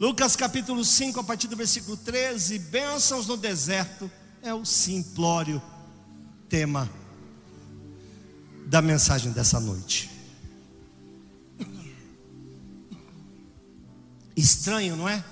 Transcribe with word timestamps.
Lucas 0.00 0.36
capítulo 0.36 0.84
5, 0.84 1.18
a 1.18 1.24
partir 1.24 1.48
do 1.48 1.56
versículo 1.56 1.96
13: 1.96 2.58
Bênçãos 2.58 3.26
no 3.26 3.36
deserto 3.36 4.08
é 4.40 4.54
o 4.54 4.64
simplório 4.64 5.60
tema 6.48 6.88
da 8.66 8.80
mensagem 8.80 9.32
dessa 9.32 9.58
noite. 9.58 10.08
Estranho, 14.36 14.94
não 14.94 15.08
é? 15.08 15.24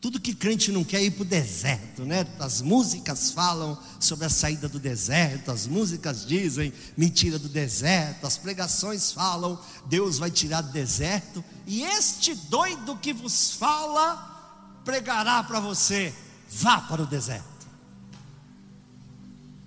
Tudo 0.00 0.20
que 0.20 0.32
crente 0.32 0.70
não 0.70 0.84
quer 0.84 0.98
é 0.98 1.04
ir 1.04 1.10
para 1.10 1.22
o 1.22 1.26
deserto, 1.26 2.04
né? 2.04 2.24
As 2.38 2.60
músicas 2.60 3.32
falam 3.32 3.76
sobre 3.98 4.26
a 4.26 4.30
saída 4.30 4.68
do 4.68 4.78
deserto, 4.78 5.50
as 5.50 5.66
músicas 5.66 6.24
dizem 6.24 6.72
mentira 6.96 7.36
do 7.36 7.48
deserto, 7.48 8.24
as 8.24 8.36
pregações 8.36 9.10
falam 9.10 9.58
Deus 9.86 10.16
vai 10.16 10.30
tirar 10.30 10.60
do 10.60 10.70
deserto, 10.70 11.44
e 11.66 11.82
este 11.82 12.32
doido 12.32 12.96
que 12.96 13.12
vos 13.12 13.52
fala 13.54 14.80
pregará 14.84 15.42
para 15.42 15.58
você: 15.58 16.14
vá 16.48 16.80
para 16.80 17.02
o 17.02 17.06
deserto. 17.06 17.66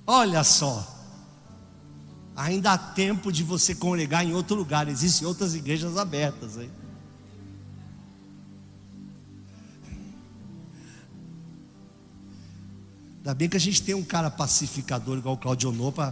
Olha 0.08 0.46
só, 0.46 0.88
ainda 2.38 2.72
há 2.72 2.78
tempo 2.78 3.34
de 3.34 3.44
você 3.44 3.76
congregar 3.76 4.26
em 4.26 4.34
outro 4.34 4.56
lugar, 4.56 4.88
existem 4.88 5.28
outras 5.28 5.56
igrejas 5.56 5.98
abertas, 5.98 6.56
hein? 6.56 6.72
Ainda 13.22 13.36
bem 13.36 13.48
que 13.48 13.56
a 13.56 13.60
gente 13.60 13.84
tem 13.84 13.94
um 13.94 14.04
cara 14.04 14.32
pacificador 14.32 15.16
igual 15.16 15.36
o 15.36 15.38
Claudio 15.38 15.72
para 15.92 16.12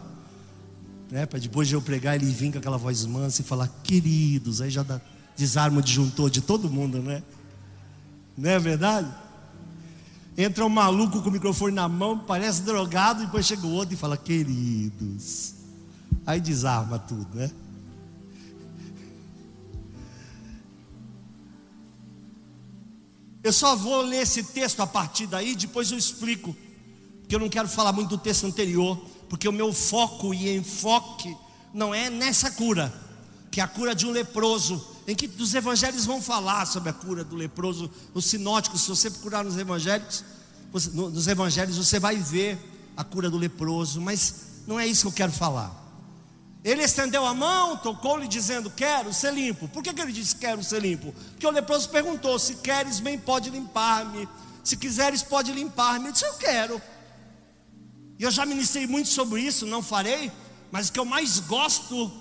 né, 1.10 1.28
depois 1.42 1.68
de 1.68 1.74
eu 1.74 1.82
pregar 1.82 2.16
ele 2.16 2.28
vir 2.28 2.52
com 2.52 2.60
aquela 2.60 2.78
voz 2.78 3.04
mansa 3.04 3.42
e 3.42 3.44
falar, 3.44 3.68
queridos, 3.84 4.62
aí 4.62 4.70
já 4.70 4.84
dá, 4.84 5.02
desarma 5.36 5.80
o 5.80 5.82
disjuntor 5.82 6.30
de 6.30 6.40
todo 6.40 6.70
mundo, 6.70 7.02
né? 7.02 7.24
Não 8.38 8.48
é 8.48 8.60
verdade? 8.60 9.12
Entra 10.38 10.64
um 10.64 10.70
maluco 10.70 11.20
com 11.24 11.30
o 11.30 11.32
microfone 11.32 11.74
na 11.74 11.90
mão, 11.90 12.20
parece 12.20 12.62
drogado, 12.62 13.24
e 13.24 13.26
depois 13.26 13.48
chega 13.48 13.66
o 13.66 13.72
outro 13.72 13.96
e 13.96 13.98
fala, 13.98 14.16
queridos. 14.16 15.56
Aí 16.28 16.40
desarma 16.40 17.00
tudo, 17.00 17.36
né? 17.36 17.50
Eu 23.44 23.52
só 23.52 23.76
vou 23.76 24.04
ler 24.04 24.22
esse 24.22 24.44
texto 24.44 24.80
a 24.82 24.86
partir 24.86 25.26
daí, 25.26 25.56
depois 25.56 25.90
eu 25.90 25.98
explico 25.98 26.56
porque 27.30 27.36
eu 27.36 27.42
não 27.42 27.48
quero 27.48 27.70
falar 27.70 27.94
muito 27.94 28.10
do 28.10 28.18
texto 28.18 28.48
anterior, 28.48 29.00
porque 29.30 29.48
o 29.48 29.52
meu 29.54 29.72
foco 29.72 30.34
e 30.34 30.58
enfoque 30.58 31.38
não 31.72 31.94
é 31.94 32.10
nessa 32.10 32.50
cura, 32.50 32.92
que 33.52 33.62
é 33.62 33.64
a 33.64 33.68
cura 33.68 33.94
de 33.94 34.08
um 34.08 34.10
leproso, 34.10 34.84
em 35.08 35.14
que 35.14 35.30
os 35.40 35.54
evangelhos 35.54 36.08
vão 36.08 36.20
falar 36.20 36.66
sobre 36.66 36.90
a 36.90 36.94
cura 36.94 37.24
do 37.24 37.36
leproso, 37.36 37.88
os 38.16 38.26
sinóticos, 38.26 38.82
se 38.82 38.90
você 38.90 39.12
procurar 39.12 39.44
nos 39.44 39.60
evangelhos, 39.60 40.24
nos 40.92 41.28
evangelhos 41.28 41.78
você 41.78 42.00
vai 42.00 42.16
ver 42.16 42.58
a 42.98 43.04
cura 43.04 43.30
do 43.30 43.38
leproso, 43.38 44.02
mas 44.02 44.64
não 44.66 44.80
é 44.80 44.88
isso 44.88 45.02
que 45.02 45.08
eu 45.10 45.12
quero 45.12 45.32
falar. 45.32 45.72
Ele 46.64 46.82
estendeu 46.82 47.24
a 47.28 47.34
mão, 47.36 47.78
tocou-lhe, 47.78 48.28
dizendo: 48.28 48.72
Quero 48.72 49.14
ser 49.14 49.32
limpo. 49.36 49.68
Por 49.68 49.84
que, 49.84 49.94
que 49.94 50.02
ele 50.02 50.12
disse: 50.12 50.36
Quero 50.36 50.64
ser 50.64 50.82
limpo? 50.82 51.14
Porque 51.30 51.46
o 51.46 51.52
leproso 51.52 51.90
perguntou: 51.90 52.40
Se 52.40 52.56
queres, 52.56 53.00
bem, 53.00 53.20
pode 53.20 53.52
limpar-me. 53.52 54.28
Se 54.64 54.76
quiseres, 54.76 55.22
pode 55.22 55.52
limpar-me. 55.52 56.06
Ele 56.06 56.12
disse: 56.12 56.26
Eu 56.26 56.34
quero. 56.34 56.82
E 58.20 58.24
eu 58.24 58.30
já 58.30 58.46
ministrei 58.46 58.86
muito 58.86 59.08
sobre 59.08 59.42
isso, 59.42 59.66
não 59.66 59.82
farei, 59.82 60.30
mas 60.70 60.90
o 60.90 60.92
que 60.92 61.00
eu 61.00 61.06
mais 61.06 61.40
gosto 61.40 62.12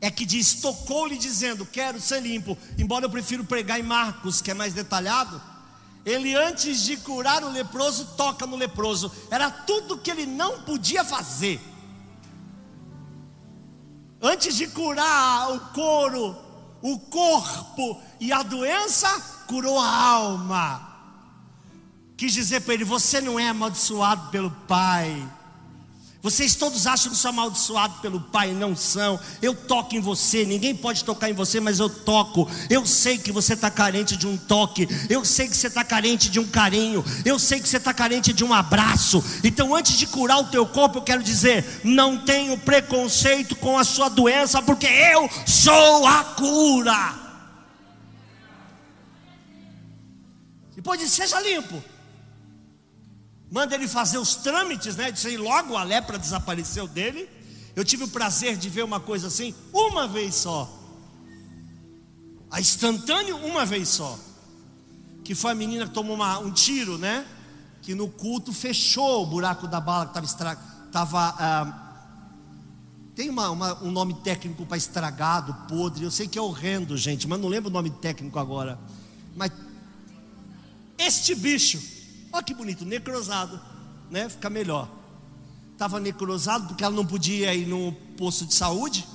é 0.00 0.08
que 0.08 0.24
diz: 0.24 0.54
tocou-lhe 0.54 1.18
dizendo, 1.18 1.66
quero 1.66 2.00
ser 2.00 2.22
limpo. 2.22 2.56
Embora 2.78 3.04
eu 3.04 3.10
prefiro 3.10 3.44
pregar 3.44 3.80
em 3.80 3.82
Marcos, 3.82 4.40
que 4.40 4.52
é 4.52 4.54
mais 4.54 4.72
detalhado. 4.72 5.42
Ele, 6.06 6.36
antes 6.36 6.82
de 6.84 6.96
curar 6.98 7.42
o 7.42 7.50
leproso, 7.50 8.14
toca 8.16 8.46
no 8.46 8.54
leproso. 8.54 9.10
Era 9.30 9.50
tudo 9.50 9.98
que 9.98 10.10
ele 10.10 10.26
não 10.26 10.62
podia 10.62 11.02
fazer. 11.02 11.60
Antes 14.22 14.54
de 14.54 14.68
curar 14.68 15.50
o 15.50 15.60
couro, 15.72 16.36
o 16.80 17.00
corpo 17.00 18.00
e 18.20 18.32
a 18.32 18.44
doença, 18.44 19.08
curou 19.48 19.78
a 19.78 19.88
alma 19.88 20.93
quis 22.16 22.32
dizer 22.32 22.60
para 22.60 22.74
ele: 22.74 22.84
Você 22.84 23.20
não 23.20 23.38
é 23.38 23.48
amaldiçoado 23.48 24.30
pelo 24.30 24.50
Pai. 24.50 25.28
Vocês 26.24 26.54
todos 26.54 26.86
acham 26.86 27.12
que 27.12 27.18
são 27.18 27.32
amaldiçoados 27.32 27.98
pelo 28.00 28.18
Pai, 28.18 28.54
não 28.54 28.74
são. 28.74 29.20
Eu 29.42 29.54
toco 29.54 29.94
em 29.94 30.00
você, 30.00 30.42
ninguém 30.46 30.74
pode 30.74 31.04
tocar 31.04 31.28
em 31.28 31.34
você, 31.34 31.60
mas 31.60 31.78
eu 31.78 31.90
toco. 31.90 32.50
Eu 32.70 32.86
sei 32.86 33.18
que 33.18 33.30
você 33.30 33.52
está 33.52 33.70
carente 33.70 34.16
de 34.16 34.26
um 34.26 34.34
toque, 34.34 34.88
eu 35.10 35.22
sei 35.22 35.46
que 35.46 35.54
você 35.54 35.66
está 35.66 35.84
carente 35.84 36.30
de 36.30 36.40
um 36.40 36.46
carinho, 36.46 37.04
eu 37.26 37.38
sei 37.38 37.60
que 37.60 37.68
você 37.68 37.76
está 37.76 37.92
carente 37.92 38.32
de 38.32 38.42
um 38.42 38.54
abraço. 38.54 39.22
Então, 39.44 39.74
antes 39.74 39.98
de 39.98 40.06
curar 40.06 40.38
o 40.38 40.46
teu 40.46 40.64
corpo, 40.64 40.96
eu 40.96 41.02
quero 41.02 41.22
dizer: 41.22 41.82
não 41.84 42.16
tenho 42.16 42.56
preconceito 42.56 43.54
com 43.56 43.76
a 43.78 43.84
sua 43.84 44.08
doença, 44.08 44.62
porque 44.62 44.86
eu 44.86 45.28
sou 45.46 46.06
a 46.06 46.24
cura. 46.24 47.14
Depois 50.74 50.98
de 50.98 51.06
seja 51.06 51.38
limpo 51.42 51.84
manda 53.54 53.76
ele 53.76 53.86
fazer 53.86 54.18
os 54.18 54.34
trâmites, 54.34 54.96
né? 54.96 55.12
Disse 55.12 55.28
aí, 55.28 55.36
logo 55.36 55.76
a 55.76 55.84
lepra 55.84 56.18
desapareceu 56.18 56.88
dele. 56.88 57.30
Eu 57.76 57.84
tive 57.84 58.02
o 58.02 58.08
prazer 58.08 58.56
de 58.56 58.68
ver 58.68 58.82
uma 58.82 58.98
coisa 58.98 59.28
assim, 59.28 59.54
uma 59.72 60.08
vez 60.08 60.34
só. 60.34 60.68
A 62.50 62.60
instantâneo, 62.60 63.36
uma 63.36 63.64
vez 63.64 63.88
só. 63.90 64.18
Que 65.22 65.36
foi 65.36 65.52
a 65.52 65.54
menina 65.54 65.86
que 65.86 65.94
tomou 65.94 66.16
uma, 66.16 66.36
um 66.40 66.50
tiro, 66.50 66.98
né? 66.98 67.24
Que 67.80 67.94
no 67.94 68.08
culto 68.08 68.52
fechou 68.52 69.22
o 69.22 69.26
buraco 69.26 69.68
da 69.68 69.80
bala 69.80 70.06
que 70.06 70.10
estava 70.10 70.26
estragado. 70.26 70.90
Tava, 70.90 71.36
ah, 71.38 71.98
tem 73.14 73.30
uma, 73.30 73.50
uma, 73.50 73.84
um 73.84 73.92
nome 73.92 74.14
técnico 74.14 74.66
para 74.66 74.76
estragado, 74.76 75.54
podre. 75.68 76.02
Eu 76.02 76.10
sei 76.10 76.26
que 76.26 76.36
é 76.36 76.42
horrendo, 76.42 76.96
gente, 76.96 77.28
mas 77.28 77.38
não 77.38 77.48
lembro 77.48 77.70
o 77.70 77.72
nome 77.72 77.90
técnico 77.90 78.36
agora. 78.36 78.76
Mas 79.36 79.52
este 80.98 81.36
bicho 81.36 81.93
Olha 82.34 82.42
que 82.42 82.52
bonito, 82.52 82.84
necrosado, 82.84 83.60
né? 84.10 84.28
Fica 84.28 84.50
melhor. 84.50 84.88
Estava 85.70 86.00
necrosado 86.00 86.66
porque 86.66 86.82
ela 86.82 86.92
não 86.92 87.06
podia 87.06 87.54
ir 87.54 87.64
no 87.64 87.92
posto 88.18 88.44
de 88.44 88.52
saúde. 88.52 89.06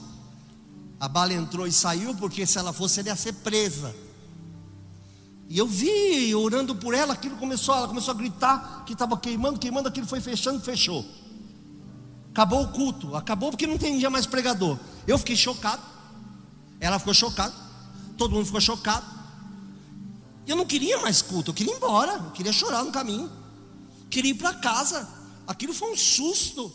A 0.97 1.05
bala 1.05 1.33
entrou 1.33 1.67
e 1.67 1.71
saiu, 1.73 2.15
porque 2.15 2.45
se 2.45 2.57
ela 2.57 2.71
fosse, 2.71 3.01
ela 3.01 3.09
ia 3.09 3.17
ser 3.17 3.33
presa. 3.33 3.93
E 5.49 5.57
eu 5.57 5.67
vi, 5.67 6.33
orando 6.33 6.73
por 6.73 6.93
ela, 6.93 7.11
aquilo 7.11 7.35
começou, 7.35 7.75
ela 7.75 7.89
começou 7.89 8.13
a 8.13 8.17
gritar 8.17 8.85
que 8.85 8.93
estava 8.93 9.17
queimando, 9.17 9.59
queimando, 9.59 9.89
aquilo 9.89 10.07
foi 10.07 10.21
fechando, 10.21 10.61
fechou. 10.61 11.05
Acabou 12.31 12.63
o 12.63 12.67
culto, 12.69 13.17
acabou 13.17 13.49
porque 13.49 13.67
não 13.67 13.77
tinha 13.77 14.09
mais 14.09 14.25
pregador. 14.25 14.79
Eu 15.05 15.17
fiquei 15.17 15.35
chocado, 15.35 15.83
ela 16.79 16.97
ficou 16.97 17.13
chocada, 17.13 17.53
todo 18.17 18.31
mundo 18.31 18.45
ficou 18.45 18.61
chocado. 18.61 19.18
Eu 20.49 20.55
não 20.55 20.65
queria 20.65 20.97
mais 20.97 21.21
culto, 21.21 21.51
eu 21.51 21.53
queria 21.53 21.71
ir 21.71 21.77
embora, 21.77 22.13
eu 22.13 22.31
queria 22.31 22.51
chorar 22.51 22.83
no 22.83 22.91
caminho, 22.91 23.31
queria 24.09 24.31
ir 24.31 24.33
para 24.33 24.51
casa. 24.55 25.07
Aquilo 25.45 25.75
foi 25.75 25.91
um 25.91 25.95
susto. 25.95 26.73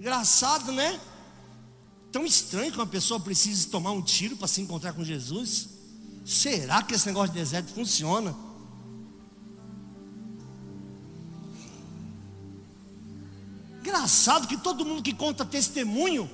Engraçado, 0.00 0.72
né? 0.72 0.98
Tão 2.10 2.24
estranho 2.24 2.72
que 2.72 2.78
uma 2.78 2.86
pessoa 2.86 3.20
precise 3.20 3.66
tomar 3.66 3.90
um 3.90 4.00
tiro 4.00 4.38
para 4.38 4.48
se 4.48 4.62
encontrar 4.62 4.94
com 4.94 5.04
Jesus. 5.04 5.68
Será 6.24 6.82
que 6.82 6.94
esse 6.94 7.06
negócio 7.06 7.30
de 7.30 7.38
deserto 7.38 7.74
funciona? 7.74 8.34
Engraçado 13.80 14.48
que 14.48 14.56
todo 14.56 14.82
mundo 14.82 15.02
que 15.02 15.12
conta 15.12 15.44
testemunho 15.44 16.28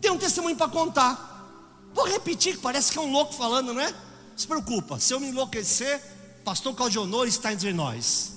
tem 0.00 0.12
um 0.12 0.16
testemunho 0.16 0.54
para 0.54 0.68
contar. 0.68 1.90
Vou 1.92 2.06
repetir, 2.06 2.56
parece 2.60 2.92
que 2.92 2.98
é 2.98 3.00
um 3.00 3.10
louco 3.10 3.34
falando, 3.34 3.74
não 3.74 3.80
é? 3.80 4.09
Se 4.40 4.46
preocupa, 4.46 4.98
se 4.98 5.12
eu 5.12 5.20
me 5.20 5.28
enlouquecer, 5.28 6.02
pastor 6.42 6.74
Claudionor 6.74 7.26
está 7.26 7.52
entre 7.52 7.74
nós. 7.74 8.32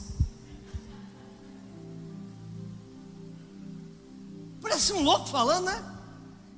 Parece 4.61 4.91
um 4.91 5.01
louco 5.01 5.29
falando, 5.29 5.67
né? 5.67 5.81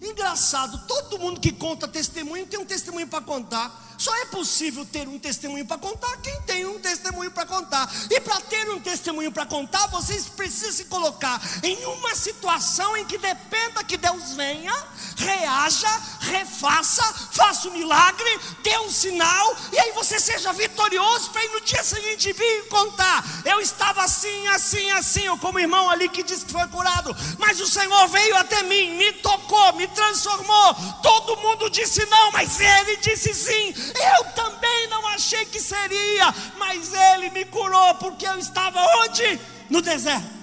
Engraçado, 0.01 0.87
todo 0.87 1.19
mundo 1.19 1.39
que 1.39 1.51
conta 1.51 1.87
testemunho 1.87 2.47
tem 2.47 2.59
um 2.59 2.65
testemunho 2.65 3.07
para 3.07 3.23
contar. 3.23 3.94
Só 3.97 4.15
é 4.17 4.25
possível 4.25 4.85
ter 4.85 5.07
um 5.07 5.19
testemunho 5.19 5.65
para 5.65 5.77
contar 5.77 6.17
quem 6.17 6.41
tem 6.41 6.65
um 6.65 6.79
testemunho 6.79 7.31
para 7.31 7.45
contar. 7.45 7.91
E 8.09 8.19
para 8.19 8.41
ter 8.41 8.69
um 8.69 8.79
testemunho 8.79 9.31
para 9.31 9.45
contar, 9.45 9.87
vocês 9.87 10.27
precisam 10.27 10.71
se 10.71 10.85
colocar 10.85 11.41
em 11.63 11.85
uma 11.85 12.15
situação 12.15 12.95
em 12.97 13.05
que 13.05 13.17
dependa 13.17 13.83
que 13.83 13.97
Deus 13.97 14.33
venha, 14.33 14.73
reaja, 15.17 15.89
refaça, 16.21 17.03
faça 17.31 17.67
um 17.69 17.73
milagre, 17.73 18.39
dê 18.63 18.77
um 18.79 18.91
sinal, 18.91 19.55
e 19.71 19.79
aí 19.79 19.91
você 19.91 20.19
seja 20.19 20.51
vitorioso 20.53 21.31
para 21.31 21.43
ir 21.43 21.49
no 21.49 21.61
dia 21.61 21.83
seguinte 21.83 22.33
vir 22.33 22.67
contar. 22.67 23.23
Eu 23.45 23.59
estava 23.61 24.03
assim, 24.03 24.47
assim, 24.47 24.89
assim, 24.91 25.25
eu 25.25 25.37
como 25.37 25.59
irmão 25.59 25.89
ali 25.89 26.09
que 26.09 26.23
disse 26.23 26.45
que 26.45 26.51
foi 26.51 26.67
curado, 26.67 27.15
mas 27.37 27.59
o 27.59 27.67
Senhor 27.67 28.07
veio 28.07 28.35
até 28.37 28.63
mim, 28.63 28.97
me 28.97 29.11
tocou, 29.13 29.73
me 29.73 29.87
transformou. 29.87 30.75
Todo 31.01 31.37
mundo 31.37 31.69
disse 31.69 32.05
não, 32.07 32.31
mas 32.31 32.59
ele 32.59 32.97
disse 32.97 33.33
sim. 33.33 33.73
Eu 33.93 34.23
também 34.33 34.87
não 34.89 35.07
achei 35.07 35.45
que 35.45 35.59
seria, 35.59 36.33
mas 36.57 36.93
Ele 36.93 37.29
me 37.29 37.45
curou, 37.45 37.95
porque 37.95 38.25
eu 38.25 38.37
estava 38.37 38.79
onde? 38.99 39.39
No 39.69 39.81
deserto. 39.81 40.35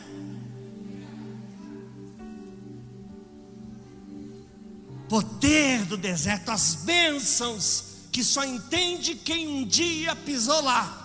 Poder 5.08 5.84
do 5.84 5.96
deserto, 5.96 6.50
as 6.50 6.74
bênçãos 6.74 7.92
que 8.10 8.22
só 8.22 8.44
entende 8.44 9.14
quem 9.14 9.48
um 9.48 9.66
dia 9.66 10.14
pisou 10.14 10.62
lá. 10.62 10.98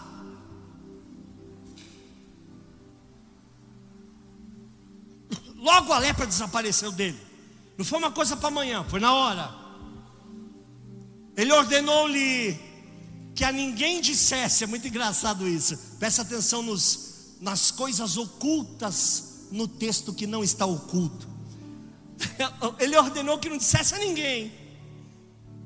Logo 5.56 5.92
a 5.92 5.98
lepra 5.98 6.26
desapareceu 6.26 6.92
dele. 6.92 7.20
Não 7.78 7.84
foi 7.84 8.00
uma 8.00 8.12
coisa 8.12 8.38
para 8.38 8.48
amanhã, 8.48 8.86
foi 8.86 9.00
na 9.00 9.14
hora. 9.14 9.67
Ele 11.38 11.54
ordenou-lhe 11.54 12.60
que 13.36 13.44
a 13.44 13.52
ninguém 13.52 14.02
dissesse, 14.02 14.64
é 14.64 14.68
muito 14.68 14.88
engraçado 14.88 15.48
isso. 15.48 15.78
Presta 16.00 16.24
atenção 16.24 16.64
nos, 16.64 17.36
nas 17.40 17.70
coisas 17.70 18.18
ocultas 18.18 19.46
no 19.52 19.68
texto 19.68 20.12
que 20.12 20.26
não 20.26 20.44
está 20.44 20.66
oculto. 20.66 21.28
Ele 22.80 22.98
ordenou 22.98 23.38
que 23.38 23.48
não 23.48 23.58
dissesse 23.58 23.94
a 23.94 24.00
ninguém. 24.00 24.52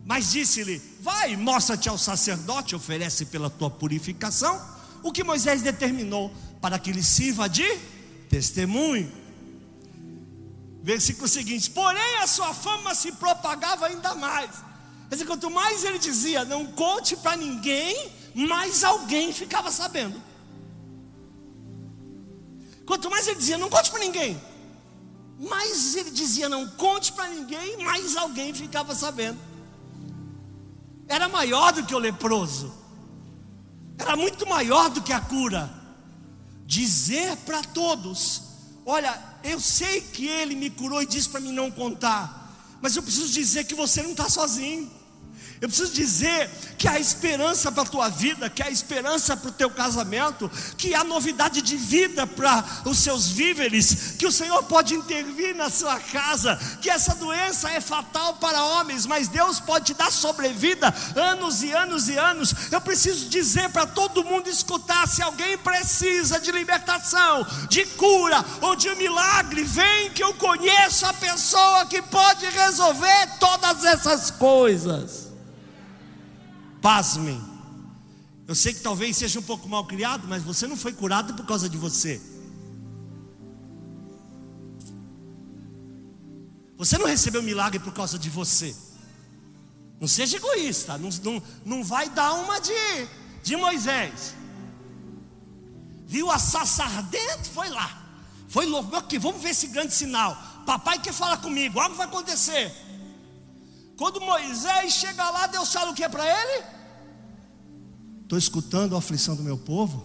Mas 0.06 0.32
disse-lhe: 0.32 0.82
Vai, 1.00 1.38
mostra-te 1.38 1.88
ao 1.88 1.98
sacerdote, 1.98 2.76
oferece 2.76 3.28
pela 3.28 3.50
tua 3.50 3.70
purificação 3.70 4.62
o 5.02 5.10
que 5.10 5.24
Moisés 5.24 5.62
determinou 5.62 6.34
para 6.60 6.78
que 6.78 6.92
lhe 6.92 7.02
sirva 7.02 7.48
de 7.48 7.66
testemunho. 8.30 9.10
Versículo 10.84 11.30
seguinte: 11.30 11.70
Porém 11.70 12.18
a 12.18 12.28
sua 12.28 12.54
fama 12.54 12.94
se 12.94 13.14
propagava 13.14 13.88
ainda 13.88 14.14
mais 14.16 14.71
Quer 15.12 15.16
dizer, 15.16 15.28
quanto 15.28 15.52
mais 15.52 15.84
ele 15.84 16.00
dizia, 16.00 16.46
não 16.46 16.66
conte 16.68 17.18
para 17.18 17.36
ninguém, 17.36 18.10
mais 18.34 18.82
alguém 18.82 19.34
ficava 19.34 19.70
sabendo. 19.70 20.24
Quanto 22.86 23.10
mais 23.10 23.28
ele 23.28 23.36
dizia, 23.36 23.58
não 23.58 23.70
conte 23.70 23.92
para 23.92 24.00
ninguém, 24.00 24.42
mais 25.38 25.98
ele 25.98 26.12
dizia, 26.12 26.48
não 26.48 26.66
conte 26.66 27.12
para 27.12 27.28
ninguém, 27.28 27.84
mais 27.84 28.16
alguém 28.16 28.54
ficava 28.54 28.96
sabendo. 28.96 29.38
Era 31.10 31.28
maior 31.28 31.74
do 31.74 31.86
que 31.86 31.94
o 31.94 32.00
leproso, 32.00 32.74
era 33.98 34.16
muito 34.16 34.48
maior 34.48 34.90
do 34.90 35.02
que 35.02 35.12
a 35.12 35.20
cura. 35.20 35.70
Dizer 36.66 37.36
para 37.40 37.62
todos: 37.62 38.44
Olha, 38.86 39.22
eu 39.44 39.60
sei 39.60 40.00
que 40.00 40.26
ele 40.26 40.56
me 40.56 40.70
curou 40.70 41.02
e 41.02 41.06
disse 41.06 41.28
para 41.28 41.42
mim 41.42 41.52
não 41.52 41.70
contar, 41.70 42.80
mas 42.82 42.96
eu 42.96 43.04
preciso 43.04 43.28
dizer 43.28 43.66
que 43.66 43.76
você 43.76 44.02
não 44.02 44.12
está 44.12 44.30
sozinho. 44.30 45.01
Eu 45.62 45.70
preciso 45.70 45.94
dizer 45.94 46.50
que 46.76 46.88
há 46.88 47.00
esperança 47.00 47.72
para 47.72 47.84
a 47.84 47.86
tua 47.86 48.10
vida, 48.10 48.50
que 48.50 48.64
há 48.64 48.72
esperança 48.72 49.38
para 49.38 49.50
o 49.50 49.54
teu 49.54 49.70
casamento, 49.70 50.50
que 50.76 50.96
há 50.96 51.04
novidade 51.04 51.62
de 51.62 51.78
vida 51.78 52.26
para 52.26 52.66
os 52.84 52.98
seus 52.98 53.28
víveres, 53.28 54.16
que 54.18 54.26
o 54.26 54.32
Senhor 54.32 54.64
pode 54.64 54.96
intervir 54.96 55.56
na 55.56 55.70
sua 55.70 56.00
casa, 56.00 56.60
que 56.82 56.90
essa 56.90 57.14
doença 57.14 57.70
é 57.70 57.80
fatal 57.80 58.38
para 58.38 58.64
homens, 58.64 59.06
mas 59.06 59.28
Deus 59.28 59.60
pode 59.60 59.86
te 59.86 59.94
dar 59.94 60.12
sobrevida 60.12 60.92
anos 61.16 61.62
e 61.62 61.72
anos 61.72 62.10
e 62.10 62.18
anos. 62.18 62.56
Eu 62.72 62.82
preciso 62.82 63.30
dizer 63.30 63.70
para 63.70 63.86
todo 63.86 64.24
mundo 64.24 64.50
escutar: 64.50 65.08
se 65.08 65.22
alguém 65.22 65.60
precisa 65.60 66.40
de 66.40 66.52
libertação, 66.52 67.46
de 67.70 67.86
cura 67.86 68.44
ou 68.62 68.76
de 68.76 68.90
um 68.90 68.96
milagre, 68.96 69.64
vem 69.64 70.10
que 70.10 70.24
eu 70.24 70.34
conheço 70.34 71.06
a 71.06 71.14
pessoa 71.14 71.86
que 71.86 72.02
pode 72.02 72.48
resolver 72.48 73.38
todas 73.40 73.86
essas 73.86 74.32
coisas. 74.32 75.31
Pasmem. 76.82 77.40
Eu 78.48 78.56
sei 78.56 78.74
que 78.74 78.82
talvez 78.82 79.16
seja 79.16 79.40
um 79.40 79.44
pouco 79.44 79.70
mal 79.70 79.86
criado, 79.86 80.28
mas 80.28 80.44
você 80.44 80.68
não 80.68 80.76
foi 80.76 80.92
curado 80.92 81.34
por 81.36 81.46
causa 81.46 81.70
de 81.70 81.78
você. 81.78 82.20
Você 86.78 86.98
não 86.98 87.06
recebeu 87.06 87.44
milagre 87.44 87.80
por 87.80 87.94
causa 87.94 88.18
de 88.18 88.30
você. 88.30 88.76
Não 90.00 90.08
seja 90.08 90.38
egoísta. 90.38 90.98
Não, 90.98 91.10
não, 91.24 91.44
não 91.64 91.84
vai 91.84 92.10
dar 92.10 92.34
uma 92.34 92.60
de, 92.60 92.74
de 93.44 93.56
Moisés. 93.56 94.36
Viu 96.08 96.32
a 96.32 96.40
sassa 96.40 96.84
ardente? 96.84 97.50
Foi 97.54 97.70
lá. 97.70 98.02
Foi 98.48 98.66
louco. 98.66 98.96
Aqui, 98.96 99.20
vamos 99.20 99.42
ver 99.44 99.52
esse 99.52 99.68
grande 99.68 99.94
sinal. 99.94 100.36
Papai 100.66 101.00
quer 101.00 101.14
falar 101.14 101.38
comigo. 101.38 101.80
Algo 101.80 101.96
vai 101.96 102.08
acontecer. 102.08 102.76
Quando 104.02 104.20
Moisés 104.20 104.94
chega 104.94 105.30
lá, 105.30 105.46
Deus 105.46 105.72
fala 105.72 105.92
o 105.92 105.94
que 105.94 106.04
é 106.04 106.10
para 106.10 106.26
ele? 106.26 106.66
Estou 108.24 108.36
escutando 108.36 108.96
a 108.96 108.98
aflição 108.98 109.36
do 109.36 109.44
meu 109.44 109.60
povo, 109.60 110.04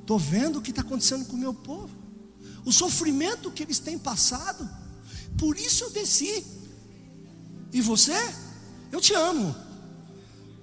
estou 0.00 0.18
vendo 0.18 0.58
o 0.58 0.60
que 0.60 0.70
está 0.70 0.82
acontecendo 0.82 1.24
com 1.26 1.36
o 1.36 1.38
meu 1.38 1.54
povo, 1.54 1.96
o 2.64 2.72
sofrimento 2.72 3.52
que 3.52 3.62
eles 3.62 3.78
têm 3.78 3.96
passado, 3.96 4.68
por 5.38 5.56
isso 5.56 5.84
eu 5.84 5.90
desci. 5.90 6.44
E 7.72 7.80
você? 7.80 8.34
Eu 8.90 9.00
te 9.00 9.14
amo, 9.14 9.54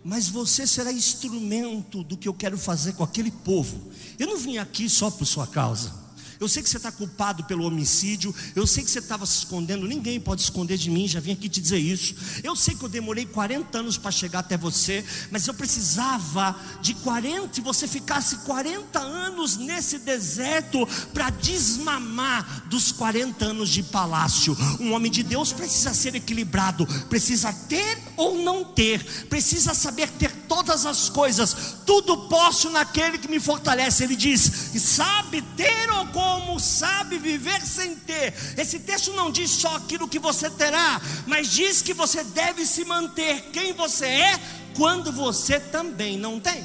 mas 0.03 0.27
você 0.27 0.67
será 0.67 0.91
instrumento 0.91 2.03
do 2.03 2.17
que 2.17 2.27
eu 2.27 2.33
quero 2.33 2.57
fazer 2.57 2.91
com 2.91 3.05
aquele 3.05 3.31
povo. 3.31 3.89
Eu 4.19 4.27
não 4.27 4.37
vim 4.37 4.57
aqui 4.57 4.89
só 4.89 5.09
por 5.09 5.25
sua 5.25 5.47
causa. 5.47 5.93
Eu 6.39 6.47
sei 6.47 6.63
que 6.63 6.69
você 6.69 6.77
está 6.77 6.91
culpado 6.91 7.43
pelo 7.43 7.65
homicídio. 7.65 8.33
Eu 8.55 8.65
sei 8.65 8.83
que 8.83 8.89
você 8.89 8.99
estava 8.99 9.25
se 9.25 9.39
escondendo. 9.39 9.85
Ninguém 9.85 10.19
pode 10.19 10.41
esconder 10.41 10.77
de 10.77 10.89
mim. 10.89 11.07
Já 11.07 11.19
vim 11.19 11.33
aqui 11.33 11.49
te 11.49 11.59
dizer 11.59 11.79
isso. 11.79 12.15
Eu 12.43 12.55
sei 12.55 12.75
que 12.75 12.83
eu 12.83 12.89
demorei 12.89 13.25
40 13.25 13.77
anos 13.77 13.97
para 13.97 14.09
chegar 14.09 14.39
até 14.39 14.57
você. 14.57 15.03
Mas 15.29 15.45
eu 15.47 15.53
precisava 15.53 16.55
de 16.81 16.93
40 16.93 17.59
e 17.59 17.63
você 17.63 17.87
ficasse 17.87 18.37
40 18.37 18.99
anos 18.99 19.57
nesse 19.57 19.99
deserto 19.99 20.87
para 21.13 21.29
desmamar 21.29 22.67
dos 22.67 22.93
40 22.93 23.45
anos 23.45 23.69
de 23.69 23.83
palácio. 23.83 24.57
Um 24.79 24.93
homem 24.93 25.11
de 25.11 25.23
Deus 25.23 25.51
precisa 25.51 25.93
ser 25.93 26.15
equilibrado. 26.15 26.87
Precisa 27.09 27.51
ter 27.51 27.97
ou 28.15 28.41
não 28.41 28.63
ter. 28.63 29.03
Precisa 29.25 29.73
saber 29.73 30.09
ter 30.11 30.31
todas 30.47 30.85
as 30.85 31.09
coisas. 31.09 31.79
Tudo 31.85 32.29
posso 32.29 32.69
naquele 32.69 33.17
que 33.17 33.27
me 33.27 33.41
fortalece. 33.41 34.05
Ele 34.05 34.15
diz: 34.15 34.71
sabe 34.79 35.41
ter 35.57 35.89
ou 35.91 36.07
como 36.29 36.59
sabe 36.59 37.17
viver 37.17 37.65
sem 37.65 37.95
ter. 37.95 38.33
Esse 38.55 38.79
texto 38.79 39.13
não 39.13 39.31
diz 39.31 39.49
só 39.49 39.77
aquilo 39.77 40.07
que 40.07 40.19
você 40.19 40.47
terá, 40.49 41.01
mas 41.25 41.49
diz 41.49 41.81
que 41.81 41.93
você 41.93 42.23
deve 42.23 42.65
se 42.65 42.85
manter 42.85 43.49
quem 43.51 43.73
você 43.73 44.05
é 44.05 44.39
quando 44.75 45.11
você 45.11 45.59
também 45.59 46.17
não 46.17 46.39
tem. 46.39 46.63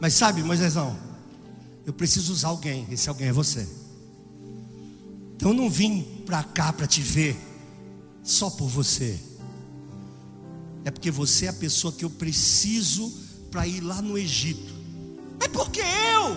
Mas 0.00 0.14
sabe, 0.14 0.42
Moisésão, 0.42 0.98
eu 1.86 1.92
preciso 1.92 2.32
usar 2.32 2.48
alguém, 2.48 2.88
esse 2.90 3.08
alguém 3.08 3.28
é 3.28 3.32
você. 3.32 3.68
Então 5.36 5.50
eu 5.50 5.54
não 5.54 5.70
vim 5.70 6.02
para 6.26 6.42
cá 6.42 6.72
para 6.72 6.88
te 6.88 7.02
ver 7.02 7.38
só 8.24 8.50
por 8.50 8.68
você. 8.68 9.18
É 10.84 10.90
porque 10.90 11.10
você 11.10 11.46
é 11.46 11.50
a 11.50 11.52
pessoa 11.52 11.92
que 11.92 12.04
eu 12.04 12.10
preciso 12.10 13.12
para 13.50 13.66
ir 13.66 13.80
lá 13.80 14.02
no 14.02 14.18
Egito 14.18 14.69
é 15.40 15.48
porque 15.48 15.80
eu. 15.80 16.36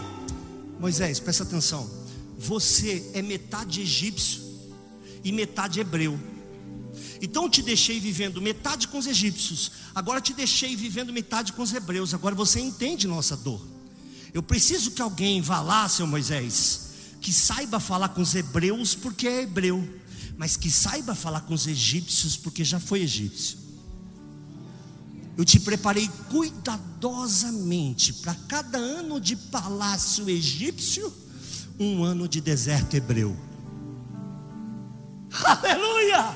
Moisés, 0.79 1.19
presta 1.19 1.43
atenção. 1.43 1.89
Você 2.37 3.11
é 3.13 3.21
metade 3.21 3.81
egípcio 3.81 4.41
e 5.23 5.31
metade 5.31 5.79
hebreu. 5.79 6.19
Então 7.21 7.49
te 7.49 7.61
deixei 7.61 7.99
vivendo 7.99 8.41
metade 8.41 8.87
com 8.89 8.97
os 8.97 9.07
egípcios, 9.07 9.71
agora 9.95 10.19
te 10.19 10.33
deixei 10.33 10.75
vivendo 10.75 11.13
metade 11.13 11.53
com 11.53 11.61
os 11.61 11.73
hebreus. 11.73 12.13
Agora 12.13 12.35
você 12.35 12.59
entende 12.59 13.07
nossa 13.07 13.37
dor. 13.37 13.65
Eu 14.33 14.43
preciso 14.43 14.91
que 14.91 15.01
alguém 15.01 15.41
vá 15.41 15.61
lá, 15.61 15.87
seu 15.87 16.05
Moisés, 16.05 16.89
que 17.21 17.31
saiba 17.31 17.79
falar 17.79 18.09
com 18.09 18.21
os 18.21 18.35
hebreus 18.35 18.93
porque 18.93 19.27
é 19.27 19.43
hebreu, 19.43 19.87
mas 20.37 20.57
que 20.57 20.69
saiba 20.69 21.15
falar 21.15 21.41
com 21.41 21.53
os 21.53 21.65
egípcios 21.65 22.35
porque 22.35 22.63
já 22.63 22.79
foi 22.79 23.01
egípcio. 23.01 23.57
Eu 25.35 25.43
te 25.43 25.59
preparei 25.59 26.07
cuidadosamente 26.29 28.13
para 28.13 28.35
cada 28.47 28.77
ano 28.77 29.19
de 29.19 29.35
palácio 29.35 30.29
egípcio, 30.29 31.11
um 31.79 32.03
ano 32.03 32.27
de 32.27 32.39
deserto 32.39 32.95
hebreu. 32.95 33.35
Aleluia! 35.43 36.35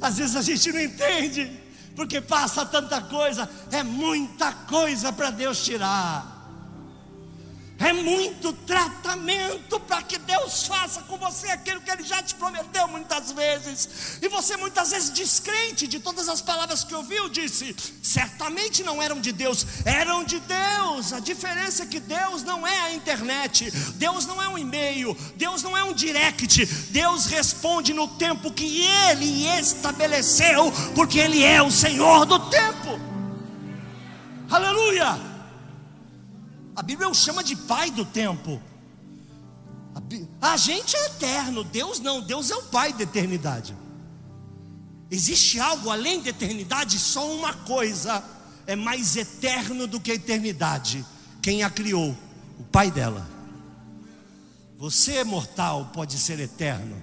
Às 0.00 0.18
vezes 0.18 0.36
a 0.36 0.42
gente 0.42 0.72
não 0.72 0.80
entende, 0.80 1.60
porque 1.94 2.20
passa 2.20 2.66
tanta 2.66 3.00
coisa, 3.00 3.48
é 3.70 3.82
muita 3.84 4.52
coisa 4.52 5.12
para 5.12 5.30
Deus 5.30 5.64
tirar. 5.64 6.35
É 7.78 7.92
muito 7.92 8.54
tratamento 8.54 9.78
para 9.80 10.00
que 10.00 10.16
Deus 10.18 10.66
faça 10.66 11.02
com 11.02 11.18
você 11.18 11.48
aquilo 11.48 11.80
que 11.82 11.90
Ele 11.90 12.04
já 12.04 12.22
te 12.22 12.34
prometeu 12.34 12.88
muitas 12.88 13.32
vezes. 13.32 14.18
E 14.22 14.28
você 14.28 14.56
muitas 14.56 14.92
vezes 14.92 15.10
descrente 15.10 15.86
de 15.86 16.00
todas 16.00 16.26
as 16.28 16.40
palavras 16.40 16.82
que 16.82 16.94
ouviu, 16.94 17.28
disse: 17.28 17.76
certamente 18.02 18.82
não 18.82 19.02
eram 19.02 19.20
de 19.20 19.30
Deus, 19.30 19.66
eram 19.84 20.24
de 20.24 20.40
Deus. 20.40 21.12
A 21.12 21.20
diferença 21.20 21.82
é 21.82 21.86
que 21.86 22.00
Deus 22.00 22.42
não 22.42 22.66
é 22.66 22.80
a 22.80 22.94
internet, 22.94 23.70
Deus 23.96 24.24
não 24.24 24.42
é 24.42 24.48
um 24.48 24.56
e-mail, 24.56 25.14
Deus 25.36 25.62
não 25.62 25.76
é 25.76 25.84
um 25.84 25.92
direct. 25.92 26.64
Deus 26.90 27.26
responde 27.26 27.92
no 27.92 28.08
tempo 28.08 28.50
que 28.52 28.86
Ele 28.86 29.46
estabeleceu, 29.58 30.72
porque 30.94 31.18
Ele 31.18 31.44
é 31.44 31.62
o 31.62 31.70
Senhor 31.70 32.24
do 32.24 32.38
tempo. 32.48 32.98
Aleluia! 34.48 35.35
A 36.76 36.82
Bíblia 36.82 37.08
o 37.08 37.14
chama 37.14 37.42
de 37.42 37.56
pai 37.56 37.90
do 37.90 38.04
tempo. 38.04 38.60
A 40.40 40.56
gente 40.58 40.94
é 40.94 41.06
eterno, 41.06 41.64
Deus 41.64 41.98
não, 42.00 42.20
Deus 42.20 42.50
é 42.50 42.56
o 42.56 42.62
pai 42.64 42.92
da 42.92 43.02
eternidade. 43.02 43.74
Existe 45.10 45.58
algo 45.58 45.88
além 45.88 46.20
da 46.20 46.28
eternidade, 46.28 46.98
só 46.98 47.34
uma 47.34 47.54
coisa 47.54 48.22
é 48.66 48.76
mais 48.76 49.16
eterno 49.16 49.86
do 49.86 50.00
que 50.00 50.10
a 50.10 50.14
eternidade. 50.14 51.04
Quem 51.40 51.62
a 51.62 51.70
criou? 51.70 52.14
O 52.58 52.64
pai 52.64 52.90
dela. 52.90 53.26
Você, 54.76 55.24
mortal, 55.24 55.90
pode 55.94 56.18
ser 56.18 56.38
eterno. 56.40 56.96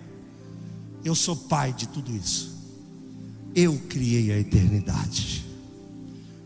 Eu 1.03 1.15
sou 1.15 1.35
pai 1.35 1.73
de 1.73 1.87
tudo 1.87 2.15
isso. 2.15 2.53
Eu 3.55 3.81
criei 3.89 4.31
a 4.31 4.37
eternidade. 4.37 5.45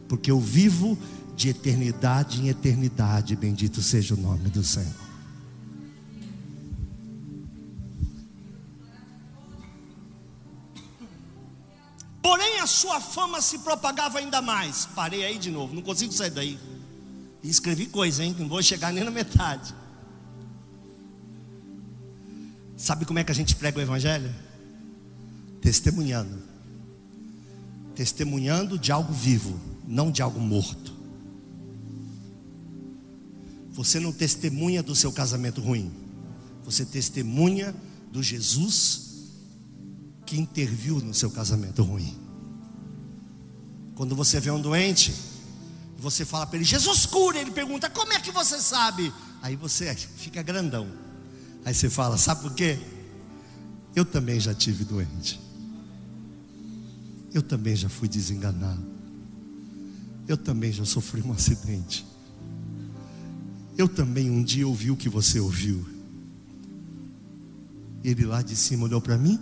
Porque 0.07 0.31
eu 0.31 0.39
vivo 0.39 0.98
de 1.38 1.50
eternidade 1.50 2.41
em 2.41 2.50
eternidade. 2.50 3.36
Bendito 3.36 3.79
seja 3.79 4.15
o 4.15 4.17
nome 4.17 4.50
do 4.50 4.63
Senhor. 4.63 5.08
Porém, 12.24 12.60
a 12.60 12.65
sua 12.65 13.00
fama 13.00 13.39
se 13.39 13.60
propagava 13.60 14.17
ainda 14.17 14.41
mais. 14.41 14.88
Parei 14.88 15.24
aí 15.24 15.38
de 15.38 15.51
novo, 15.51 15.75
não 15.75 15.84
consigo 15.84 16.12
sair 16.12 16.32
daí. 16.32 16.60
Escrevi 17.44 17.86
coisa, 17.86 18.24
hein? 18.24 18.36
Não 18.38 18.50
vou 18.50 18.62
chegar 18.63 18.91
nem 18.91 19.03
na 19.03 19.12
metade. 19.12 19.75
Sabe 22.75 23.06
como 23.06 23.20
é 23.20 23.24
que 23.24 23.32
a 23.32 23.36
gente 23.36 23.56
prega 23.56 23.77
o 23.77 23.82
Evangelho? 23.82 24.34
Testemunhando. 25.62 26.41
Testemunhando 27.96 28.77
de 28.77 28.91
algo 28.91 29.13
vivo, 29.13 29.60
não 29.88 30.12
de 30.12 30.22
algo 30.22 30.39
morto. 30.39 30.97
Você 33.77 34.00
não 34.00 34.12
testemunha 34.12 34.81
do 34.81 34.96
seu 34.96 35.12
casamento 35.12 35.62
ruim. 35.62 35.93
Você 36.65 36.84
testemunha 36.84 37.75
do 38.12 38.24
Jesus 38.24 39.27
que 40.25 40.36
interviu 40.36 41.00
no 41.00 41.13
seu 41.13 41.29
casamento 41.29 41.84
ruim. 41.84 42.17
Quando 43.93 44.15
você 44.15 44.39
vê 44.39 44.50
um 44.50 44.60
doente, 44.60 45.13
você 45.96 46.25
fala 46.25 46.48
para 46.48 46.55
ele: 46.55 46.65
Jesus 46.65 47.05
cura. 47.05 47.39
Ele 47.39 47.51
pergunta: 47.51 47.88
Como 47.88 48.12
é 48.13 48.19
que 48.19 48.31
você 48.31 48.60
sabe? 48.60 49.13
Aí 49.43 49.55
você 49.55 49.93
fica 49.96 50.41
grandão. 50.41 50.91
Aí 51.63 51.75
você 51.75 51.88
fala: 51.88 52.17
Sabe 52.17 52.41
por 52.41 52.55
quê? 52.55 52.79
Eu 53.96 54.03
também 54.03 54.39
já 54.39 54.55
tive 54.55 54.86
doente. 54.86 55.39
Eu 57.31 57.43
também 57.43 57.75
já 57.75 57.89
fui 57.89 58.07
desenganado. 58.07 58.84
Eu 60.27 60.36
também 60.36 60.72
já 60.72 60.84
sofri 60.84 61.22
um 61.22 61.31
acidente. 61.31 62.16
Eu 63.77 63.88
também 63.88 64.29
um 64.29 64.43
dia 64.43 64.67
ouvi 64.67 64.89
o 64.89 64.98
que 64.98 65.07
você 65.07 65.39
ouviu. 65.39 65.86
Ele 68.03 68.25
lá 68.25 68.41
de 68.41 68.55
cima 68.55 68.86
olhou 68.86 69.00
para 69.00 69.17
mim, 69.17 69.39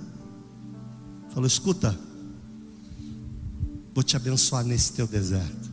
falou: 1.30 1.48
Escuta, 1.48 1.98
vou 3.94 4.04
te 4.04 4.18
abençoar 4.18 4.65
nesse 4.65 4.92
teu 4.92 5.08
deserto. 5.08 5.72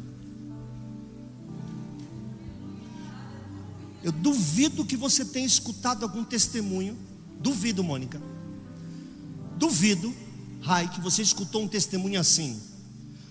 Eu 4.04 4.12
duvido 4.12 4.85
que 4.85 4.97
você 4.97 5.25
tenha 5.25 5.47
escutado 5.47 6.04
algum 6.04 6.23
testemunho. 6.23 6.97
Duvido, 7.40 7.83
Mônica. 7.83 8.21
Duvido, 9.57 10.14
Rai, 10.61 10.88
que 10.88 11.00
você 11.00 11.23
escutou 11.23 11.62
um 11.62 11.69
testemunho 11.69 12.21
assim. 12.21 12.61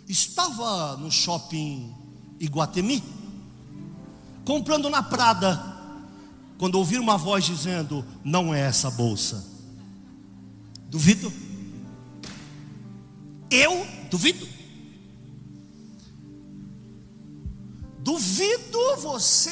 Estava 0.08 0.98
no 0.98 1.10
shopping 1.10 1.94
Iguatemi 2.40 3.21
comprando 4.46 4.90
na 4.90 5.04
Prada, 5.04 5.72
quando 6.58 6.76
ouvir 6.76 7.00
uma 7.00 7.18
voz 7.18 7.44
dizendo: 7.46 8.06
Não 8.24 8.54
é 8.54 8.62
essa 8.62 8.90
bolsa. 8.92 9.46
Duvido. 10.90 11.32
Eu 13.50 13.86
duvido. 14.10 14.48
Duvido 18.00 18.98
você 18.98 19.52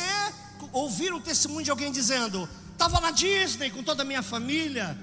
ouvir 0.72 1.14
o 1.14 1.20
testemunho 1.20 1.64
de 1.64 1.72
alguém 1.72 1.92
dizendo: 1.92 2.48
Estava 2.72 3.00
na 3.00 3.12
Disney 3.12 3.70
com 3.70 3.84
toda 3.84 4.04
a 4.04 4.06
minha 4.06 4.24
família. 4.24 4.98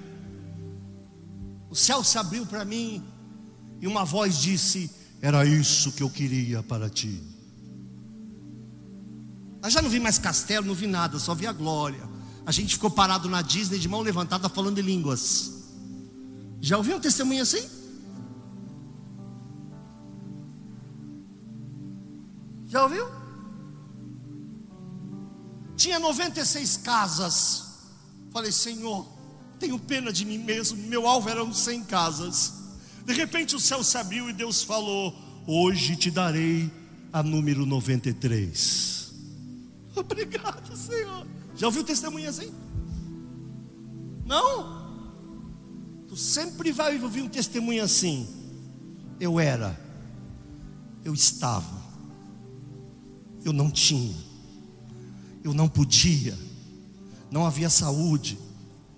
O 1.69 1.75
céu 1.75 2.03
se 2.03 2.17
abriu 2.19 2.47
para 2.47 2.65
mim 2.65 3.05
e 3.81 3.87
uma 3.87 4.05
voz 4.05 4.39
disse: 4.39 4.91
Era 5.21 5.45
isso 5.45 5.93
que 5.93 6.03
eu 6.03 6.11
queria 6.11 6.63
para 6.63 6.89
ti. 6.89 7.36
Eu 9.67 9.71
já 9.71 9.83
não 9.83 9.91
vi 9.91 9.99
mais 9.99 10.17
castelo, 10.17 10.65
não 10.65 10.75
vi 10.75 10.87
nada, 10.87 11.19
só 11.19 11.35
vi 11.35 11.45
a 11.45 11.53
glória. 11.53 12.09
A 12.47 12.53
gente 12.53 12.75
ficou 12.75 12.89
parado 12.89 13.29
na 13.29 13.43
Disney 13.43 13.81
de 13.81 13.89
mão 13.89 14.01
levantada 14.01 14.49
falando 14.49 14.79
em 14.79 14.83
línguas. 14.83 15.65
Já 16.61 16.77
ouviu 16.77 16.97
um 16.97 17.01
testemunho 17.01 17.43
assim? 17.43 17.69
Já 22.67 22.85
ouviu? 22.85 23.09
Tinha 25.77 25.99
96 25.99 26.77
casas. 26.77 27.65
Falei, 28.31 28.53
Senhor, 28.53 29.05
tenho 29.59 29.81
pena 29.81 30.13
de 30.13 30.25
mim 30.25 30.39
mesmo. 30.39 30.79
Meu 30.85 31.09
alvo 31.09 31.29
eram 31.29 31.53
100 31.53 31.83
casas. 31.87 32.53
De 33.05 33.13
repente 33.13 33.57
o 33.57 33.61
céu 33.61 33.83
se 33.83 33.99
abriu 33.99 34.31
e 34.31 34.33
Deus 34.33 34.63
falou: 34.63 35.13
Hoje 35.45 35.97
te 35.97 36.09
darei 36.09 36.71
a 37.13 37.21
número 37.21 37.67
93. 37.67 39.06
Obrigado, 40.01 40.77
Senhor. 40.77 41.27
Já 41.57 41.67
ouviu 41.67 41.83
testemunha 41.83 42.31
assim? 42.31 42.53
Não? 44.25 44.85
Tu 46.07 46.17
sempre 46.17 46.71
vai 46.71 47.01
ouvir 47.01 47.23
um 47.23 47.29
testemunho 47.29 47.83
assim. 47.83 48.29
Eu 49.19 49.41
era, 49.41 49.79
eu 51.03 51.15
estava, 51.15 51.83
eu 53.43 53.53
não 53.53 53.71
tinha, 53.71 54.15
eu 55.43 55.55
não 55.55 55.69
podia, 55.69 56.37
não 57.31 57.47
havia 57.47 57.71
saúde, 57.71 58.39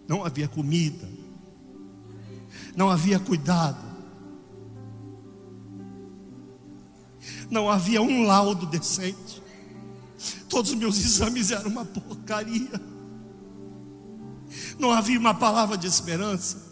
não 0.09 0.25
havia 0.25 0.49
comida, 0.49 1.09
não 2.75 2.91
havia 2.91 3.21
cuidado, 3.21 3.79
não 7.49 7.71
havia 7.71 8.03
um 8.03 8.25
laudo 8.25 8.67
decente. 8.67 9.41
Todos 10.49 10.71
os 10.71 10.77
meus 10.77 10.99
exames 10.99 11.51
eram 11.51 11.71
uma 11.71 11.85
porcaria. 11.85 12.81
Não 14.79 14.91
havia 14.91 15.19
uma 15.19 15.35
palavra 15.35 15.77
de 15.77 15.87
esperança. 15.87 16.69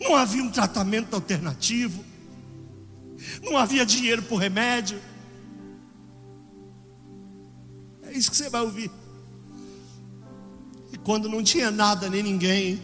Não 0.00 0.16
havia 0.16 0.42
um 0.42 0.50
tratamento 0.50 1.14
alternativo. 1.14 2.04
Não 3.42 3.56
havia 3.56 3.86
dinheiro 3.86 4.22
por 4.22 4.36
remédio. 4.36 5.00
É 8.02 8.12
isso 8.12 8.30
que 8.30 8.36
você 8.36 8.50
vai 8.50 8.62
ouvir. 8.62 8.90
E 10.92 10.98
quando 10.98 11.28
não 11.28 11.42
tinha 11.42 11.70
nada 11.70 12.10
nem 12.10 12.22
ninguém, 12.22 12.82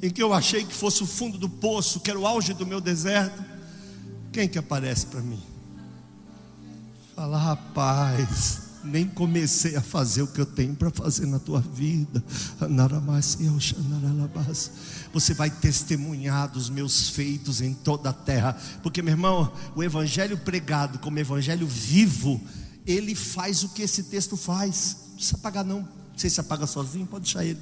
em 0.00 0.10
que 0.10 0.22
eu 0.22 0.32
achei 0.32 0.64
que 0.64 0.74
fosse 0.74 1.02
o 1.02 1.06
fundo 1.06 1.36
do 1.36 1.48
poço, 1.48 2.00
que 2.00 2.10
era 2.10 2.18
o 2.18 2.26
auge 2.26 2.54
do 2.54 2.64
meu 2.64 2.80
deserto, 2.80 3.44
quem 4.32 4.48
que 4.48 4.58
aparece 4.58 5.06
para 5.06 5.20
mim? 5.20 5.42
Fala, 7.14 7.36
rapaz, 7.36 8.67
nem 8.84 9.06
comecei 9.06 9.76
a 9.76 9.80
fazer 9.80 10.22
o 10.22 10.26
que 10.26 10.40
eu 10.40 10.46
tenho 10.46 10.74
para 10.74 10.90
fazer 10.90 11.26
na 11.26 11.38
tua 11.38 11.60
vida. 11.60 12.22
Você 15.12 15.34
vai 15.34 15.50
testemunhar 15.50 16.48
dos 16.50 16.70
meus 16.70 17.10
feitos 17.10 17.60
em 17.60 17.74
toda 17.74 18.10
a 18.10 18.12
terra, 18.12 18.56
porque 18.82 19.02
meu 19.02 19.12
irmão, 19.12 19.52
o 19.74 19.82
evangelho 19.82 20.38
pregado 20.38 20.98
como 20.98 21.18
evangelho 21.18 21.66
vivo, 21.66 22.40
ele 22.86 23.14
faz 23.14 23.62
o 23.62 23.68
que 23.68 23.82
esse 23.82 24.04
texto 24.04 24.36
faz. 24.36 24.96
Não 25.08 25.14
precisa 25.16 25.36
apagar 25.36 25.64
não. 25.64 25.80
Não 25.80 25.88
sei 26.16 26.30
se 26.30 26.40
apaga 26.40 26.66
sozinho, 26.66 27.06
pode 27.06 27.24
deixar 27.24 27.44
ele. 27.44 27.60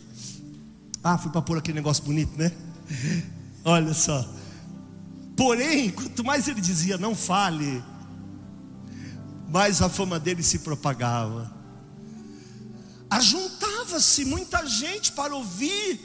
Ah, 1.02 1.18
fui 1.18 1.30
para 1.30 1.42
pôr 1.42 1.58
aquele 1.58 1.76
negócio 1.76 2.02
bonito, 2.04 2.36
né? 2.36 2.50
Olha 3.64 3.92
só. 3.92 4.28
Porém, 5.36 5.90
quanto 5.90 6.24
mais 6.24 6.48
ele 6.48 6.60
dizia, 6.60 6.96
não 6.96 7.14
fale, 7.14 7.82
mais 9.48 9.80
a 9.80 9.88
fama 9.88 10.18
dele 10.18 10.42
se 10.42 10.60
propagava. 10.60 11.54
Ajuntava-se 13.08 14.24
muita 14.24 14.66
gente 14.66 15.12
para 15.12 15.34
ouvir 15.34 16.00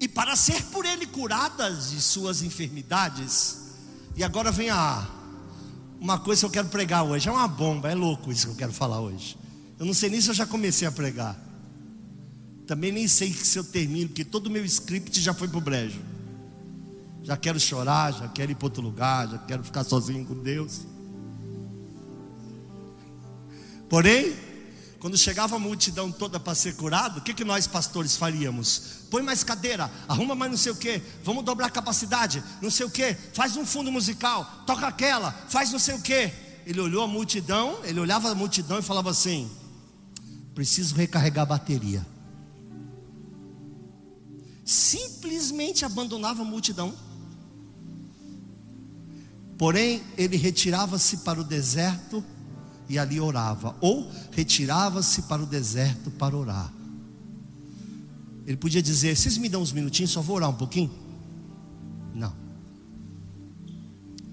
e 0.00 0.08
para 0.08 0.36
ser 0.36 0.62
por 0.64 0.84
ele 0.84 1.06
curadas 1.06 1.90
de 1.90 2.00
suas 2.00 2.42
enfermidades. 2.42 3.58
E 4.16 4.24
agora 4.24 4.50
vem 4.50 4.70
a 4.70 5.08
uma 6.00 6.18
coisa 6.18 6.40
que 6.40 6.46
eu 6.46 6.50
quero 6.50 6.68
pregar 6.68 7.04
hoje, 7.04 7.28
é 7.28 7.32
uma 7.32 7.48
bomba, 7.48 7.90
é 7.90 7.94
louco 7.94 8.30
isso 8.30 8.46
que 8.46 8.52
eu 8.52 8.56
quero 8.56 8.72
falar 8.72 9.00
hoje. 9.00 9.36
Eu 9.78 9.86
não 9.86 9.94
sei 9.94 10.10
nem 10.10 10.20
se 10.20 10.28
eu 10.28 10.34
já 10.34 10.46
comecei 10.46 10.86
a 10.86 10.92
pregar. 10.92 11.38
Também 12.66 12.90
nem 12.90 13.06
sei 13.06 13.32
se 13.32 13.58
eu 13.58 13.64
termino, 13.64 14.08
porque 14.08 14.24
todo 14.24 14.48
o 14.48 14.50
meu 14.50 14.64
script 14.64 15.20
já 15.20 15.32
foi 15.32 15.48
para 15.48 15.58
o 15.58 15.60
brejo. 15.60 16.00
Já 17.22 17.36
quero 17.36 17.58
chorar, 17.58 18.12
já 18.12 18.28
quero 18.28 18.52
ir 18.52 18.54
para 18.54 18.66
outro 18.66 18.82
lugar, 18.82 19.28
já 19.28 19.38
quero 19.38 19.62
ficar 19.62 19.84
sozinho 19.84 20.24
com 20.24 20.34
Deus. 20.34 20.82
Porém, 23.88 24.36
quando 24.98 25.16
chegava 25.16 25.56
a 25.56 25.58
multidão 25.58 26.10
toda 26.10 26.40
para 26.40 26.54
ser 26.54 26.74
curado, 26.74 27.18
o 27.18 27.22
que, 27.22 27.34
que 27.34 27.44
nós 27.44 27.66
pastores 27.66 28.16
faríamos? 28.16 29.04
Põe 29.10 29.22
mais 29.22 29.44
cadeira, 29.44 29.90
arruma 30.08 30.34
mais 30.34 30.50
não 30.50 30.58
sei 30.58 30.72
o 30.72 30.76
que, 30.76 31.00
vamos 31.22 31.44
dobrar 31.44 31.66
a 31.66 31.70
capacidade, 31.70 32.42
não 32.60 32.70
sei 32.70 32.86
o 32.86 32.90
que, 32.90 33.14
faz 33.32 33.56
um 33.56 33.64
fundo 33.64 33.92
musical, 33.92 34.64
toca 34.66 34.86
aquela, 34.86 35.30
faz 35.48 35.70
não 35.70 35.78
sei 35.78 35.94
o 35.94 36.02
que. 36.02 36.32
Ele 36.66 36.80
olhou 36.80 37.04
a 37.04 37.06
multidão, 37.06 37.78
ele 37.84 38.00
olhava 38.00 38.30
a 38.30 38.34
multidão 38.34 38.78
e 38.78 38.82
falava 38.82 39.10
assim: 39.10 39.48
preciso 40.54 40.96
recarregar 40.96 41.42
a 41.42 41.46
bateria. 41.46 42.04
Simplesmente 44.64 45.84
abandonava 45.84 46.42
a 46.42 46.44
multidão. 46.44 46.92
Porém, 49.56 50.02
ele 50.18 50.36
retirava-se 50.36 51.18
para 51.18 51.40
o 51.40 51.44
deserto 51.44 52.24
e 52.88 52.98
ali 52.98 53.20
orava, 53.20 53.74
ou 53.80 54.10
retirava-se 54.30 55.22
para 55.22 55.42
o 55.42 55.46
deserto 55.46 56.10
para 56.10 56.36
orar. 56.36 56.72
Ele 58.46 58.56
podia 58.56 58.82
dizer: 58.82 59.16
Vocês 59.16 59.36
me 59.38 59.48
dão 59.48 59.60
uns 59.60 59.72
minutinhos, 59.72 60.12
só 60.12 60.22
vou 60.22 60.36
orar 60.36 60.50
um 60.50 60.54
pouquinho? 60.54 60.90
Não. 62.14 62.32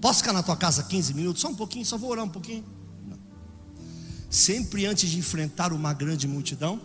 Posso 0.00 0.20
ficar 0.20 0.32
na 0.32 0.42
tua 0.42 0.56
casa 0.56 0.84
15 0.84 1.14
minutos? 1.14 1.42
Só 1.42 1.48
um 1.48 1.54
pouquinho, 1.54 1.84
só 1.84 1.98
vou 1.98 2.10
orar 2.10 2.24
um 2.24 2.28
pouquinho? 2.28 2.64
Não. 3.08 3.18
Sempre 4.30 4.86
antes 4.86 5.10
de 5.10 5.18
enfrentar 5.18 5.72
uma 5.72 5.92
grande 5.92 6.28
multidão, 6.28 6.80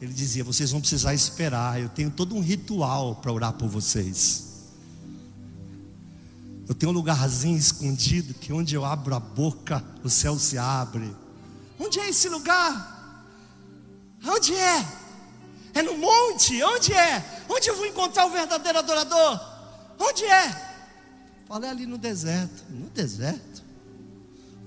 ele 0.00 0.12
dizia: 0.12 0.42
Vocês 0.42 0.72
vão 0.72 0.80
precisar 0.80 1.14
esperar, 1.14 1.80
eu 1.80 1.88
tenho 1.88 2.10
todo 2.10 2.34
um 2.34 2.40
ritual 2.40 3.16
para 3.16 3.32
orar 3.32 3.52
por 3.52 3.68
vocês. 3.68 4.53
Eu 6.68 6.74
tenho 6.74 6.90
um 6.90 6.94
lugarzinho 6.94 7.56
escondido 7.56 8.32
que 8.34 8.52
onde 8.52 8.74
eu 8.74 8.84
abro 8.84 9.14
a 9.14 9.20
boca, 9.20 9.84
o 10.02 10.08
céu 10.08 10.38
se 10.38 10.56
abre. 10.56 11.14
Onde 11.78 12.00
é 12.00 12.08
esse 12.08 12.28
lugar? 12.28 12.94
Onde 14.24 14.54
é? 14.54 14.86
É 15.74 15.82
no 15.82 15.98
monte? 15.98 16.62
Onde 16.62 16.92
é? 16.92 17.44
Onde 17.48 17.68
eu 17.68 17.76
vou 17.76 17.86
encontrar 17.86 18.26
o 18.26 18.30
verdadeiro 18.30 18.78
adorador? 18.78 19.40
Onde 19.98 20.24
é? 20.24 20.74
Falei 21.46 21.68
ali 21.68 21.86
no 21.86 21.98
deserto. 21.98 22.64
No 22.70 22.88
deserto? 22.88 23.62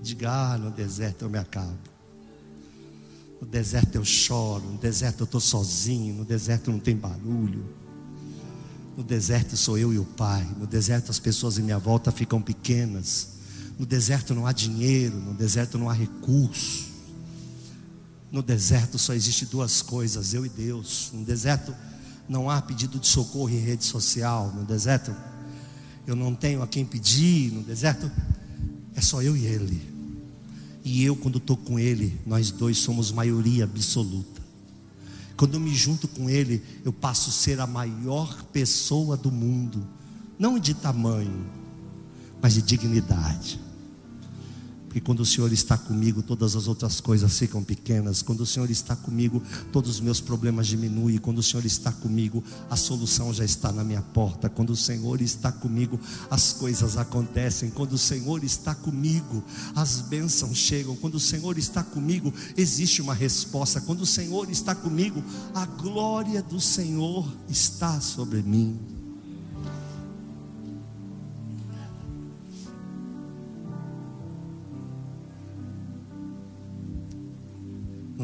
Diga, 0.01 0.29
ah, 0.31 0.57
no 0.57 0.69
deserto 0.69 1.23
eu 1.23 1.29
me 1.29 1.39
acabo. 1.39 1.77
No 3.41 3.47
deserto 3.47 3.95
eu 3.95 4.05
choro, 4.05 4.63
no 4.63 4.77
deserto 4.77 5.21
eu 5.21 5.25
estou 5.25 5.41
sozinho, 5.41 6.13
no 6.13 6.25
deserto 6.25 6.71
não 6.71 6.79
tem 6.79 6.95
barulho. 6.95 7.65
No 8.97 9.03
deserto 9.03 9.55
sou 9.55 9.77
eu 9.77 9.93
e 9.93 9.99
o 9.99 10.03
Pai. 10.03 10.43
No 10.57 10.65
deserto 10.65 11.11
as 11.11 11.19
pessoas 11.19 11.59
em 11.59 11.61
minha 11.61 11.77
volta 11.77 12.11
ficam 12.11 12.41
pequenas. 12.41 13.27
No 13.77 13.85
deserto 13.85 14.33
não 14.33 14.47
há 14.47 14.51
dinheiro, 14.51 15.15
no 15.15 15.35
deserto 15.35 15.77
não 15.77 15.87
há 15.87 15.93
recurso. 15.93 16.87
No 18.31 18.41
deserto 18.41 18.97
só 18.97 19.13
existe 19.13 19.45
duas 19.45 19.83
coisas, 19.83 20.33
eu 20.33 20.43
e 20.43 20.49
Deus. 20.49 21.11
No 21.13 21.23
deserto 21.23 21.75
não 22.27 22.49
há 22.49 22.59
pedido 22.59 22.97
de 22.97 23.07
socorro 23.07 23.51
em 23.51 23.59
rede 23.59 23.85
social. 23.85 24.51
No 24.51 24.65
deserto 24.65 25.15
eu 26.07 26.15
não 26.15 26.33
tenho 26.33 26.63
a 26.63 26.67
quem 26.67 26.83
pedir. 26.83 27.51
No 27.51 27.61
deserto 27.61 28.11
é 28.95 29.01
só 29.01 29.21
eu 29.21 29.37
e 29.37 29.45
Ele. 29.45 29.79
E 30.83 31.03
eu, 31.03 31.15
quando 31.15 31.37
estou 31.37 31.55
com 31.55 31.77
Ele, 31.77 32.19
nós 32.25 32.49
dois 32.49 32.79
somos 32.79 33.11
maioria 33.11 33.65
absoluta. 33.65 34.36
Quando 35.37 35.53
eu 35.53 35.59
me 35.59 35.73
junto 35.73 36.07
com 36.07 36.27
Ele, 36.27 36.63
eu 36.83 36.91
passo 36.91 37.29
a 37.29 37.33
ser 37.33 37.59
a 37.59 37.67
maior 37.67 38.43
pessoa 38.45 39.15
do 39.15 39.31
mundo, 39.31 39.87
não 40.39 40.57
de 40.57 40.73
tamanho, 40.73 41.45
mas 42.41 42.55
de 42.55 42.61
dignidade. 42.63 43.66
Porque 44.97 45.05
quando 45.05 45.19
o 45.19 45.25
Senhor 45.27 45.53
está 45.53 45.77
comigo, 45.77 46.23
todas 46.23 46.55
as 46.55 46.67
outras 46.67 46.99
coisas 46.99 47.37
ficam 47.37 47.63
pequenas. 47.63 48.23
Quando 48.23 48.41
o 48.41 48.45
Senhor 48.47 48.67
está 48.71 48.95
comigo, 48.95 49.43
todos 49.71 49.91
os 49.91 49.99
meus 49.99 50.19
problemas 50.19 50.65
diminuem. 50.65 51.19
Quando 51.19 51.37
o 51.37 51.43
Senhor 51.43 51.63
está 51.67 51.91
comigo, 51.91 52.43
a 52.67 52.75
solução 52.75 53.31
já 53.31 53.45
está 53.45 53.71
na 53.71 53.83
minha 53.83 54.01
porta. 54.01 54.49
Quando 54.49 54.71
o 54.71 54.75
Senhor 54.75 55.21
está 55.21 55.51
comigo, 55.51 55.99
as 56.31 56.51
coisas 56.51 56.97
acontecem. 56.97 57.69
Quando 57.69 57.93
o 57.93 57.97
Senhor 57.97 58.43
está 58.43 58.73
comigo, 58.73 59.43
as 59.75 60.01
bênçãos 60.01 60.57
chegam. 60.57 60.95
Quando 60.95 61.15
o 61.15 61.19
Senhor 61.19 61.59
está 61.59 61.83
comigo, 61.83 62.33
existe 62.57 62.99
uma 62.99 63.13
resposta. 63.13 63.79
Quando 63.79 64.01
o 64.01 64.05
Senhor 64.05 64.49
está 64.49 64.73
comigo, 64.73 65.23
a 65.53 65.67
glória 65.67 66.41
do 66.41 66.59
Senhor 66.59 67.31
está 67.47 68.01
sobre 68.01 68.41
mim. 68.41 68.96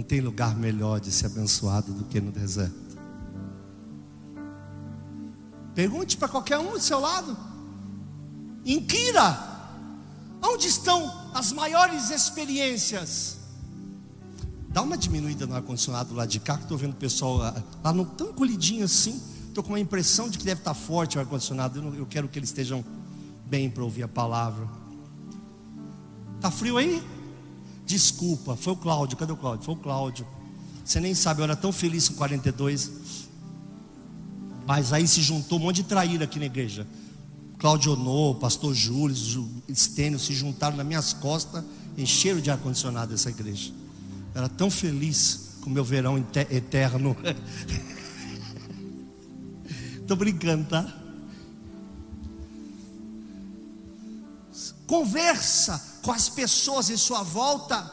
Não 0.04 0.08
tem 0.10 0.20
lugar 0.20 0.54
melhor 0.58 1.00
de 1.00 1.10
ser 1.14 1.28
abençoado 1.28 1.94
do 1.94 2.04
que 2.04 2.20
no 2.20 2.30
deserto. 2.30 2.76
Pergunte 5.74 6.18
para 6.18 6.28
qualquer 6.28 6.60
um 6.60 6.74
do 6.74 6.80
seu 6.82 7.00
lado. 7.00 7.38
Inquira. 8.66 9.40
Onde 10.42 10.68
estão 10.68 11.32
as 11.34 11.54
maiores 11.54 12.10
experiências? 12.10 13.38
Dá 14.68 14.82
uma 14.82 14.98
diminuída 14.98 15.48
no 15.48 15.56
ar-condicionado 15.56 16.14
lá 16.14 16.26
de 16.26 16.38
cá, 16.42 16.58
que 16.58 16.64
estou 16.64 16.78
vendo 16.78 16.92
o 16.92 16.98
pessoal 16.98 17.38
lá, 17.38 17.64
lá 17.82 17.94
no, 17.94 18.06
tão 18.06 18.34
colidinho 18.34 18.84
assim. 18.84 19.22
Estou 19.48 19.64
com 19.64 19.70
uma 19.70 19.80
impressão 19.80 20.28
de 20.28 20.38
que 20.38 20.44
deve 20.44 20.60
estar 20.60 20.74
forte 20.74 21.18
o 21.18 21.22
ar-condicionado. 21.22 21.80
Eu, 21.80 21.96
eu 22.00 22.06
quero 22.06 22.28
que 22.28 22.38
eles 22.38 22.50
estejam 22.50 22.84
bem 23.46 23.70
para 23.70 23.86
ouvir 23.86 24.04
a 24.04 24.08
palavra. 24.10 24.68
Está 26.36 26.52
frio 26.52 26.76
aí? 26.76 27.02
Desculpa, 27.86 28.56
foi 28.56 28.74
o 28.74 28.76
Cláudio. 28.76 29.18
Cadê 29.18 29.32
o 29.32 29.38
Cláudio? 29.38 29.66
Foi 29.66 29.74
o 29.76 29.78
Cláudio. 29.78 30.26
Você 30.84 31.00
nem 31.00 31.14
sabe, 31.14 31.42
eu 31.42 31.46
era 31.46 31.56
tão 31.56 31.72
feliz 31.72 32.10
com 32.10 32.16
42. 32.16 32.92
Mas 34.66 34.94
aí 34.94 35.08
se 35.08 35.22
juntou 35.22 35.60
um 35.60 35.62
monte 35.62 35.78
de 35.78 35.84
traíra 35.84 36.26
aqui 36.26 36.40
na 36.40 36.46
igreja. 36.46 36.88
Cláudio 37.58 37.94
Onô, 37.94 38.36
pastor 38.36 38.74
Júlio, 38.74 39.16
Estênio 39.68 40.20
se 40.20 40.34
juntaram 40.34 40.76
nas 40.76 40.86
minhas 40.86 41.14
costas, 41.14 41.64
encheram 41.98 42.42
de 42.42 42.52
ar-condicionado 42.52 43.14
essa 43.14 43.30
igreja. 43.30 43.72
Eu 44.34 44.40
era 44.40 44.50
tão 44.50 44.70
feliz 44.70 45.58
com 45.62 45.70
o 45.70 45.74
meu 45.74 45.84
verão 45.84 46.18
eterno. 46.18 47.16
Estou 50.02 50.18
brincando, 50.18 50.66
tá? 50.66 50.94
Conversa 54.86 55.93
com 56.04 56.12
as 56.12 56.30
pessoas 56.30 56.92
em 56.92 56.98
sua 56.98 57.24
volta 57.24 57.92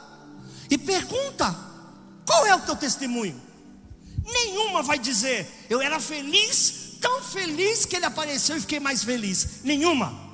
e 0.69 0.77
pergunta: 0.77 1.57
qual 2.27 2.45
é 2.45 2.55
o 2.55 2.61
teu 2.61 2.77
testemunho? 2.77 3.41
Nenhuma 4.23 4.83
vai 4.83 4.99
dizer, 4.99 5.49
eu 5.71 5.81
era 5.81 5.99
feliz, 5.99 6.99
tão 7.01 7.23
feliz 7.23 7.87
que 7.87 7.97
ele 7.97 8.05
apareceu 8.05 8.57
e 8.57 8.61
fiquei 8.61 8.79
mais 8.79 9.03
feliz. 9.03 9.63
Nenhuma. 9.63 10.29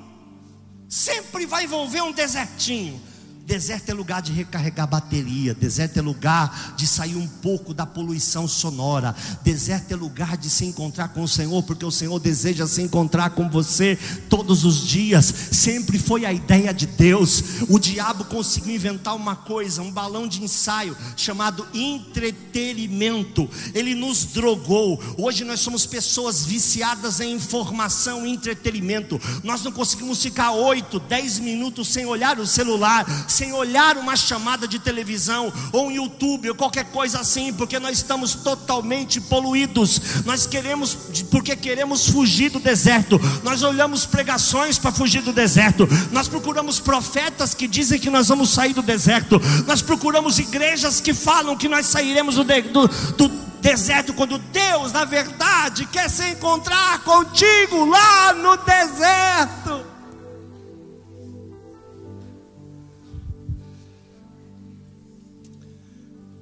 Sempre 0.89 1.45
vai 1.45 1.63
envolver 1.63 2.01
um 2.01 2.11
desertinho. 2.11 3.01
Deserto 3.47 3.89
é 3.89 3.93
lugar 3.93 4.21
de 4.21 4.33
recarregar 4.33 4.85
bateria, 4.85 5.53
deserto 5.53 5.95
é 5.95 6.01
lugar 6.01 6.73
de 6.75 6.85
sair 6.85 7.15
um 7.15 7.25
pouco 7.25 7.73
da 7.73 7.85
poluição 7.85 8.45
sonora, 8.45 9.15
deserto 9.41 9.93
é 9.93 9.95
lugar 9.95 10.35
de 10.35 10.49
se 10.49 10.65
encontrar 10.65 11.07
com 11.07 11.23
o 11.23 11.27
Senhor, 11.29 11.63
porque 11.63 11.85
o 11.85 11.89
Senhor 11.89 12.19
deseja 12.19 12.67
se 12.67 12.81
encontrar 12.81 13.29
com 13.29 13.49
você 13.49 13.97
todos 14.29 14.65
os 14.65 14.85
dias. 14.85 15.33
Sempre 15.49 15.97
foi 15.97 16.25
a 16.25 16.33
ideia 16.33 16.73
de 16.73 16.85
Deus. 16.85 17.41
O 17.69 17.79
diabo 17.79 18.25
conseguiu 18.25 18.75
inventar 18.75 19.15
uma 19.15 19.37
coisa, 19.37 19.81
um 19.81 19.93
balão 19.93 20.27
de 20.27 20.43
ensaio 20.43 20.97
chamado 21.15 21.65
entretenimento. 21.73 23.49
Ele 23.73 23.95
nos 23.95 24.25
drogou. 24.25 25.01
Hoje 25.17 25.45
nós 25.45 25.61
somos 25.61 25.85
pessoas 25.85 26.45
viciadas 26.45 27.21
em 27.21 27.35
informação 27.35 28.27
e 28.27 28.29
entretenimento. 28.29 29.17
Nós 29.41 29.63
não 29.63 29.71
conseguimos 29.71 30.21
ficar 30.21 30.51
8, 30.51 30.99
10 30.99 31.39
minutos 31.39 31.87
sem 31.87 32.05
olhar 32.05 32.37
o 32.41 32.45
celular, 32.45 33.05
sem 33.37 33.53
olhar 33.53 33.97
uma 33.97 34.15
chamada 34.15 34.67
de 34.67 34.79
televisão 34.79 35.53
ou 35.71 35.87
um 35.87 35.91
YouTube 35.91 36.49
ou 36.49 36.55
qualquer 36.55 36.85
coisa 36.85 37.19
assim, 37.19 37.53
porque 37.53 37.79
nós 37.79 37.97
estamos 37.99 38.33
totalmente 38.33 39.21
poluídos. 39.21 40.01
Nós 40.25 40.47
queremos, 40.47 40.97
porque 41.29 41.55
queremos 41.55 42.09
fugir 42.09 42.49
do 42.49 42.59
deserto. 42.59 43.19
Nós 43.43 43.61
olhamos 43.61 44.05
pregações 44.05 44.79
para 44.79 44.91
fugir 44.91 45.21
do 45.21 45.31
deserto. 45.31 45.87
Nós 46.11 46.27
procuramos 46.27 46.79
profetas 46.79 47.53
que 47.53 47.67
dizem 47.67 47.99
que 47.99 48.09
nós 48.09 48.27
vamos 48.27 48.49
sair 48.49 48.73
do 48.73 48.81
deserto. 48.81 49.39
Nós 49.67 49.83
procuramos 49.83 50.39
igrejas 50.39 50.99
que 50.99 51.13
falam 51.13 51.55
que 51.55 51.69
nós 51.69 51.85
sairemos 51.85 52.35
do, 52.35 52.43
do, 52.43 53.27
deserto, 53.61 54.13
quando 54.13 54.37
Deus, 54.37 54.91
na 54.91 55.03
verdade, 55.03 55.85
quer 55.87 56.09
se 56.09 56.23
encontrar 56.29 57.03
contigo 57.03 57.85
lá 57.85 58.33
no 58.33 58.55
deserto. 58.57 59.86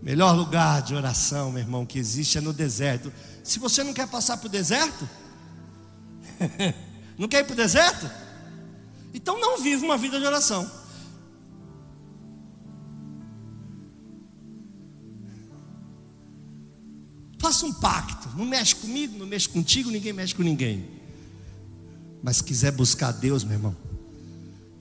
Melhor 0.05 0.33
lugar 0.35 0.83
de 0.83 0.93
oração, 0.93 1.51
meu 1.51 1.61
irmão, 1.63 1.83
que 1.83 1.97
existe 1.97 2.37
é 2.37 2.41
no 2.41 2.53
deserto. 2.53 3.11
Se 3.43 3.57
você 3.57 3.83
não 3.83 3.91
quer 3.91 4.07
passar 4.07 4.37
para 4.37 4.45
o 4.45 4.49
deserto, 4.51 5.09
não 7.17 7.27
quer 7.27 7.39
ir 7.39 7.45
para 7.45 7.53
o 7.53 7.55
deserto? 7.55 8.07
Então 9.15 9.41
não 9.41 9.59
vive 9.59 9.83
uma 9.83 9.97
vida 9.97 10.19
de 10.19 10.25
oração. 10.27 10.69
Faça 17.39 17.65
um 17.65 17.73
pacto. 17.73 18.29
Não 18.37 18.45
mexe 18.45 18.75
comigo, 18.75 19.17
não 19.17 19.25
mexe 19.25 19.49
contigo, 19.49 19.89
ninguém 19.89 20.13
mexe 20.13 20.35
com 20.35 20.43
ninguém. 20.43 20.87
Mas 22.21 22.37
se 22.37 22.43
quiser 22.43 22.71
buscar 22.73 23.11
Deus, 23.11 23.43
meu 23.43 23.53
irmão, 23.53 23.75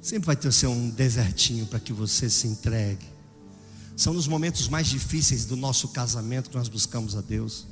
sempre 0.03 0.27
vai 0.27 0.37
ter 0.37 0.53
ser 0.53 0.67
um 0.67 0.91
desertinho 0.91 1.65
para 1.65 1.81
que 1.81 1.95
você 1.95 2.29
se 2.29 2.47
entregue. 2.47 3.14
São 3.97 4.13
nos 4.13 4.27
momentos 4.27 4.69
mais 4.69 4.89
difíceis 4.89 5.45
do 5.45 5.57
nosso 5.57 5.89
casamento 5.89 6.51
que 6.51 6.57
nós 6.57 6.69
buscamos 6.69 7.17
a 7.17 7.21
Deus. 7.21 7.67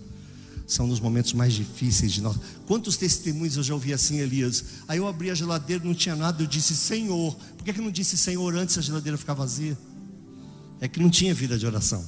São 0.67 0.87
nos 0.87 1.01
momentos 1.01 1.33
mais 1.33 1.53
difíceis 1.53 2.13
de 2.13 2.23
nós. 2.23 2.37
Quantos 2.67 2.97
testemunhos 2.97 3.57
eu 3.57 3.63
já 3.63 3.75
ouvi 3.75 3.93
assim, 3.93 4.21
Elias? 4.21 4.65
Aí 4.87 4.99
eu 4.99 5.09
abri 5.09 5.31
a 5.31 5.35
geladeira, 5.35 5.85
não 5.85 5.95
tinha 5.95 6.15
nada, 6.15 6.43
eu 6.43 6.47
disse 6.47 6.77
Senhor. 6.77 7.35
Por 7.57 7.65
que, 7.65 7.73
que 7.73 7.81
não 7.81 7.91
disse 7.91 8.17
Senhor 8.17 8.55
antes 8.55 8.79
a 8.79 8.81
geladeira 8.81 9.19
ficar 9.19 9.35
vazia? 9.35 9.77
É 10.81 10.87
que 10.87 11.01
não 11.01 11.11
tinha 11.11 11.35
vida 11.35 11.59
de 11.59 11.67
oração. 11.67 12.05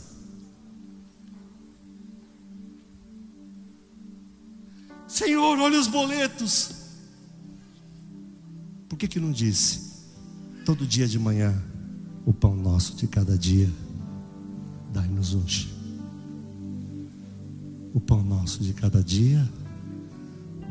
Senhor, 5.09 5.59
olha 5.59 5.79
os 5.79 5.88
boletos. 5.88 6.70
Por 8.88 8.96
que, 8.96 9.09
que 9.09 9.18
não 9.18 9.33
disse? 9.33 9.92
Todo 10.64 10.87
dia 10.87 11.07
de 11.07 11.18
manhã, 11.18 11.61
o 12.24 12.33
pão 12.33 12.55
nosso 12.55 12.96
de 12.96 13.07
cada 13.07 13.37
dia 13.37 13.70
dai-nos 14.94 15.35
hoje. 15.35 15.74
O 17.92 18.00
pão 18.00 18.22
nosso 18.22 18.62
de 18.62 18.72
cada 18.72 19.02
dia, 19.02 19.46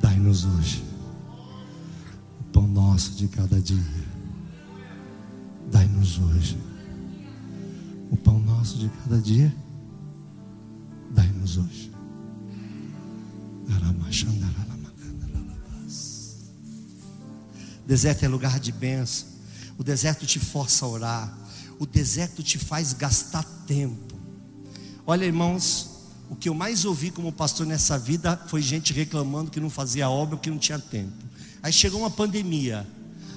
dai-nos 0.01 0.45
hoje. 0.45 0.83
O 2.39 2.43
pão 2.45 2.67
nosso 2.67 3.11
de 3.11 3.27
cada 3.27 3.59
dia, 3.59 3.77
dai-nos 5.71 6.17
hoje. 6.17 6.57
O 8.09 8.17
pão 8.17 8.39
nosso 8.39 8.77
de 8.77 8.89
cada 8.89 9.21
dia, 9.21 9.53
dai-nos 11.11 11.57
hoje. 11.57 11.93
Deserto 17.85 18.23
é 18.23 18.27
lugar 18.27 18.59
de 18.59 18.71
bênção. 18.71 19.27
O 19.77 19.83
deserto 19.83 20.25
te 20.25 20.39
força 20.39 20.85
a 20.85 20.87
orar. 20.87 21.37
O 21.77 21.85
deserto 21.85 22.41
te 22.41 22.57
faz 22.57 22.93
gastar 22.93 23.43
tempo. 23.67 24.12
Olha, 25.05 25.25
irmãos, 25.25 25.89
o 26.29 26.35
que 26.35 26.47
eu 26.47 26.53
mais 26.53 26.85
ouvi 26.85 27.11
como 27.11 27.29
pastor 27.29 27.65
nessa 27.67 27.97
vida 27.99 28.41
foi 28.47 28.61
gente 28.61 28.93
reclamando 28.93 29.51
que 29.51 29.59
não 29.59 29.69
fazia 29.69 30.09
obra, 30.09 30.37
que 30.37 30.49
não 30.49 30.57
tinha 30.57 30.79
tempo. 30.79 31.11
Aí 31.61 31.73
chegou 31.73 31.99
uma 31.99 32.09
pandemia. 32.09 32.87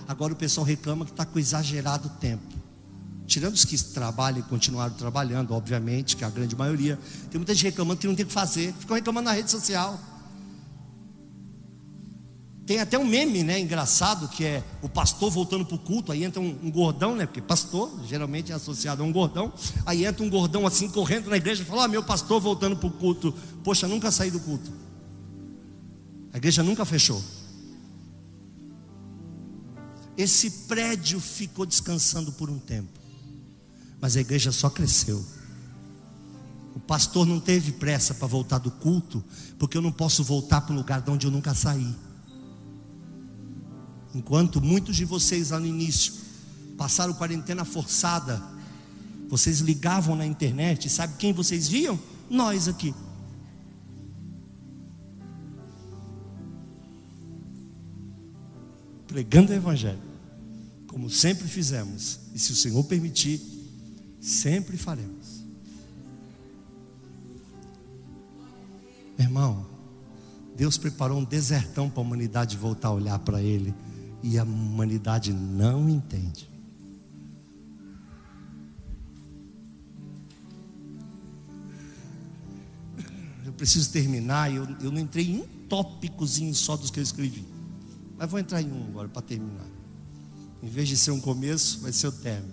Agora 0.07 0.33
o 0.33 0.37
pessoal 0.37 0.65
reclama 0.65 1.05
que 1.05 1.11
está 1.11 1.27
com 1.27 1.41
exagerado 1.41 2.09
tempo. 2.21 2.55
Tirando 3.27 3.55
os 3.55 3.65
que 3.65 3.77
trabalham 3.77 4.39
e 4.39 4.43
continuaram 4.45 4.95
trabalhando, 4.95 5.53
obviamente, 5.53 6.17
que 6.17 6.23
é 6.23 6.27
a 6.29 6.31
grande 6.31 6.55
maioria, 6.55 6.97
tem 7.31 7.41
muita 7.41 7.53
gente 7.53 7.65
reclamando 7.65 8.01
que 8.01 8.07
não 8.07 8.15
tem 8.15 8.25
o 8.25 8.29
que 8.29 8.33
fazer, 8.33 8.73
ficam 8.79 8.95
reclamando 8.95 9.25
na 9.25 9.33
rede 9.33 9.51
social. 9.51 9.99
Tem 12.67 12.81
até 12.81 12.99
um 12.99 13.05
meme, 13.05 13.45
né, 13.45 13.61
engraçado, 13.61 14.27
que 14.27 14.45
é 14.45 14.65
o 14.83 14.89
pastor 14.89 15.31
voltando 15.31 15.65
para 15.65 15.77
o 15.77 15.79
culto, 15.79 16.11
aí 16.11 16.25
entra 16.25 16.41
um, 16.43 16.59
um, 16.65 16.71
gordão, 16.71 17.15
né, 17.15 17.25
porque 17.25 17.41
pastor 17.41 17.89
geralmente 18.05 18.51
é 18.51 18.57
associado 18.57 19.05
a 19.05 19.07
um 19.07 19.13
gordão, 19.13 19.53
aí 19.87 20.05
entra 20.05 20.25
um 20.25 20.29
gordão 20.29 20.67
assim, 20.67 20.89
correndo 20.89 21.31
na 21.31 21.37
igreja 21.37 21.63
e 21.63 21.65
fala, 21.65 21.85
ah, 21.85 21.89
meu 21.89 22.03
pastor 22.03 22.41
voltando 22.41 22.77
para 22.77 22.89
o 22.89 22.91
culto, 22.91 23.33
poxa, 23.63 23.87
nunca 23.87 24.11
saí 24.11 24.33
do 24.33 24.41
culto, 24.41 24.69
a 26.33 26.39
igreja 26.39 26.65
nunca 26.65 26.85
fechou, 26.85 27.23
esse 30.19 30.51
prédio 30.67 31.21
ficou 31.21 31.65
descansando 31.65 32.33
por 32.33 32.51
um 32.51 32.59
tempo, 32.59 32.99
mas 34.01 34.17
a 34.17 34.21
igreja 34.21 34.51
só 34.51 34.69
cresceu, 34.69 35.25
o 36.75 36.81
pastor 36.81 37.25
não 37.25 37.39
teve 37.39 37.71
pressa 37.71 38.13
para 38.13 38.27
voltar 38.27 38.59
do 38.59 38.73
culto, 38.73 39.23
porque 39.57 39.77
eu 39.77 39.83
não 39.83 39.93
posso 39.93 40.25
voltar 40.25 40.63
para 40.63 40.73
o 40.73 40.77
lugar 40.77 41.01
de 41.01 41.09
onde 41.13 41.29
eu 41.29 41.31
nunca 41.31 41.55
saí, 41.55 41.95
Enquanto 44.17 44.63
muitos 44.63 44.97
de 44.97 45.05
vocês 45.05 45.51
lá 45.51 45.61
no 45.61 45.67
início 45.67 46.15
passaram 46.79 47.13
quarentena 47.13 47.67
forçada, 47.67 48.43
vocês 49.29 49.61
ligavam 49.61 50.17
na 50.17 50.25
internet, 50.25 50.89
sabe 50.89 51.17
quem 51.19 51.35
vocês 51.35 51.69
viam? 51.69 51.99
Nós 52.31 52.67
aqui. 52.67 52.95
Pregando 59.07 59.53
o 59.53 59.55
Evangelho, 59.55 60.01
como 60.87 61.11
sempre 61.11 61.47
fizemos, 61.47 62.21
e 62.35 62.39
se 62.39 62.53
o 62.53 62.57
Senhor 62.57 62.83
permitir, 62.85 63.39
sempre 64.19 64.79
faremos. 64.79 65.45
Irmão, 69.19 69.67
Deus 70.57 70.79
preparou 70.79 71.19
um 71.19 71.25
desertão 71.25 71.91
para 71.91 72.01
a 72.01 72.03
humanidade 72.03 72.57
voltar 72.57 72.89
a 72.89 72.93
olhar 72.93 73.19
para 73.19 73.43
Ele 73.43 73.75
e 74.27 74.41
a 74.41 74.43
humanidade 74.43 75.33
não 75.33 75.89
entende. 75.89 76.51
Eu 83.45 83.53
preciso 83.53 83.89
terminar, 83.93 84.53
eu, 84.53 84.65
eu 84.81 84.91
não 84.91 84.99
entrei 84.99 85.31
em 85.31 85.43
um 85.43 85.47
tópicozinho 85.69 86.53
só 86.57 86.77
dos 86.77 86.91
que 86.91 86.99
eu 86.99 87.05
escrevi, 87.05 87.47
mas 88.19 88.29
vou 88.29 88.41
entrar 88.41 88.61
em 88.61 88.71
um 88.71 88.89
agora 88.89 89.09
para 89.09 89.23
terminar. 89.23 89.67
Em 90.61 90.69
vez 90.69 90.89
de 90.89 90.97
ser 90.97 91.13
um 91.13 91.21
começo, 91.21 91.79
vai 91.79 91.93
ser 91.93 92.09
o 92.09 92.13
término. 92.13 92.53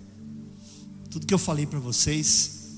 Tudo 1.10 1.26
que 1.26 1.34
eu 1.34 1.38
falei 1.38 1.66
para 1.66 1.80
vocês 1.80 2.68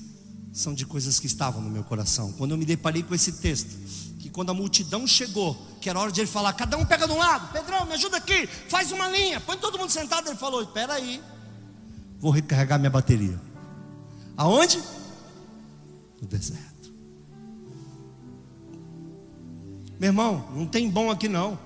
são 0.51 0.73
de 0.73 0.87
coisas 0.87 1.19
que 1.19 1.27
estavam 1.27 1.61
no 1.61 1.69
meu 1.69 1.83
coração. 1.83 2.31
Quando 2.31 2.51
eu 2.51 2.57
me 2.57 2.65
deparei 2.65 3.03
com 3.03 3.13
esse 3.13 3.33
texto, 3.33 3.77
quando 4.37 4.51
a 4.51 4.53
multidão 4.53 5.07
chegou, 5.07 5.57
que 5.81 5.89
era 5.89 5.99
hora 5.99 6.11
de 6.11 6.21
ele 6.21 6.27
falar, 6.27 6.53
cada 6.53 6.77
um 6.77 6.85
pega 6.85 7.07
de 7.07 7.11
um 7.11 7.17
lado, 7.17 7.51
Pedrão, 7.51 7.87
me 7.87 7.93
ajuda 7.93 8.17
aqui, 8.17 8.45
faz 8.45 8.91
uma 8.91 9.09
linha, 9.09 9.39
põe 9.39 9.57
todo 9.57 9.79
mundo 9.79 9.89
sentado. 9.89 10.27
Ele 10.27 10.37
falou: 10.37 10.61
Espera 10.61 10.93
aí, 10.93 11.19
vou 12.19 12.29
recarregar 12.29 12.77
minha 12.77 12.91
bateria. 12.91 13.41
Aonde? 14.37 14.79
No 16.21 16.27
deserto. 16.27 16.93
Meu 19.99 20.09
irmão, 20.09 20.47
não 20.53 20.67
tem 20.67 20.87
bom 20.87 21.09
aqui 21.09 21.27
não. 21.27 21.57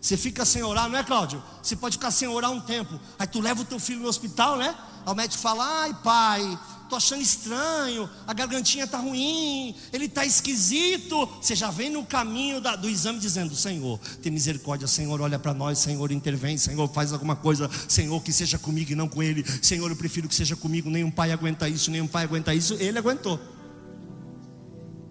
Você 0.00 0.16
fica 0.16 0.46
sem 0.46 0.62
orar, 0.62 0.88
não 0.88 0.98
é, 0.98 1.04
Cláudio? 1.04 1.42
Você 1.62 1.76
pode 1.76 1.96
ficar 1.96 2.10
sem 2.10 2.28
orar 2.28 2.50
um 2.50 2.60
tempo. 2.60 2.98
Aí 3.18 3.26
tu 3.26 3.40
leva 3.40 3.62
o 3.62 3.64
teu 3.64 3.78
filho 3.78 4.00
no 4.00 4.08
hospital, 4.08 4.56
né? 4.56 4.74
Aí 5.04 5.12
o 5.12 5.16
médico 5.16 5.40
fala: 5.40 5.82
"Ai, 5.82 5.94
pai, 6.02 6.58
tô 6.88 6.96
achando 6.96 7.22
estranho, 7.22 8.08
a 8.26 8.32
gargantinha 8.32 8.86
tá 8.86 8.98
ruim, 8.98 9.74
ele 9.92 10.08
tá 10.08 10.24
esquisito". 10.24 11.26
Você 11.40 11.54
já 11.54 11.70
vem 11.70 11.90
no 11.90 12.04
caminho 12.04 12.60
da, 12.60 12.76
do 12.76 12.88
exame 12.88 13.18
dizendo: 13.18 13.54
"Senhor, 13.54 13.98
tem 14.22 14.32
misericórdia, 14.32 14.86
Senhor, 14.86 15.20
olha 15.20 15.38
para 15.38 15.54
nós, 15.54 15.78
Senhor, 15.78 16.10
intervém, 16.12 16.56
Senhor, 16.56 16.88
faz 16.88 17.12
alguma 17.12 17.36
coisa, 17.36 17.70
Senhor, 17.88 18.22
que 18.22 18.32
seja 18.32 18.58
comigo 18.58 18.92
e 18.92 18.94
não 18.94 19.08
com 19.08 19.22
ele. 19.22 19.44
Senhor, 19.62 19.90
eu 19.90 19.96
prefiro 19.96 20.28
que 20.28 20.34
seja 20.34 20.56
comigo, 20.56 20.90
nenhum 20.90 21.10
pai 21.10 21.32
aguenta 21.32 21.68
isso, 21.68 21.90
nenhum 21.90 22.06
pai 22.06 22.24
aguenta 22.24 22.54
isso". 22.54 22.74
Ele 22.74 22.98
aguentou. 22.98 23.38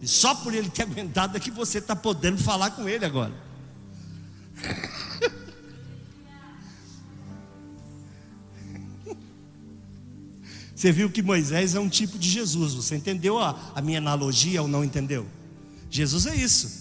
E 0.02 0.08
só 0.08 0.34
por 0.34 0.54
ele 0.54 0.70
ter 0.70 0.84
aguentado 0.84 1.36
é 1.36 1.40
que 1.40 1.52
você 1.52 1.80
está 1.80 1.96
podendo 1.96 2.38
falar 2.38 2.72
com 2.72 2.88
ele 2.88 3.06
agora. 3.06 3.34
Você 10.80 10.94
viu 10.94 11.10
que 11.10 11.22
Moisés 11.22 11.76
é 11.76 11.80
um 11.80 11.90
tipo 11.90 12.18
de 12.18 12.30
Jesus. 12.30 12.74
Você 12.74 12.96
entendeu 12.96 13.38
a, 13.38 13.74
a 13.76 13.82
minha 13.82 13.98
analogia 13.98 14.62
ou 14.62 14.68
não 14.70 14.82
entendeu? 14.82 15.28
Jesus 15.92 16.26
é 16.26 16.34
isso. 16.34 16.72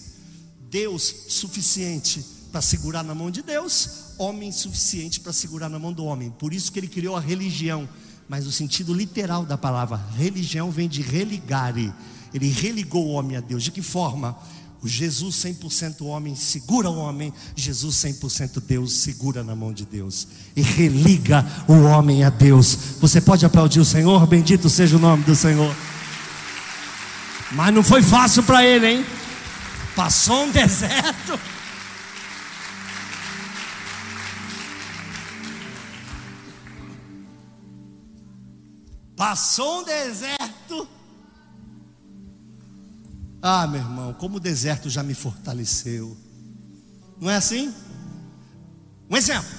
Deus 0.69 1.03
suficiente 1.27 2.25
para 2.49 2.61
segurar 2.61 3.03
na 3.03 3.13
mão 3.13 3.29
de 3.29 3.41
Deus, 3.41 4.13
homem 4.17 4.53
suficiente 4.53 5.19
para 5.19 5.33
segurar 5.33 5.67
na 5.67 5.77
mão 5.77 5.91
do 5.91 6.05
homem. 6.05 6.31
Por 6.31 6.53
isso 6.53 6.71
que 6.71 6.79
ele 6.79 6.87
criou 6.87 7.17
a 7.17 7.19
religião. 7.19 7.89
Mas 8.29 8.47
o 8.47 8.53
sentido 8.53 8.93
literal 8.93 9.45
da 9.45 9.57
palavra 9.57 9.97
religião 10.15 10.71
vem 10.71 10.87
de 10.87 11.01
religare. 11.01 11.93
Ele 12.33 12.47
religou 12.47 13.05
o 13.05 13.11
homem 13.11 13.35
a 13.35 13.41
Deus. 13.41 13.63
De 13.63 13.71
que 13.71 13.81
forma? 13.81 14.37
O 14.81 14.87
Jesus 14.87 15.35
100% 15.35 16.05
homem 16.05 16.35
segura 16.35 16.89
o 16.89 16.97
homem, 16.97 17.33
Jesus 17.53 17.95
100% 17.95 18.61
Deus 18.65 18.93
segura 18.93 19.43
na 19.43 19.53
mão 19.53 19.73
de 19.73 19.85
Deus 19.85 20.25
e 20.55 20.61
religa 20.61 21.45
o 21.67 21.83
homem 21.83 22.23
a 22.23 22.29
Deus. 22.29 22.77
Você 23.01 23.19
pode 23.19 23.45
aplaudir 23.45 23.81
o 23.81 23.85
Senhor? 23.85 24.25
Bendito 24.25 24.69
seja 24.69 24.95
o 24.95 24.99
nome 24.99 25.23
do 25.23 25.35
Senhor. 25.35 25.75
Mas 27.51 27.73
não 27.73 27.83
foi 27.83 28.01
fácil 28.01 28.41
para 28.43 28.63
ele, 28.65 28.87
hein? 28.87 29.05
Passou 29.95 30.45
um 30.45 30.51
deserto. 30.51 31.37
Passou 39.17 39.81
um 39.81 39.83
deserto 39.83 40.87
ah, 43.41 43.65
meu 43.67 43.79
irmão, 43.79 44.13
como 44.13 44.37
o 44.37 44.39
deserto 44.39 44.89
já 44.89 45.01
me 45.01 45.13
fortaleceu. 45.13 46.17
Não 47.19 47.29
é 47.29 47.35
assim? 47.35 47.73
Um 49.09 49.15
exemplo. 49.15 49.49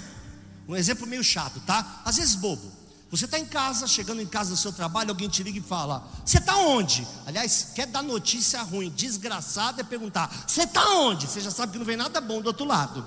Um 0.68 0.76
exemplo 0.76 1.06
meio 1.06 1.24
chato, 1.24 1.60
tá? 1.60 2.02
Às 2.04 2.16
vezes 2.16 2.34
bobo. 2.34 2.80
Você 3.10 3.24
está 3.24 3.38
em 3.38 3.44
casa, 3.44 3.88
chegando 3.88 4.22
em 4.22 4.26
casa 4.26 4.50
do 4.50 4.56
seu 4.56 4.72
trabalho, 4.72 5.10
alguém 5.10 5.28
te 5.28 5.42
liga 5.42 5.58
e 5.58 5.62
fala: 5.62 6.06
Você 6.24 6.38
está 6.38 6.56
onde? 6.56 7.06
Aliás, 7.26 7.72
quer 7.74 7.86
dar 7.86 8.02
notícia 8.02 8.62
ruim, 8.62 8.88
desgraçada 8.90 9.80
é 9.80 9.84
perguntar: 9.84 10.44
Você 10.46 10.62
está 10.62 10.88
onde? 10.90 11.26
Você 11.26 11.40
já 11.40 11.50
sabe 11.50 11.72
que 11.72 11.78
não 11.78 11.84
vem 11.84 11.96
nada 11.96 12.20
bom 12.20 12.40
do 12.40 12.46
outro 12.46 12.64
lado. 12.64 13.04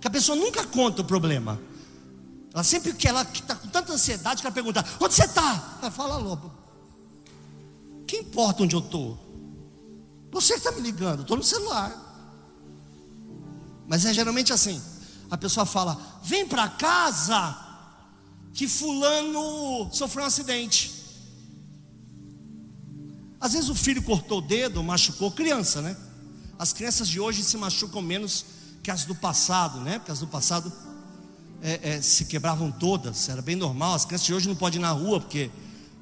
Que 0.00 0.06
a 0.06 0.10
pessoa 0.10 0.36
nunca 0.36 0.64
conta 0.64 1.02
o 1.02 1.04
problema. 1.04 1.60
Ela 2.54 2.62
sempre 2.62 2.92
que 2.92 3.08
ela 3.08 3.22
está 3.22 3.56
com 3.56 3.66
tanta 3.66 3.92
ansiedade 3.92 4.42
que 4.42 4.46
ela 4.46 4.54
pergunta: 4.54 4.84
Onde 5.00 5.14
você 5.14 5.24
está? 5.24 5.78
Ela 5.82 5.90
fala 5.90 6.16
lobo. 6.16 6.52
Que 8.06 8.18
importa 8.18 8.62
onde 8.62 8.76
eu 8.76 8.80
estou? 8.80 9.27
Você 10.30 10.54
está 10.54 10.72
me 10.72 10.80
ligando, 10.80 11.22
estou 11.22 11.36
no 11.36 11.42
celular. 11.42 12.06
Mas 13.86 14.04
é 14.04 14.12
geralmente 14.12 14.52
assim: 14.52 14.80
a 15.30 15.36
pessoa 15.36 15.64
fala, 15.64 16.20
vem 16.22 16.46
para 16.46 16.68
casa, 16.68 17.56
que 18.52 18.68
Fulano 18.68 19.88
sofreu 19.92 20.24
um 20.24 20.26
acidente. 20.26 20.98
Às 23.40 23.52
vezes 23.52 23.68
o 23.68 23.74
filho 23.74 24.02
cortou 24.02 24.38
o 24.38 24.42
dedo, 24.42 24.82
machucou, 24.82 25.30
criança, 25.30 25.80
né? 25.80 25.96
As 26.58 26.72
crianças 26.72 27.08
de 27.08 27.20
hoje 27.20 27.44
se 27.44 27.56
machucam 27.56 28.02
menos 28.02 28.44
que 28.82 28.90
as 28.90 29.04
do 29.04 29.14
passado, 29.14 29.80
né? 29.80 29.98
Porque 29.98 30.10
as 30.10 30.18
do 30.18 30.26
passado 30.26 30.72
é, 31.62 31.96
é, 31.96 32.02
se 32.02 32.24
quebravam 32.24 32.70
todas, 32.70 33.28
era 33.28 33.40
bem 33.40 33.54
normal. 33.54 33.94
As 33.94 34.04
crianças 34.04 34.26
de 34.26 34.34
hoje 34.34 34.48
não 34.48 34.56
podem 34.56 34.80
ir 34.80 34.82
na 34.82 34.90
rua, 34.90 35.20
porque 35.20 35.50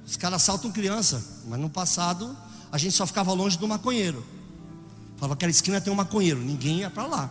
os 0.07 0.17
caras 0.17 0.43
assaltam 0.43 0.73
criança, 0.73 1.23
mas 1.47 1.61
no 1.61 1.69
passado 1.69 2.37
a 2.77 2.79
gente 2.79 2.95
só 2.95 3.07
ficava 3.07 3.33
longe 3.33 3.59
do 3.59 3.67
maconheiro. 3.67 4.23
Falava 5.17 5.35
que 5.35 5.39
aquela 5.39 5.51
esquina 5.51 5.81
tem 5.81 5.91
um 5.91 5.97
maconheiro, 5.97 6.39
ninguém 6.39 6.81
ia 6.81 6.91
para 6.91 7.07
lá. 7.07 7.31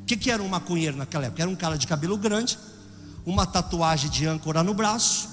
O 0.00 0.06
que, 0.06 0.16
que 0.16 0.30
era 0.30 0.42
um 0.42 0.48
maconheiro 0.48 0.96
naquela 0.96 1.26
época? 1.26 1.42
Era 1.42 1.50
um 1.50 1.54
cara 1.54 1.76
de 1.76 1.86
cabelo 1.86 2.16
grande, 2.16 2.58
uma 3.26 3.44
tatuagem 3.44 4.08
de 4.08 4.26
âncora 4.26 4.62
no 4.62 4.72
braço 4.72 5.28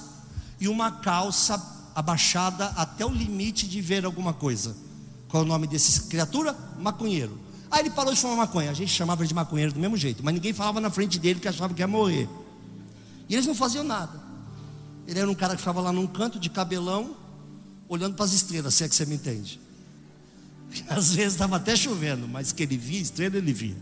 e 0.59 0.67
uma 0.67 0.91
calça 0.91 1.61
abaixada 1.95 2.65
até 2.75 3.05
o 3.05 3.09
limite 3.09 3.69
de 3.69 3.79
ver 3.79 4.03
alguma 4.03 4.33
coisa. 4.33 4.75
Qual 5.29 5.43
é 5.43 5.45
o 5.45 5.47
nome 5.47 5.65
dessa 5.65 6.09
criatura? 6.09 6.53
Maconheiro. 6.77 7.39
Aí 7.71 7.79
ele 7.79 7.89
parou 7.89 8.13
de 8.13 8.19
fumar 8.19 8.35
maconha. 8.35 8.69
A 8.69 8.73
gente 8.73 8.91
chamava 8.91 9.21
ele 9.21 9.29
de 9.29 9.33
maconheiro 9.33 9.71
do 9.71 9.79
mesmo 9.79 9.95
jeito, 9.95 10.21
mas 10.25 10.33
ninguém 10.33 10.51
falava 10.51 10.81
na 10.81 10.89
frente 10.89 11.17
dele 11.17 11.39
que 11.39 11.47
achava 11.47 11.73
que 11.73 11.81
ia 11.81 11.87
morrer. 11.87 12.27
E 13.29 13.33
eles 13.33 13.47
não 13.47 13.55
faziam 13.55 13.85
nada. 13.85 14.21
Ele 15.07 15.19
era 15.19 15.31
um 15.31 15.35
cara 15.35 15.53
que 15.53 15.59
ficava 15.59 15.79
lá 15.79 15.93
num 15.93 16.05
canto 16.05 16.37
de 16.37 16.49
cabelão, 16.49 17.22
olhando 17.87 18.15
para 18.15 18.25
as 18.25 18.33
estrelas, 18.33 18.73
se 18.73 18.83
é 18.83 18.89
que 18.89 18.95
você 18.95 19.05
me 19.05 19.15
entende. 19.15 19.59
Às 20.89 21.13
vezes 21.15 21.33
estava 21.33 21.57
até 21.57 21.75
chovendo, 21.75 22.27
mas 22.27 22.51
que 22.51 22.63
ele 22.63 22.77
via 22.77 22.99
estrela, 22.99 23.37
ele 23.37 23.53
via. 23.53 23.75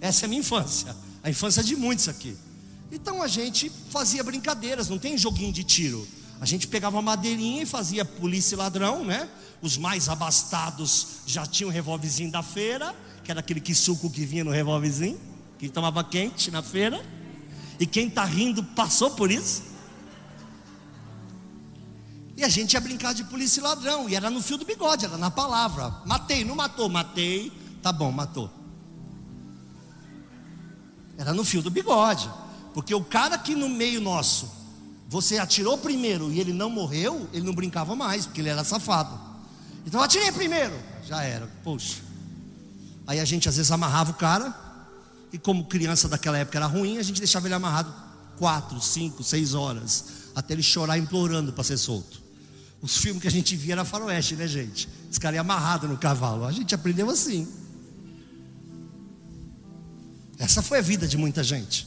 Essa 0.00 0.24
é 0.24 0.26
a 0.26 0.28
minha 0.28 0.40
infância, 0.40 0.94
a 1.22 1.30
infância 1.30 1.62
de 1.62 1.74
muitos 1.74 2.08
aqui. 2.08 2.36
Então 2.90 3.22
a 3.22 3.28
gente 3.28 3.70
fazia 3.90 4.22
brincadeiras, 4.22 4.88
não 4.88 4.98
tem 4.98 5.18
joguinho 5.18 5.52
de 5.52 5.64
tiro. 5.64 6.06
A 6.40 6.46
gente 6.46 6.68
pegava 6.68 7.00
madeirinha 7.00 7.62
e 7.62 7.66
fazia 7.66 8.04
polícia 8.04 8.54
e 8.54 8.58
ladrão, 8.58 9.04
né? 9.04 9.28
Os 9.62 9.78
mais 9.78 10.08
abastados 10.08 11.06
já 11.26 11.46
tinham 11.46 11.70
um 11.70 11.72
revólverzinho 11.72 12.30
da 12.30 12.42
feira, 12.42 12.94
que 13.24 13.30
era 13.30 13.40
aquele 13.40 13.60
que 13.60 13.74
suco 13.74 14.10
que 14.10 14.24
vinha 14.24 14.44
no 14.44 14.50
revólverzinho, 14.50 15.18
que 15.58 15.68
tomava 15.68 16.04
quente 16.04 16.50
na 16.50 16.62
feira. 16.62 17.04
E 17.80 17.86
quem 17.86 18.08
está 18.08 18.24
rindo 18.24 18.62
passou 18.62 19.10
por 19.10 19.30
isso. 19.30 19.62
E 22.36 22.44
a 22.44 22.48
gente 22.48 22.74
ia 22.74 22.80
brincar 22.80 23.14
de 23.14 23.24
polícia 23.24 23.60
e 23.60 23.62
ladrão. 23.62 24.08
E 24.08 24.14
era 24.14 24.28
no 24.28 24.42
fio 24.42 24.58
do 24.58 24.64
bigode, 24.64 25.06
era 25.06 25.16
na 25.16 25.30
palavra. 25.30 26.02
Matei, 26.04 26.44
não 26.44 26.54
matou, 26.54 26.88
matei. 26.88 27.50
Tá 27.82 27.90
bom, 27.90 28.12
matou. 28.12 28.50
Era 31.16 31.32
no 31.32 31.44
fio 31.44 31.62
do 31.62 31.70
bigode. 31.70 32.30
Porque 32.74 32.94
o 32.94 33.02
cara 33.02 33.38
que 33.38 33.54
no 33.54 33.70
meio 33.70 34.02
nosso, 34.02 34.50
você 35.08 35.38
atirou 35.38 35.78
primeiro 35.78 36.30
e 36.30 36.38
ele 36.38 36.52
não 36.52 36.68
morreu, 36.68 37.26
ele 37.32 37.46
não 37.46 37.54
brincava 37.54 37.96
mais, 37.96 38.26
porque 38.26 38.42
ele 38.42 38.50
era 38.50 38.62
safado. 38.64 39.18
Então 39.86 40.02
atirei 40.02 40.30
primeiro. 40.30 40.74
Já 41.06 41.22
era, 41.22 41.46
poxa. 41.64 42.02
Aí 43.06 43.18
a 43.18 43.24
gente 43.24 43.48
às 43.48 43.56
vezes 43.56 43.72
amarrava 43.72 44.10
o 44.10 44.14
cara. 44.14 44.54
E 45.32 45.38
como 45.38 45.64
criança 45.64 46.06
daquela 46.06 46.36
época 46.36 46.58
era 46.58 46.66
ruim, 46.66 46.98
a 46.98 47.02
gente 47.02 47.18
deixava 47.18 47.46
ele 47.46 47.54
amarrado 47.54 47.92
quatro, 48.36 48.78
cinco, 48.80 49.24
seis 49.24 49.54
horas. 49.54 50.04
Até 50.34 50.52
ele 50.52 50.62
chorar 50.62 50.98
implorando 50.98 51.52
para 51.54 51.64
ser 51.64 51.78
solto. 51.78 52.25
Os 52.86 52.98
filmes 52.98 53.20
que 53.20 53.26
a 53.26 53.30
gente 53.32 53.56
via 53.56 53.72
era 53.72 53.84
faroeste, 53.84 54.36
né, 54.36 54.46
gente? 54.46 54.88
Os 55.10 55.18
caras 55.18 55.44
no 55.82 55.98
cavalo. 55.98 56.44
A 56.44 56.52
gente 56.52 56.72
aprendeu 56.72 57.10
assim. 57.10 57.48
Essa 60.38 60.62
foi 60.62 60.78
a 60.78 60.80
vida 60.80 61.08
de 61.08 61.16
muita 61.16 61.42
gente. 61.42 61.84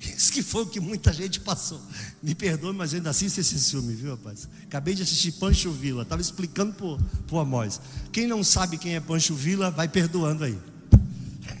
Isso 0.00 0.32
que 0.32 0.42
foi 0.42 0.62
o 0.62 0.66
que 0.66 0.80
muita 0.80 1.12
gente 1.12 1.38
passou. 1.38 1.78
Me 2.22 2.34
perdoe, 2.34 2.72
mas 2.72 2.94
ainda 2.94 3.10
assisto 3.10 3.38
esse 3.38 3.58
filme, 3.58 3.94
viu, 3.94 4.12
rapaz? 4.12 4.48
Acabei 4.62 4.94
de 4.94 5.02
assistir 5.02 5.32
Pancho 5.32 5.70
Villa. 5.70 6.02
Estava 6.02 6.22
explicando 6.22 6.72
para 6.72 7.36
o 7.36 7.38
Amós. 7.38 7.78
Quem 8.10 8.26
não 8.26 8.42
sabe 8.42 8.78
quem 8.78 8.94
é 8.94 9.00
Pancho 9.00 9.34
Villa, 9.34 9.70
vai 9.70 9.86
perdoando 9.86 10.44
aí. 10.44 10.58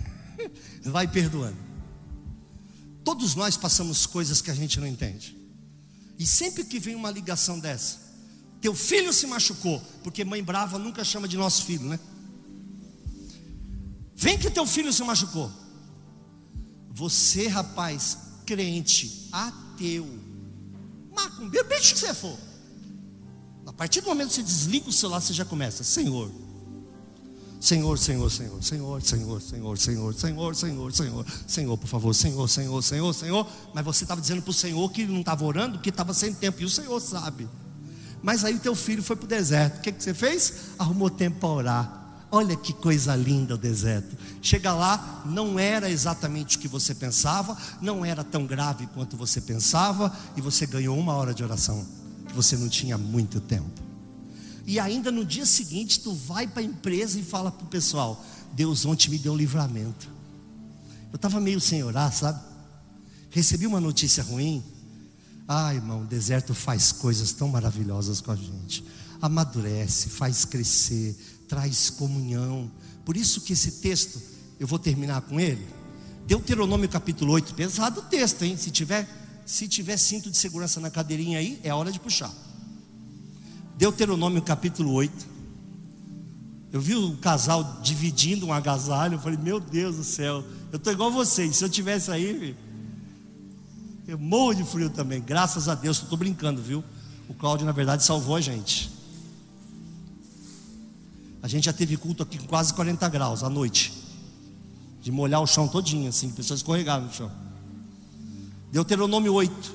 Vai 0.82 1.06
perdoando. 1.06 1.58
Todos 3.04 3.34
nós 3.34 3.54
passamos 3.54 4.06
coisas 4.06 4.40
que 4.40 4.50
a 4.50 4.54
gente 4.54 4.80
não 4.80 4.86
entende. 4.86 5.36
E 6.18 6.24
sempre 6.26 6.64
que 6.64 6.80
vem 6.80 6.94
uma 6.94 7.10
ligação 7.10 7.60
dessa, 7.60 8.07
teu 8.60 8.74
filho 8.74 9.12
se 9.12 9.26
machucou, 9.26 9.80
porque 10.02 10.24
mãe 10.24 10.42
brava 10.42 10.78
nunca 10.78 11.04
chama 11.04 11.28
de 11.28 11.36
nosso 11.36 11.64
filho, 11.64 11.88
né? 11.88 11.98
Vem 14.14 14.36
que 14.36 14.50
teu 14.50 14.66
filho 14.66 14.92
se 14.92 15.02
machucou. 15.04 15.50
Você, 16.90 17.46
rapaz, 17.46 18.18
crente, 18.44 19.28
ateu, 19.30 20.06
macumbeiro, 21.14 21.68
bicho 21.68 21.94
que 21.94 22.00
você 22.00 22.12
for. 22.12 22.36
A 23.64 23.72
partir 23.72 24.00
do 24.00 24.08
momento 24.08 24.30
que 24.30 24.34
você 24.34 24.42
desliga 24.42 24.88
o 24.88 24.92
celular, 24.92 25.20
você 25.20 25.32
já 25.32 25.44
começa, 25.44 25.84
Senhor, 25.84 26.32
Senhor, 27.60 27.98
Senhor, 27.98 28.30
Senhor, 28.30 28.62
Senhor, 28.62 29.02
Senhor, 29.02 29.40
Senhor, 29.40 29.78
Senhor, 29.78 30.14
Senhor, 30.14 30.54
Senhor, 30.54 30.92
Senhor, 30.92 31.26
Senhor, 31.46 31.78
por 31.78 31.86
favor, 31.86 32.14
Senhor, 32.14 32.48
Senhor, 32.48 32.82
Senhor, 32.82 33.12
Senhor. 33.12 33.46
Mas 33.74 33.84
você 33.84 34.04
estava 34.04 34.20
dizendo 34.20 34.42
para 34.42 34.50
o 34.50 34.54
Senhor 34.54 34.90
que 34.90 35.04
não 35.06 35.20
estava 35.20 35.44
orando, 35.44 35.78
que 35.80 35.90
estava 35.90 36.14
sem 36.14 36.32
tempo, 36.32 36.62
e 36.62 36.64
o 36.64 36.70
Senhor 36.70 37.00
sabe. 37.00 37.48
Mas 38.22 38.44
aí 38.44 38.58
teu 38.58 38.74
filho 38.74 39.02
foi 39.02 39.16
para 39.16 39.24
o 39.24 39.28
deserto. 39.28 39.78
O 39.78 39.80
que, 39.80 39.92
que 39.92 40.02
você 40.02 40.14
fez? 40.14 40.54
Arrumou 40.78 41.08
tempo 41.10 41.40
para 41.40 41.48
orar. 41.48 41.98
Olha 42.30 42.54
que 42.56 42.72
coisa 42.74 43.16
linda 43.16 43.54
o 43.54 43.58
deserto. 43.58 44.16
Chega 44.42 44.74
lá, 44.74 45.22
não 45.24 45.58
era 45.58 45.90
exatamente 45.90 46.56
o 46.56 46.60
que 46.60 46.68
você 46.68 46.94
pensava, 46.94 47.56
não 47.80 48.04
era 48.04 48.22
tão 48.22 48.44
grave 48.44 48.86
quanto 48.88 49.16
você 49.16 49.40
pensava, 49.40 50.14
e 50.36 50.40
você 50.40 50.66
ganhou 50.66 50.98
uma 50.98 51.14
hora 51.14 51.32
de 51.32 51.42
oração, 51.42 51.86
que 52.26 52.34
você 52.34 52.54
não 52.56 52.68
tinha 52.68 52.98
muito 52.98 53.40
tempo. 53.40 53.82
E 54.66 54.78
ainda 54.78 55.10
no 55.10 55.24
dia 55.24 55.46
seguinte, 55.46 56.00
tu 56.00 56.12
vai 56.12 56.46
para 56.46 56.60
a 56.60 56.64
empresa 56.64 57.18
e 57.18 57.22
fala 57.22 57.50
para 57.50 57.64
o 57.64 57.68
pessoal: 57.68 58.22
Deus 58.52 58.84
ontem 58.84 59.08
me 59.08 59.16
deu 59.16 59.32
um 59.32 59.36
livramento. 59.36 60.10
Eu 61.10 61.16
estava 61.16 61.40
meio 61.40 61.58
sem 61.58 61.82
orar, 61.82 62.12
sabe? 62.12 62.38
Recebi 63.30 63.66
uma 63.66 63.80
notícia 63.80 64.22
ruim. 64.22 64.62
Ah, 65.50 65.74
irmão, 65.74 66.02
o 66.02 66.04
deserto 66.04 66.52
faz 66.52 66.92
coisas 66.92 67.32
tão 67.32 67.48
maravilhosas 67.48 68.20
com 68.20 68.30
a 68.30 68.36
gente. 68.36 68.84
Amadurece, 69.22 70.10
faz 70.10 70.44
crescer, 70.44 71.16
traz 71.48 71.88
comunhão. 71.88 72.70
Por 73.02 73.16
isso 73.16 73.40
que 73.40 73.54
esse 73.54 73.80
texto, 73.80 74.20
eu 74.60 74.66
vou 74.66 74.78
terminar 74.78 75.22
com 75.22 75.40
ele. 75.40 75.66
Deuteronômio 76.26 76.86
capítulo 76.86 77.32
8, 77.32 77.54
pesado 77.54 78.00
o 78.00 78.04
texto, 78.04 78.42
hein? 78.42 78.58
Se 78.58 78.70
tiver, 78.70 79.08
se 79.46 79.66
tiver 79.66 79.96
cinto 79.96 80.30
de 80.30 80.36
segurança 80.36 80.80
na 80.80 80.90
cadeirinha 80.90 81.38
aí, 81.38 81.58
é 81.64 81.72
hora 81.72 81.90
de 81.90 81.98
puxar. 81.98 82.30
Deuteronômio 83.78 84.42
capítulo 84.42 84.92
8. 84.92 85.38
Eu 86.70 86.80
vi 86.82 86.94
o 86.94 87.16
casal 87.16 87.80
dividindo 87.82 88.44
um 88.44 88.52
agasalho, 88.52 89.14
eu 89.14 89.18
falei, 89.18 89.38
meu 89.38 89.58
Deus 89.58 89.96
do 89.96 90.04
céu, 90.04 90.44
eu 90.70 90.76
estou 90.76 90.92
igual 90.92 91.10
vocês, 91.10 91.56
se 91.56 91.64
eu 91.64 91.70
tivesse 91.70 92.10
aí, 92.10 92.54
eu 94.08 94.18
morro 94.18 94.54
de 94.54 94.64
frio 94.64 94.88
também, 94.88 95.20
graças 95.20 95.68
a 95.68 95.74
Deus, 95.74 96.00
estou 96.02 96.16
brincando, 96.16 96.62
viu? 96.62 96.82
O 97.28 97.34
Cláudio, 97.34 97.66
na 97.66 97.72
verdade, 97.72 98.02
salvou 98.02 98.36
a 98.36 98.40
gente. 98.40 98.90
A 101.42 101.46
gente 101.46 101.66
já 101.66 101.74
teve 101.74 101.94
culto 101.98 102.22
aqui 102.22 102.38
com 102.38 102.46
quase 102.46 102.72
40 102.72 103.06
graus 103.10 103.42
à 103.42 103.50
noite. 103.50 103.92
De 105.02 105.12
molhar 105.12 105.42
o 105.42 105.46
chão 105.46 105.68
todinho, 105.68 106.08
assim, 106.08 106.30
pessoas 106.30 106.60
escorregaram 106.60 107.04
no 107.04 107.12
chão. 107.12 107.30
Deuteronômio 108.72 109.34
8, 109.34 109.74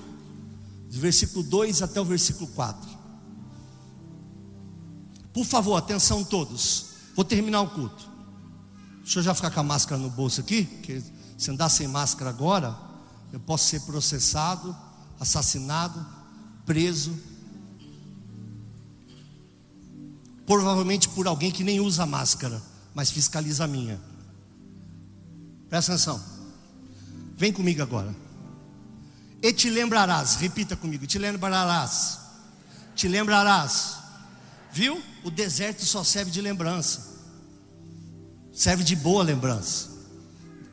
do 0.90 1.00
versículo 1.00 1.44
2 1.44 1.84
até 1.84 2.02
o 2.02 2.06
versículo 2.06 2.48
4. 2.48 2.90
Por 5.32 5.46
favor, 5.46 5.76
atenção 5.76 6.24
todos. 6.24 6.88
Vou 7.16 7.24
terminar 7.24 7.62
o 7.62 7.70
culto. 7.70 8.10
Deixa 9.04 9.20
eu 9.20 9.24
já 9.24 9.36
ficar 9.36 9.52
com 9.52 9.60
a 9.60 9.64
máscara 9.64 10.02
no 10.02 10.10
bolso 10.10 10.42
aqui, 10.42 10.64
porque 10.64 11.04
se 11.38 11.52
andar 11.52 11.70
sem 11.70 11.88
máscara 11.88 12.32
agora, 12.32 12.93
eu 13.34 13.40
posso 13.42 13.66
ser 13.66 13.82
processado, 13.82 14.74
assassinado, 15.20 16.06
preso 16.66 17.14
Provavelmente 20.46 21.08
por 21.10 21.28
alguém 21.28 21.52
que 21.52 21.64
nem 21.64 21.80
usa 21.80 22.06
máscara, 22.06 22.62
mas 22.94 23.10
fiscaliza 23.10 23.64
a 23.64 23.68
minha. 23.68 24.00
Presta 25.70 25.94
atenção. 25.94 26.22
Vem 27.38 27.52
comigo 27.52 27.82
agora. 27.82 28.14
E 29.42 29.52
te 29.52 29.70
lembrarás, 29.70 30.36
repita 30.36 30.76
comigo, 30.76 31.08
te 31.08 31.18
lembrarás. 31.18 32.20
Te 32.96 33.08
lembrarás. 33.08 33.98
Viu? 34.72 35.02
O 35.24 35.32
deserto 35.32 35.86
só 35.86 36.04
serve 36.04 36.30
de 36.30 36.42
lembrança. 36.42 37.14
Serve 38.54 38.84
de 38.84 38.96
boa 38.96 39.24
lembrança. 39.24 39.90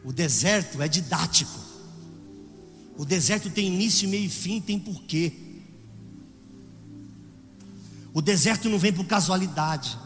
O 0.04 0.12
deserto 0.12 0.82
é 0.82 0.88
didático. 0.88 1.69
O 3.00 3.04
deserto 3.06 3.48
tem 3.48 3.66
início, 3.66 4.06
meio 4.06 4.26
e 4.26 4.28
fim, 4.28 4.60
tem 4.60 4.78
porquê. 4.78 5.32
O 8.12 8.20
deserto 8.20 8.68
não 8.68 8.78
vem 8.78 8.92
por 8.92 9.06
casualidade. 9.06 9.98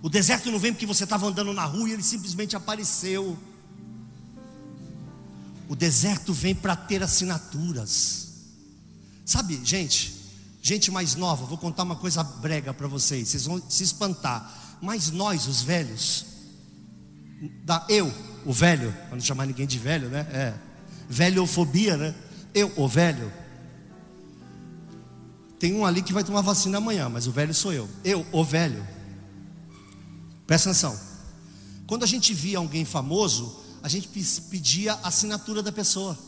O 0.00 0.08
deserto 0.08 0.50
não 0.50 0.58
vem 0.58 0.72
porque 0.72 0.86
você 0.86 1.04
estava 1.04 1.26
andando 1.26 1.52
na 1.52 1.66
rua 1.66 1.90
e 1.90 1.92
ele 1.92 2.02
simplesmente 2.02 2.56
apareceu. 2.56 3.38
O 5.68 5.76
deserto 5.76 6.32
vem 6.32 6.54
para 6.54 6.74
ter 6.74 7.02
assinaturas. 7.02 8.28
Sabe, 9.26 9.60
gente, 9.62 10.14
gente 10.62 10.90
mais 10.90 11.14
nova, 11.14 11.44
vou 11.44 11.58
contar 11.58 11.82
uma 11.82 11.96
coisa 11.96 12.24
brega 12.24 12.72
para 12.72 12.88
vocês, 12.88 13.28
vocês 13.28 13.44
vão 13.44 13.62
se 13.68 13.84
espantar. 13.84 14.78
Mas 14.80 15.10
nós, 15.10 15.46
os 15.46 15.60
velhos, 15.60 16.24
da, 17.66 17.84
eu, 17.90 18.10
o 18.46 18.52
velho, 18.54 18.90
para 19.08 19.16
não 19.16 19.20
chamar 19.20 19.44
ninguém 19.44 19.66
de 19.66 19.78
velho, 19.78 20.08
né? 20.08 20.20
É, 20.32 20.71
velhofobia, 21.12 21.96
né? 21.96 22.14
Eu, 22.54 22.72
o 22.74 22.88
velho, 22.88 23.30
tem 25.58 25.74
um 25.74 25.84
ali 25.84 26.02
que 26.02 26.12
vai 26.12 26.24
tomar 26.24 26.40
vacina 26.40 26.78
amanhã, 26.78 27.08
mas 27.08 27.26
o 27.26 27.32
velho 27.32 27.52
sou 27.52 27.72
eu. 27.72 27.88
Eu, 28.02 28.26
o 28.32 28.42
velho. 28.42 28.86
Presta 30.46 30.70
atenção. 30.70 30.98
Quando 31.86 32.02
a 32.02 32.06
gente 32.06 32.32
via 32.32 32.56
alguém 32.56 32.84
famoso, 32.86 33.62
a 33.82 33.88
gente 33.88 34.08
pedia 34.50 34.94
a 34.94 35.08
assinatura 35.08 35.62
da 35.62 35.70
pessoa. 35.70 36.18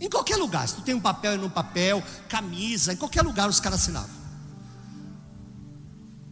Em 0.00 0.10
qualquer 0.10 0.36
lugar, 0.36 0.68
se 0.68 0.74
tu 0.74 0.82
tem 0.82 0.94
um 0.94 1.00
papel 1.00 1.34
e 1.34 1.38
no 1.38 1.48
papel, 1.48 2.02
camisa, 2.28 2.92
em 2.92 2.96
qualquer 2.96 3.22
lugar 3.22 3.48
os 3.48 3.60
caras 3.60 3.80
assinavam. 3.80 4.10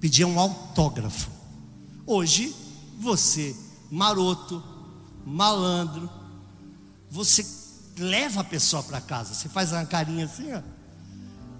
Pediam 0.00 0.32
um 0.32 0.40
autógrafo. 0.40 1.30
Hoje, 2.04 2.54
você, 2.98 3.56
maroto, 3.90 4.62
malandro, 5.24 6.10
você 7.10 7.44
leva 7.98 8.40
a 8.40 8.44
pessoa 8.44 8.82
para 8.82 9.00
casa. 9.00 9.34
Você 9.34 9.48
faz 9.48 9.72
uma 9.72 9.84
carinha 9.84 10.24
assim, 10.24 10.52
ó. 10.52 10.62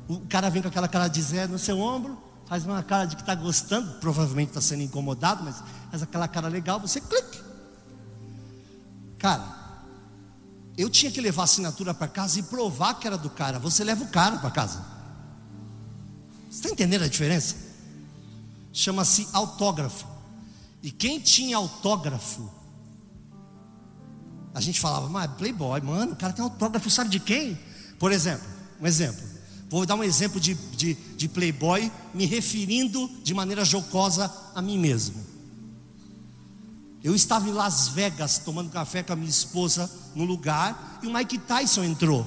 O 0.09 0.21
cara 0.27 0.49
vem 0.51 0.63
com 0.63 0.69
aquela 0.69 0.89
cara 0.89 1.09
de 1.09 1.21
zé 1.21 1.47
no 1.47 1.59
seu 1.59 1.81
ombro, 1.81 2.17
faz 2.47 2.65
uma 2.65 2.83
cara 2.83 3.07
de 3.07 3.17
que 3.17 3.23
está 3.23 3.35
gostando, 3.35 3.99
provavelmente 3.99 4.49
está 4.49 4.61
sendo 4.61 4.83
incomodado, 4.83 5.43
mas 5.43 5.57
faz 5.91 6.03
aquela 6.03 6.29
cara 6.29 6.49
legal, 6.49 6.79
você 6.79 7.01
clica. 7.01 7.45
Cara, 9.19 9.67
eu 10.77 10.91
tinha 10.91 11.11
que 11.11 11.21
levar 11.21 11.43
a 11.43 11.45
assinatura 11.45 11.93
para 11.93 12.07
casa 12.07 12.39
e 12.39 12.43
provar 12.45 12.95
que 12.95 13.07
era 13.07 13.17
do 13.17 13.31
cara. 13.31 13.59
Você 13.59 13.83
leva 13.83 14.05
o 14.05 14.09
cara 14.09 14.39
para 14.39 14.51
casa. 14.51 14.85
Você 16.51 16.59
está 16.59 16.71
entendendo 16.71 17.03
a 17.03 17.09
diferença? 17.09 17.57
Chama-se 18.73 19.27
autógrafo. 19.33 20.07
E 20.83 20.91
quem 20.91 21.19
tinha 21.19 21.57
autógrafo, 21.57 22.49
a 24.57 24.61
gente 24.63 24.81
falava, 24.81 25.07
mas 25.07 25.31
playboy, 25.33 25.83
mano, 25.83 26.13
o 26.13 26.17
cara 26.17 26.33
tem 26.33 26.43
autógrafo, 26.43 26.89
sabe 26.89 27.11
de 27.11 27.21
quem? 27.21 27.59
Por 27.99 28.11
exemplo, 28.11 28.49
um 28.81 28.87
exemplo. 28.87 29.23
Vou 29.69 29.85
dar 29.85 29.97
um 29.97 30.03
exemplo 30.03 30.41
de, 30.41 30.55
de, 30.55 30.95
de 30.95 31.29
playboy, 31.29 31.93
me 32.15 32.25
referindo 32.25 33.07
de 33.23 33.35
maneira 33.35 33.67
jocosa 33.67 34.35
a 34.55 34.63
mim 34.63 34.79
mesmo. 34.79 35.23
Eu 37.05 37.15
estava 37.15 37.47
em 37.47 37.53
Las 37.53 37.89
Vegas 37.89 38.39
tomando 38.39 38.71
café 38.71 39.03
com 39.03 39.13
a 39.13 39.17
minha 39.17 39.29
esposa 39.29 39.91
no 40.15 40.25
lugar 40.25 41.01
e 41.03 41.07
o 41.07 41.13
Mike 41.13 41.37
Tyson 41.37 41.85
entrou. 41.85 42.27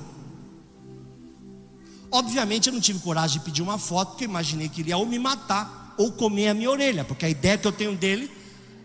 Obviamente 2.11 2.67
eu 2.67 2.73
não 2.73 2.79
tive 2.79 2.99
coragem 2.99 3.39
de 3.39 3.45
pedir 3.45 3.63
uma 3.63 3.79
foto, 3.79 4.09
porque 4.09 4.25
imaginei 4.25 4.69
que 4.69 4.81
ele 4.81 4.89
ia 4.89 4.97
ou 4.97 5.07
me 5.07 5.17
matar 5.17 5.95
ou 5.97 6.11
comer 6.11 6.49
a 6.49 6.53
minha 6.53 6.69
orelha, 6.69 7.03
porque 7.03 7.25
a 7.25 7.29
ideia 7.29 7.57
que 7.57 7.67
eu 7.67 7.71
tenho 7.71 7.97
dele 7.97 8.29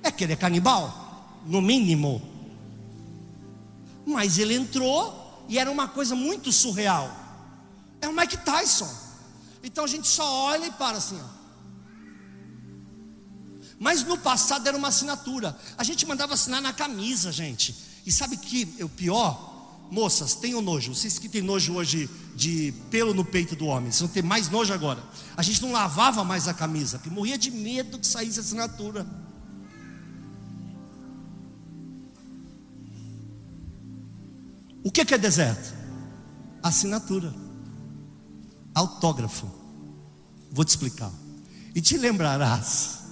é 0.02 0.11
que 0.11 0.24
ele 0.24 0.33
é 0.33 0.37
canibal, 0.37 1.42
no 1.44 1.61
mínimo. 1.61 2.33
Mas 4.06 4.38
ele 4.38 4.54
entrou 4.54 5.44
e 5.48 5.58
era 5.58 5.70
uma 5.70 5.88
coisa 5.88 6.14
muito 6.14 6.52
surreal. 6.52 7.10
É 8.00 8.08
o 8.08 8.14
Mike 8.14 8.38
Tyson. 8.38 8.90
Então 9.62 9.84
a 9.84 9.88
gente 9.88 10.06
só 10.06 10.30
olha 10.46 10.66
e 10.66 10.70
para 10.72 10.98
assim, 10.98 11.18
ó. 11.20 11.44
Mas 13.78 14.04
no 14.04 14.16
passado 14.16 14.66
era 14.66 14.76
uma 14.76 14.88
assinatura. 14.88 15.56
A 15.76 15.84
gente 15.84 16.06
mandava 16.06 16.34
assinar 16.34 16.60
na 16.60 16.72
camisa, 16.72 17.32
gente. 17.32 17.74
E 18.06 18.12
sabe 18.12 18.36
que 18.36 18.76
é 18.78 18.84
o 18.84 18.88
pior? 18.88 19.52
Moças, 19.90 20.34
tenham 20.34 20.60
nojo. 20.60 20.94
Vocês 20.94 21.18
que 21.18 21.28
têm 21.28 21.42
nojo 21.42 21.74
hoje 21.74 22.08
de 22.34 22.72
pelo 22.90 23.14
no 23.14 23.24
peito 23.24 23.54
do 23.54 23.66
homem, 23.66 23.90
vocês 23.90 24.00
vão 24.00 24.08
ter 24.08 24.22
mais 24.22 24.48
nojo 24.48 24.72
agora. 24.72 25.02
A 25.36 25.42
gente 25.42 25.62
não 25.62 25.72
lavava 25.72 26.24
mais 26.24 26.48
a 26.48 26.54
camisa, 26.54 26.98
porque 26.98 27.14
morria 27.14 27.38
de 27.38 27.50
medo 27.50 27.98
que 27.98 28.06
saísse 28.06 28.38
a 28.38 28.42
assinatura. 28.42 29.06
O 34.84 34.92
que 34.92 35.00
é 35.00 35.18
deserto? 35.18 35.74
Assinatura 36.62 37.42
autógrafo. 38.74 39.46
Vou 40.50 40.64
te 40.64 40.70
explicar. 40.70 41.12
E 41.74 41.80
te 41.80 41.96
lembrarás 41.96 43.04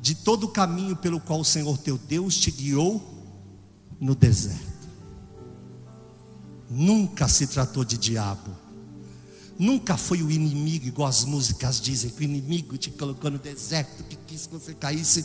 de 0.00 0.16
todo 0.16 0.44
o 0.44 0.48
caminho 0.48 0.96
pelo 0.96 1.20
qual 1.20 1.40
o 1.40 1.44
Senhor 1.44 1.78
teu 1.78 1.96
Deus 1.96 2.36
te 2.36 2.50
guiou 2.50 3.00
no 4.00 4.14
deserto. 4.14 4.60
Nunca 6.68 7.28
se 7.28 7.46
tratou 7.46 7.84
de 7.84 7.96
diabo. 7.96 8.50
Nunca 9.58 9.96
foi 9.96 10.22
o 10.22 10.30
inimigo, 10.30 10.86
igual 10.86 11.08
as 11.08 11.24
músicas 11.24 11.80
dizem, 11.80 12.10
que 12.10 12.20
o 12.20 12.24
inimigo 12.24 12.76
te 12.76 12.90
colocou 12.90 13.30
no 13.30 13.38
deserto, 13.38 14.02
que 14.04 14.16
quis 14.26 14.46
que 14.46 14.54
você 14.54 14.74
caísse. 14.74 15.24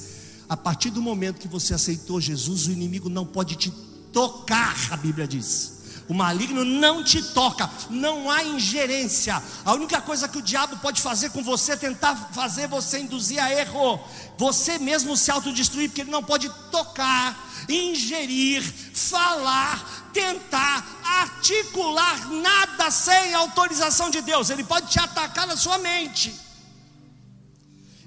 A 0.49 0.55
partir 0.55 0.91
do 0.91 1.01
momento 1.01 1.39
que 1.39 1.47
você 1.47 1.73
aceitou 1.73 2.21
Jesus, 2.21 2.67
o 2.67 2.71
inimigo 2.71 3.09
não 3.09 3.25
pode 3.25 3.55
te 3.55 3.71
tocar, 4.13 4.75
a 4.91 4.97
Bíblia 4.97 5.27
diz 5.27 5.77
O 6.07 6.13
maligno 6.13 6.63
não 6.63 7.03
te 7.03 7.21
toca, 7.21 7.69
não 7.89 8.29
há 8.31 8.43
ingerência. 8.43 9.41
A 9.65 9.73
única 9.73 10.01
coisa 10.01 10.27
que 10.27 10.37
o 10.37 10.41
diabo 10.41 10.77
pode 10.77 11.01
fazer 11.01 11.31
com 11.31 11.43
você 11.43 11.73
é 11.73 11.77
tentar 11.77 12.15
fazer 12.33 12.67
você 12.67 12.99
induzir 12.99 13.41
a 13.41 13.51
erro, 13.51 13.99
você 14.37 14.77
mesmo 14.77 15.17
se 15.17 15.29
autodestruir, 15.31 15.89
porque 15.89 16.01
ele 16.01 16.11
não 16.11 16.23
pode 16.23 16.49
tocar, 16.71 17.37
ingerir, 17.67 18.63
falar, 18.93 20.09
tentar, 20.13 20.85
articular 21.03 22.29
nada 22.29 22.89
sem 22.89 23.33
autorização 23.33 24.09
de 24.09 24.21
Deus. 24.21 24.49
Ele 24.49 24.63
pode 24.63 24.87
te 24.87 24.99
atacar 24.99 25.45
na 25.45 25.57
sua 25.57 25.77
mente. 25.77 26.33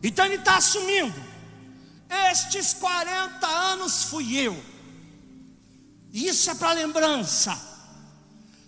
Então 0.03 0.24
ele 0.24 0.36
está 0.36 0.57
assumindo: 0.57 1.14
estes 2.30 2.72
40 2.74 3.46
anos 3.46 4.05
fui 4.05 4.36
eu. 4.36 4.70
Isso 6.13 6.51
é 6.51 6.55
para 6.55 6.73
lembrança. 6.73 7.71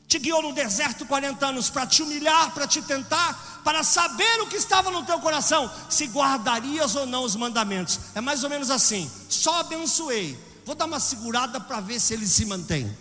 Te 0.07 0.19
guiou 0.19 0.43
no 0.43 0.53
deserto 0.53 1.07
40 1.07 1.47
anos 1.47 1.71
para 1.71 1.87
te 1.87 2.03
humilhar, 2.03 2.53
para 2.53 2.67
te 2.67 2.83
tentar, 2.83 3.63
para 3.65 3.83
saber 3.83 4.43
o 4.43 4.47
que 4.47 4.57
estava 4.57 4.91
no 4.91 5.05
teu 5.05 5.19
coração, 5.21 5.71
se 5.89 6.07
guardarias 6.07 6.95
ou 6.95 7.07
não 7.07 7.25
os 7.25 7.35
mandamentos. 7.35 7.99
É 8.15 8.21
mais 8.21 8.45
ou 8.45 8.51
menos 8.51 8.71
assim: 8.71 9.11
só 9.29 9.61
abençoei, 9.61 10.39
vou 10.67 10.75
dar 10.75 10.85
uma 10.85 11.01
segurada 11.01 11.59
para 11.59 11.81
ver 11.81 11.99
se 11.99 12.13
ele 12.13 12.27
se 12.27 12.45
mantém, 12.45 12.95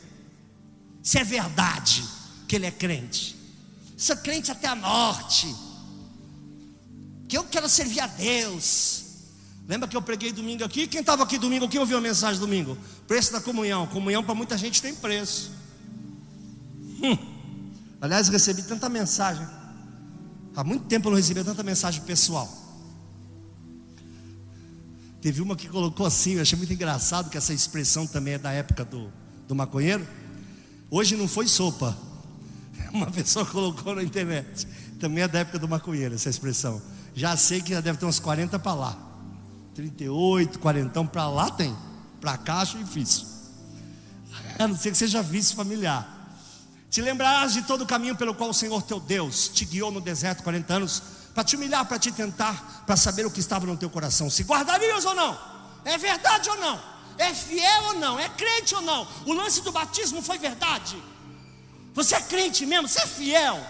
se 1.04 1.20
é 1.20 1.24
verdade 1.24 2.04
que 2.48 2.56
ele 2.56 2.66
é 2.66 2.72
crente, 2.72 3.38
se 3.98 4.14
é 4.14 4.16
crente 4.16 4.50
até 4.50 4.68
a 4.68 4.76
morte, 4.76 5.54
que 7.28 7.38
eu 7.38 7.44
quero 7.44 7.68
servir 7.68 8.00
a 8.00 8.08
Deus. 8.08 9.11
Lembra 9.68 9.88
que 9.88 9.96
eu 9.96 10.02
preguei 10.02 10.32
domingo 10.32 10.64
aqui? 10.64 10.88
Quem 10.88 11.02
estava 11.02 11.24
aqui 11.24 11.38
domingo? 11.38 11.68
Quem 11.70 11.80
ouviu 11.80 11.98
a 11.98 12.02
mensagem 12.02 12.40
domingo? 12.40 12.78
Preço 13.08 13.32
da 13.32 13.40
comunhão. 13.40 13.88
Comunhão 13.88 14.24
para 14.24 14.36
muita 14.36 14.58
gente 14.58 14.82
tem 14.82 14.94
preço. 14.94 15.52
Hum. 17.02 17.18
Aliás, 18.02 18.28
recebi 18.28 18.64
tanta 18.64 18.90
mensagem. 18.90 19.48
Há 20.56 20.64
muito 20.64 20.86
tempo 20.86 21.08
eu 21.08 21.12
não 21.12 21.18
recebia 21.18 21.44
tanta 21.44 21.64
mensagem 21.64 22.02
pessoal. 22.02 22.50
Teve 25.22 25.42
uma 25.42 25.56
que 25.56 25.70
colocou 25.70 26.06
assim, 26.06 26.34
eu 26.34 26.42
achei 26.42 26.58
muito 26.58 26.74
engraçado 26.74 27.30
que 27.30 27.38
essa 27.38 27.54
expressão 27.54 28.08
também 28.08 28.34
é 28.34 28.38
da 28.40 28.52
época 28.52 28.84
do, 28.84 29.14
do 29.48 29.54
maconheiro. 29.54 30.06
Hoje 30.90 31.16
não 31.16 31.28
foi 31.28 31.48
sopa. 31.48 31.96
Uma 32.92 33.10
pessoa 33.10 33.46
colocou 33.46 33.96
na 33.96 34.04
internet. 34.04 34.68
Também 35.00 35.24
é 35.24 35.28
da 35.28 35.40
época 35.40 35.60
do 35.60 35.68
maconheiro 35.68 36.16
essa 36.16 36.30
expressão. 36.30 36.82
Já 37.16 37.38
sei 37.38 37.62
que 37.62 37.72
já 37.72 37.80
deve 37.82 37.98
ter 38.00 38.06
uns 38.06 38.20
40 38.20 38.60
para 38.60 38.74
lá. 38.74 39.11
38, 39.82 40.60
40 40.60 41.04
para 41.06 41.28
lá 41.28 41.50
tem. 41.50 41.76
Para 42.20 42.38
cá 42.38 42.60
acho 42.60 42.78
difícil. 42.78 43.26
A 44.60 44.68
não 44.68 44.78
ser 44.78 44.92
que 44.92 44.98
seja 44.98 45.24
vício 45.24 45.56
familiar. 45.56 46.08
Te 46.90 47.02
lembrarás 47.02 47.54
de 47.54 47.64
todo 47.64 47.82
o 47.82 47.86
caminho 47.88 48.16
pelo 48.16 48.36
qual 48.36 48.52
o 48.52 48.54
Senhor 48.54 48.84
teu 48.84 49.00
Deus 49.00 49.48
te 49.48 49.66
guiou 49.66 49.92
no 49.92 50.00
deserto 50.00 50.44
40 50.44 50.74
anos, 50.74 51.02
para 51.34 51.44
te 51.44 51.56
humilhar, 51.56 51.84
para 51.86 51.98
te 51.98 52.12
tentar, 52.12 52.84
para 52.86 52.96
saber 52.96 53.26
o 53.26 53.32
que 53.32 53.40
estava 53.40 53.66
no 53.66 53.76
teu 53.76 53.90
coração. 53.90 54.30
Se 54.30 54.44
guardarias 54.44 55.04
ou 55.06 55.16
não? 55.16 55.40
É 55.84 55.98
verdade 55.98 56.48
ou 56.50 56.58
não? 56.58 56.80
É 57.18 57.34
fiel 57.34 57.84
ou 57.86 57.94
não? 57.96 58.20
É 58.20 58.30
crente 58.30 58.76
ou 58.76 58.82
não? 58.82 59.08
O 59.26 59.34
lance 59.34 59.62
do 59.62 59.72
batismo 59.72 60.22
foi 60.22 60.38
verdade. 60.38 61.02
Você 61.96 62.16
é 62.16 62.22
crente 62.22 62.68
mesmo? 62.68 62.88
Você 62.88 63.02
é 63.02 63.08
fiel? 63.08 63.66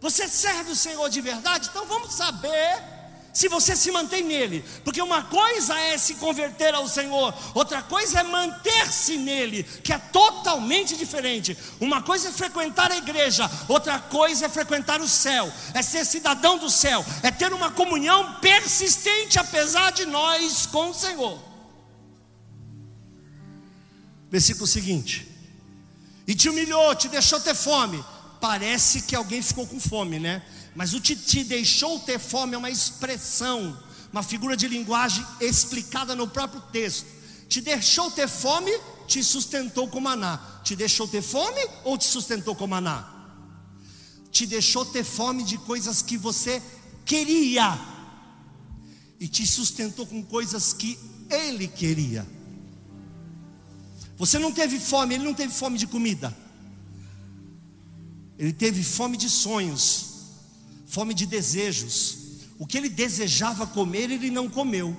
Você 0.00 0.28
serve 0.28 0.72
o 0.72 0.76
Senhor 0.76 1.08
de 1.08 1.20
verdade? 1.22 1.68
Então 1.70 1.86
vamos 1.86 2.12
saber 2.12 2.95
se 3.36 3.48
você 3.48 3.76
se 3.76 3.90
mantém 3.90 4.24
nele, 4.24 4.64
porque 4.82 5.02
uma 5.02 5.24
coisa 5.24 5.78
é 5.78 5.98
se 5.98 6.14
converter 6.14 6.72
ao 6.72 6.88
Senhor, 6.88 7.34
outra 7.52 7.82
coisa 7.82 8.20
é 8.20 8.22
manter-se 8.22 9.18
nele, 9.18 9.62
que 9.62 9.92
é 9.92 9.98
totalmente 9.98 10.96
diferente. 10.96 11.54
Uma 11.78 12.00
coisa 12.00 12.30
é 12.30 12.32
frequentar 12.32 12.90
a 12.90 12.96
igreja, 12.96 13.46
outra 13.68 13.98
coisa 13.98 14.46
é 14.46 14.48
frequentar 14.48 15.02
o 15.02 15.06
céu, 15.06 15.52
é 15.74 15.82
ser 15.82 16.06
cidadão 16.06 16.56
do 16.56 16.70
céu, 16.70 17.04
é 17.22 17.30
ter 17.30 17.52
uma 17.52 17.70
comunhão 17.70 18.40
persistente 18.40 19.38
apesar 19.38 19.92
de 19.92 20.06
nós 20.06 20.64
com 20.64 20.88
o 20.88 20.94
Senhor. 20.94 21.38
Versículo 24.30 24.66
seguinte: 24.66 25.28
E 26.26 26.34
te 26.34 26.48
humilhou, 26.48 26.94
te 26.94 27.06
deixou 27.06 27.38
ter 27.38 27.54
fome. 27.54 28.02
Parece 28.40 29.02
que 29.02 29.14
alguém 29.14 29.42
ficou 29.42 29.66
com 29.66 29.78
fome, 29.78 30.18
né? 30.18 30.42
Mas 30.76 30.92
o 30.92 31.00
te, 31.00 31.42
deixou 31.42 31.98
ter 31.98 32.18
fome 32.18 32.54
é 32.54 32.58
uma 32.58 32.70
expressão, 32.70 33.82
uma 34.12 34.22
figura 34.22 34.54
de 34.54 34.68
linguagem 34.68 35.26
explicada 35.40 36.14
no 36.14 36.28
próprio 36.28 36.60
texto. 36.70 37.06
Te 37.48 37.62
deixou 37.62 38.10
ter 38.10 38.28
fome, 38.28 38.70
te 39.08 39.24
sustentou 39.24 39.88
com 39.88 40.00
maná. 40.00 40.60
Te 40.62 40.76
deixou 40.76 41.08
ter 41.08 41.22
fome 41.22 41.66
ou 41.82 41.96
te 41.96 42.04
sustentou 42.04 42.54
com 42.54 42.66
maná? 42.66 43.10
Te 44.30 44.44
deixou 44.44 44.84
ter 44.84 45.02
fome 45.02 45.44
de 45.44 45.56
coisas 45.56 46.02
que 46.02 46.18
você 46.18 46.62
queria 47.06 47.80
e 49.18 49.26
te 49.26 49.46
sustentou 49.46 50.06
com 50.06 50.22
coisas 50.22 50.74
que 50.74 50.98
ele 51.30 51.68
queria. 51.68 52.26
Você 54.18 54.38
não 54.38 54.52
teve 54.52 54.78
fome, 54.78 55.14
ele 55.14 55.24
não 55.24 55.32
teve 55.32 55.54
fome 55.54 55.78
de 55.78 55.86
comida. 55.86 56.36
Ele 58.38 58.52
teve 58.52 58.84
fome 58.84 59.16
de 59.16 59.30
sonhos 59.30 60.15
fome 60.86 61.12
de 61.12 61.26
desejos. 61.26 62.18
O 62.58 62.66
que 62.66 62.78
ele 62.78 62.88
desejava 62.88 63.66
comer, 63.66 64.10
ele 64.10 64.30
não 64.30 64.48
comeu, 64.48 64.96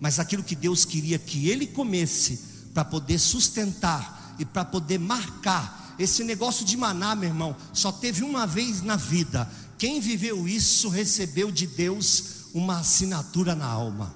mas 0.00 0.18
aquilo 0.18 0.42
que 0.42 0.56
Deus 0.56 0.84
queria 0.84 1.18
que 1.18 1.48
ele 1.48 1.66
comesse, 1.66 2.40
para 2.72 2.84
poder 2.84 3.18
sustentar 3.18 4.34
e 4.38 4.44
para 4.44 4.64
poder 4.64 4.98
marcar. 4.98 5.94
Esse 5.98 6.22
negócio 6.22 6.64
de 6.64 6.76
maná, 6.76 7.14
meu 7.14 7.30
irmão, 7.30 7.56
só 7.72 7.90
teve 7.90 8.22
uma 8.22 8.46
vez 8.46 8.82
na 8.82 8.96
vida. 8.96 9.50
Quem 9.78 10.00
viveu 10.00 10.46
isso 10.46 10.88
recebeu 10.88 11.50
de 11.50 11.66
Deus 11.66 12.46
uma 12.54 12.78
assinatura 12.78 13.54
na 13.54 13.66
alma. 13.66 14.14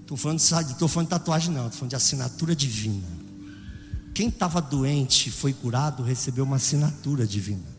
Estou 0.00 0.16
falando, 0.16 0.40
falando 0.40 1.06
de 1.06 1.10
tatuagem, 1.10 1.52
não, 1.52 1.66
estou 1.66 1.78
falando 1.78 1.90
de 1.90 1.96
assinatura 1.96 2.54
divina. 2.54 3.08
Quem 4.14 4.28
estava 4.28 4.60
doente 4.60 5.30
foi 5.30 5.52
curado, 5.52 6.02
recebeu 6.02 6.44
uma 6.44 6.56
assinatura 6.56 7.26
divina. 7.26 7.71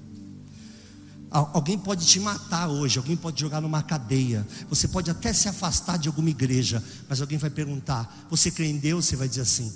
Alguém 1.34 1.80
pode 1.80 2.06
te 2.06 2.20
matar 2.20 2.68
hoje, 2.68 3.00
alguém 3.00 3.18
pode 3.18 3.42
jogar 3.42 3.60
numa 3.60 3.82
cadeia, 3.82 4.46
você 4.70 4.88
pode 4.88 5.10
até 5.10 5.34
se 5.34 5.50
afastar 5.50 5.98
de 5.98 6.08
alguma 6.08 6.30
igreja, 6.30 6.84
mas 7.10 7.22
alguém 7.22 7.40
vai 7.40 7.50
perguntar: 7.50 8.28
Você 8.30 8.52
crê 8.52 8.68
em 8.68 8.78
Deus? 8.78 9.06
Você 9.06 9.16
vai 9.16 9.28
dizer 9.28 9.42
assim: 9.42 9.74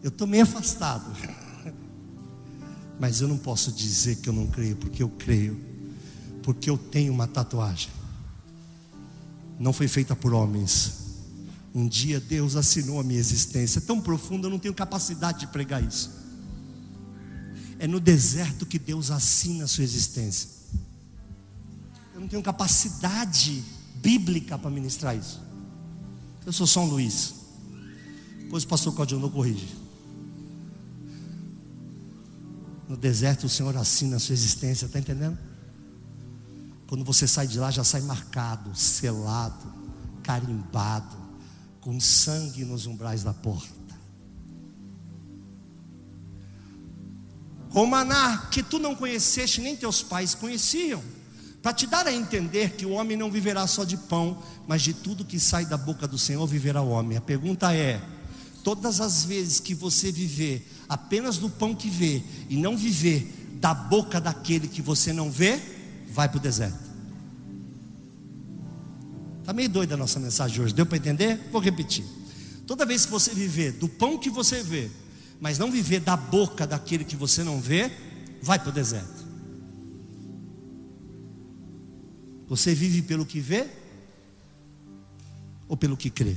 Eu 0.00 0.10
estou 0.10 0.28
meio 0.28 0.44
afastado, 0.44 1.04
mas 3.00 3.20
eu 3.20 3.26
não 3.26 3.36
posso 3.36 3.72
dizer 3.72 4.18
que 4.18 4.28
eu 4.28 4.32
não 4.32 4.46
creio, 4.46 4.76
porque 4.76 5.02
eu 5.02 5.08
creio, 5.08 5.60
porque 6.44 6.70
eu 6.70 6.78
tenho 6.78 7.12
uma 7.12 7.26
tatuagem, 7.26 7.90
não 9.58 9.72
foi 9.72 9.88
feita 9.88 10.14
por 10.14 10.32
homens. 10.32 11.04
Um 11.74 11.88
dia 11.88 12.20
Deus 12.20 12.54
assinou 12.54 13.00
a 13.00 13.02
minha 13.02 13.18
existência, 13.18 13.80
tão 13.80 14.00
profunda, 14.00 14.46
eu 14.46 14.50
não 14.50 14.58
tenho 14.60 14.72
capacidade 14.72 15.40
de 15.40 15.46
pregar 15.48 15.82
isso. 15.82 16.12
É 17.76 17.88
no 17.88 17.98
deserto 17.98 18.64
que 18.64 18.78
Deus 18.78 19.10
assina 19.10 19.64
a 19.64 19.68
sua 19.68 19.82
existência. 19.82 20.55
Eu 22.16 22.22
não 22.22 22.28
tenho 22.28 22.42
capacidade 22.42 23.62
bíblica 23.96 24.58
para 24.58 24.70
ministrar 24.70 25.14
isso. 25.14 25.38
Eu 26.46 26.52
sou 26.52 26.66
São 26.66 26.86
Luís. 26.86 27.34
Depois 28.38 28.64
o 28.64 28.66
pastor 28.66 28.94
Claudio 28.94 29.20
não 29.20 29.28
corrige. 29.28 29.76
No 32.88 32.96
deserto 32.96 33.44
o 33.44 33.48
Senhor 33.50 33.76
assina 33.76 34.16
a 34.16 34.18
sua 34.18 34.32
existência, 34.32 34.86
está 34.86 34.98
entendendo? 34.98 35.38
Quando 36.86 37.04
você 37.04 37.28
sai 37.28 37.46
de 37.46 37.58
lá, 37.58 37.70
já 37.70 37.84
sai 37.84 38.00
marcado, 38.00 38.74
selado, 38.74 39.74
carimbado, 40.22 41.18
com 41.82 42.00
sangue 42.00 42.64
nos 42.64 42.86
umbrais 42.86 43.22
da 43.24 43.34
porta. 43.34 43.94
Com 47.68 47.84
maná 47.84 48.46
que 48.50 48.62
tu 48.62 48.78
não 48.78 48.94
conheceste, 48.94 49.60
nem 49.60 49.76
teus 49.76 50.02
pais 50.02 50.34
conheciam 50.34 51.02
para 51.66 51.72
te 51.72 51.88
dar 51.88 52.06
a 52.06 52.12
entender 52.12 52.76
que 52.76 52.86
o 52.86 52.92
homem 52.92 53.16
não 53.16 53.28
viverá 53.28 53.66
só 53.66 53.82
de 53.82 53.96
pão, 53.96 54.40
mas 54.68 54.82
de 54.82 54.94
tudo 54.94 55.24
que 55.24 55.40
sai 55.40 55.66
da 55.66 55.76
boca 55.76 56.06
do 56.06 56.16
Senhor 56.16 56.46
viverá 56.46 56.80
o 56.80 56.90
homem. 56.90 57.18
A 57.18 57.20
pergunta 57.20 57.74
é: 57.74 58.00
todas 58.62 59.00
as 59.00 59.24
vezes 59.24 59.58
que 59.58 59.74
você 59.74 60.12
viver 60.12 60.64
apenas 60.88 61.38
do 61.38 61.50
pão 61.50 61.74
que 61.74 61.90
vê 61.90 62.22
e 62.48 62.56
não 62.56 62.76
viver 62.76 63.58
da 63.60 63.74
boca 63.74 64.20
daquele 64.20 64.68
que 64.68 64.80
você 64.80 65.12
não 65.12 65.28
vê, 65.28 65.60
vai 66.08 66.28
para 66.28 66.38
o 66.38 66.40
deserto. 66.40 66.78
Está 69.40 69.52
meio 69.52 69.68
doida 69.68 69.94
a 69.94 69.98
nossa 69.98 70.20
mensagem 70.20 70.62
hoje, 70.62 70.72
deu 70.72 70.86
para 70.86 70.98
entender? 70.98 71.48
Vou 71.50 71.60
repetir. 71.60 72.04
Toda 72.64 72.86
vez 72.86 73.06
que 73.06 73.10
você 73.10 73.34
viver 73.34 73.72
do 73.72 73.88
pão 73.88 74.18
que 74.18 74.30
você 74.30 74.62
vê, 74.62 74.88
mas 75.40 75.58
não 75.58 75.68
viver 75.68 75.98
da 75.98 76.16
boca 76.16 76.64
daquele 76.64 77.02
que 77.04 77.16
você 77.16 77.42
não 77.42 77.60
vê, 77.60 77.90
vai 78.40 78.56
para 78.56 78.68
o 78.68 78.72
deserto. 78.72 79.15
Você 82.48 82.74
vive 82.74 83.02
pelo 83.02 83.26
que 83.26 83.40
vê 83.40 83.68
ou 85.68 85.76
pelo 85.76 85.96
que 85.96 86.10
crê? 86.10 86.36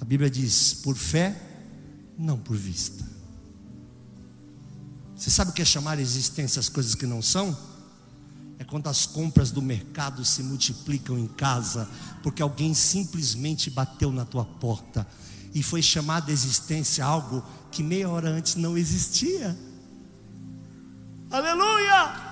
A 0.00 0.04
Bíblia 0.04 0.30
diz: 0.30 0.74
por 0.74 0.96
fé 0.96 1.40
não 2.16 2.38
por 2.38 2.56
vista. 2.56 3.04
Você 5.14 5.30
sabe 5.30 5.50
o 5.50 5.54
que 5.54 5.60
é 5.60 5.66
chamar 5.66 5.98
a 5.98 6.02
existência 6.02 6.60
as 6.60 6.68
coisas 6.68 6.94
que 6.94 7.04
não 7.04 7.20
são? 7.20 7.56
É 8.58 8.64
quando 8.64 8.88
as 8.88 9.04
compras 9.04 9.50
do 9.50 9.60
mercado 9.60 10.24
se 10.24 10.42
multiplicam 10.42 11.18
em 11.18 11.26
casa, 11.26 11.88
porque 12.22 12.42
alguém 12.42 12.72
simplesmente 12.72 13.70
bateu 13.70 14.10
na 14.12 14.24
tua 14.24 14.44
porta 14.44 15.06
e 15.54 15.62
foi 15.62 15.82
chamado 15.82 16.30
a 16.30 16.32
existência 16.32 17.04
algo 17.04 17.44
que 17.70 17.82
meia 17.82 18.08
hora 18.08 18.30
antes 18.30 18.54
não 18.54 18.78
existia. 18.78 19.58
Aleluia! 21.30 22.29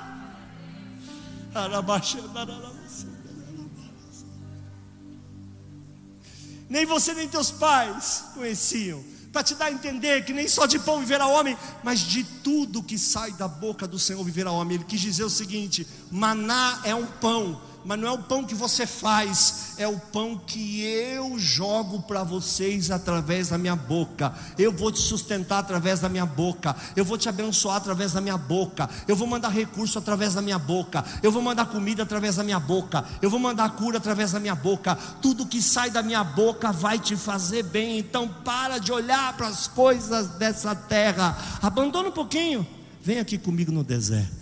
Nem 6.69 6.85
você 6.85 7.15
nem 7.15 7.27
teus 7.29 7.51
pais 7.51 8.25
conheciam 8.35 9.03
para 9.33 9.43
te 9.43 9.55
dar 9.55 9.67
a 9.67 9.73
entender 9.73 10.25
que 10.25 10.33
nem 10.33 10.49
só 10.49 10.67
de 10.67 10.79
pão 10.79 11.01
viverá 11.01 11.27
o 11.27 11.33
homem, 11.33 11.57
mas 11.83 12.01
de 12.01 12.25
tudo 12.25 12.83
que 12.83 12.99
sai 12.99 13.33
da 13.33 13.47
boca 13.47 13.87
do 13.87 13.99
Senhor 13.99 14.23
viverá 14.25 14.51
o 14.51 14.57
homem. 14.57 14.77
Ele 14.77 14.85
quis 14.85 15.01
dizer 15.01 15.25
o 15.25 15.31
seguinte: 15.31 15.87
maná 16.11 16.81
é 16.85 16.95
um 16.95 17.07
pão 17.07 17.61
mas 17.89 17.99
não 17.99 18.07
é 18.07 18.12
o 18.12 18.18
pão 18.18 18.45
que 18.45 18.55
você 18.55 18.86
faz, 18.86 19.72
é 19.78 19.89
o 19.89 19.99
pão 19.99 20.36
que 20.36 20.82
eu 20.82 21.39
jogo 21.39 22.03
para 22.03 22.22
vocês 22.22 22.91
através 22.91 23.49
da 23.49 23.57
minha 23.57 23.74
boca. 23.74 24.34
Eu 24.59 24.70
vou 24.70 24.93
te 24.93 24.99
sustentar 24.99 25.61
através 25.61 25.99
da 25.99 26.07
minha 26.07 26.26
boca, 26.26 26.76
eu 26.95 27.03
vou 27.03 27.16
te 27.16 27.30
abençoar 27.30 27.76
através 27.76 28.12
da 28.12 28.20
minha 28.20 28.36
boca, 28.36 28.91
eu 29.09 29.16
vou 29.16 29.26
mandar 29.26 29.49
recurso 29.49 29.99
através 29.99 30.34
da 30.34 30.43
minha 30.43 30.59
boca, 30.59 31.03
eu 31.22 31.32
vou 31.32 31.41
mandar 31.41 31.64
comida 31.64 32.03
através 32.03 32.36
da 32.36 32.45
minha 32.45 32.61
boca, 32.61 33.03
eu 33.22 33.30
vou 33.30 33.41
mandar 33.41 33.70
cura 33.70 33.97
através 33.97 34.32
da 34.32 34.39
minha 34.39 34.55
boca. 34.55 34.95
Tudo 35.22 35.47
que 35.47 35.62
sai 35.62 35.89
da 35.89 36.03
minha 36.03 36.22
boca 36.22 36.70
vai 36.70 36.99
te 36.99 37.16
fazer 37.16 37.62
bem. 37.62 37.99
Então 37.99 38.28
para 38.28 38.76
de 38.76 38.93
olhar 38.93 39.34
para 39.34 39.49
as 39.49 39.66
coisas 39.66 40.28
dessa 40.36 40.74
terra, 40.74 41.39
abandona 41.62 42.11
um 42.11 42.12
pouquinho, 42.12 42.66
vem 43.01 43.18
aqui 43.18 43.39
comigo 43.39 43.72
no 43.72 43.82
deserto. 43.82 44.38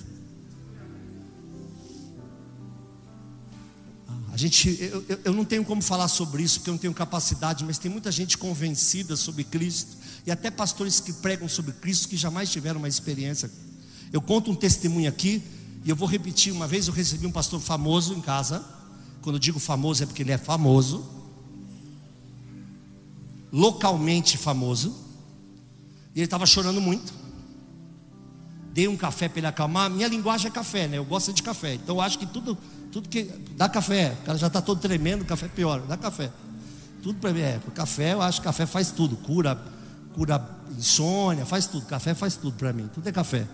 A 4.37 4.39
gente, 4.39 4.78
eu, 4.82 5.18
eu, 5.24 5.32
não 5.32 5.47
tenho 5.47 5.64
como 5.64 5.80
falar 5.80 6.09
sobre 6.09 6.43
isso, 6.43 6.59
porque 6.59 6.68
eu 6.68 6.74
não 6.74 6.78
tenho 6.78 6.93
capacidade, 6.93 7.64
mas 7.64 7.78
tem 7.78 7.91
muita 7.91 8.12
gente 8.12 8.37
convencida 8.37 9.16
sobre 9.16 9.45
Cristo, 9.45 9.97
e 10.26 10.30
até 10.30 10.51
pastores 10.51 11.01
que 11.01 11.11
pregam 11.11 11.49
sobre 11.49 11.72
Cristo 11.72 12.07
que 12.07 12.18
jamais 12.18 12.51
tiveram 12.51 12.78
uma 12.78 12.87
experiência. 12.87 13.51
Eu 14.12 14.20
conto 14.20 14.51
um 14.51 14.55
testemunho 14.55 15.09
aqui, 15.09 15.43
e 15.82 15.89
eu 15.89 15.97
vou 15.97 16.07
repetir. 16.07 16.53
Uma 16.53 16.68
vez 16.68 16.87
eu 16.87 16.93
recebi 16.93 17.26
um 17.26 17.32
pastor 17.32 17.59
famoso 17.62 18.12
em 18.12 18.20
casa, 18.20 18.62
quando 19.22 19.37
eu 19.37 19.41
digo 19.41 19.59
famoso 19.59 20.03
é 20.03 20.07
porque 20.07 20.22
ele 20.22 20.32
é 20.32 20.37
famoso, 20.37 21.03
localmente 23.51 24.37
famoso, 24.37 24.95
e 26.14 26.18
ele 26.18 26.26
estava 26.26 26.45
chorando 26.45 26.78
muito. 26.78 27.11
Dei 28.74 28.87
um 28.87 28.99
café 28.99 29.30
para 29.30 29.39
ele 29.39 29.47
acalmar. 29.47 29.89
Minha 29.89 30.09
linguagem 30.09 30.49
é 30.49 30.51
café, 30.51 30.87
né? 30.87 30.99
Eu 30.99 31.07
gosto 31.07 31.32
de 31.32 31.43
café, 31.43 31.76
então 31.76 31.97
eu 31.97 32.01
acho 32.03 32.18
que 32.18 32.26
tudo 32.26 32.59
tudo 32.97 33.11
que. 33.11 33.24
Dá 33.57 33.68
café. 33.68 34.16
O 34.22 34.24
cara 34.24 34.38
já 34.38 34.47
está 34.47 34.62
todo 34.62 34.80
tremendo, 34.80 35.22
café 35.24 35.47
é 35.47 35.49
pior. 35.51 35.80
Dá 35.82 35.99
café. 35.99 36.30
Tudo 37.03 37.18
para 37.18 37.30
mim. 37.30 37.40
É, 37.40 37.61
café, 37.74 38.14
eu 38.14 38.22
acho 38.22 38.40
que 38.40 38.44
café 38.47 38.64
faz 38.64 38.90
tudo. 38.90 39.16
Cura, 39.16 39.61
cura 40.14 40.42
insônia, 40.78 41.44
faz 41.44 41.66
tudo. 41.66 41.84
Café 41.84 42.14
faz 42.14 42.36
tudo 42.36 42.57
para 42.57 42.72
mim. 42.72 42.88
Tudo 42.94 43.07
é 43.07 43.12
café. 43.12 43.47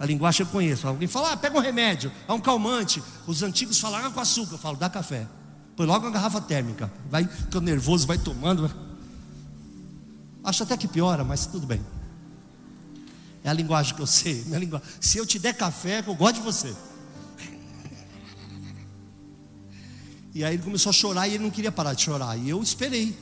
A 0.00 0.04
linguagem 0.04 0.44
eu 0.44 0.50
conheço. 0.50 0.88
Alguém 0.88 1.06
fala, 1.06 1.32
ah, 1.32 1.36
pega 1.36 1.56
um 1.56 1.60
remédio, 1.60 2.10
é 2.26 2.32
um 2.32 2.40
calmante. 2.40 3.00
Os 3.28 3.44
antigos 3.44 3.78
falaram 3.78 4.10
com 4.10 4.18
açúcar. 4.18 4.54
Eu 4.54 4.58
falo, 4.58 4.76
dá 4.76 4.90
café. 4.90 5.24
Põe 5.76 5.86
logo 5.86 6.04
uma 6.04 6.10
garrafa 6.12 6.40
térmica. 6.40 6.90
Vai 7.08 7.24
ficando 7.28 7.64
nervoso, 7.64 8.08
vai 8.08 8.18
tomando. 8.18 8.68
Acho 10.42 10.64
até 10.64 10.76
que 10.76 10.88
piora, 10.88 11.22
mas 11.22 11.46
tudo 11.46 11.64
bem. 11.64 11.80
É 13.44 13.50
a 13.50 13.52
linguagem 13.52 13.94
que 13.94 14.02
eu 14.02 14.06
sei. 14.06 14.42
Minha 14.46 14.58
linguagem. 14.58 14.88
Se 15.00 15.16
eu 15.16 15.24
te 15.24 15.38
der 15.38 15.54
café, 15.54 16.02
eu 16.04 16.14
gosto 16.16 16.36
de 16.36 16.40
você. 16.40 16.74
E 20.34 20.44
aí 20.44 20.54
ele 20.54 20.62
começou 20.62 20.90
a 20.90 20.92
chorar 20.92 21.26
e 21.28 21.34
ele 21.34 21.44
não 21.44 21.50
queria 21.50 21.72
parar 21.72 21.94
de 21.94 22.02
chorar. 22.02 22.36
E 22.36 22.48
eu 22.48 22.62
esperei. 22.62 23.16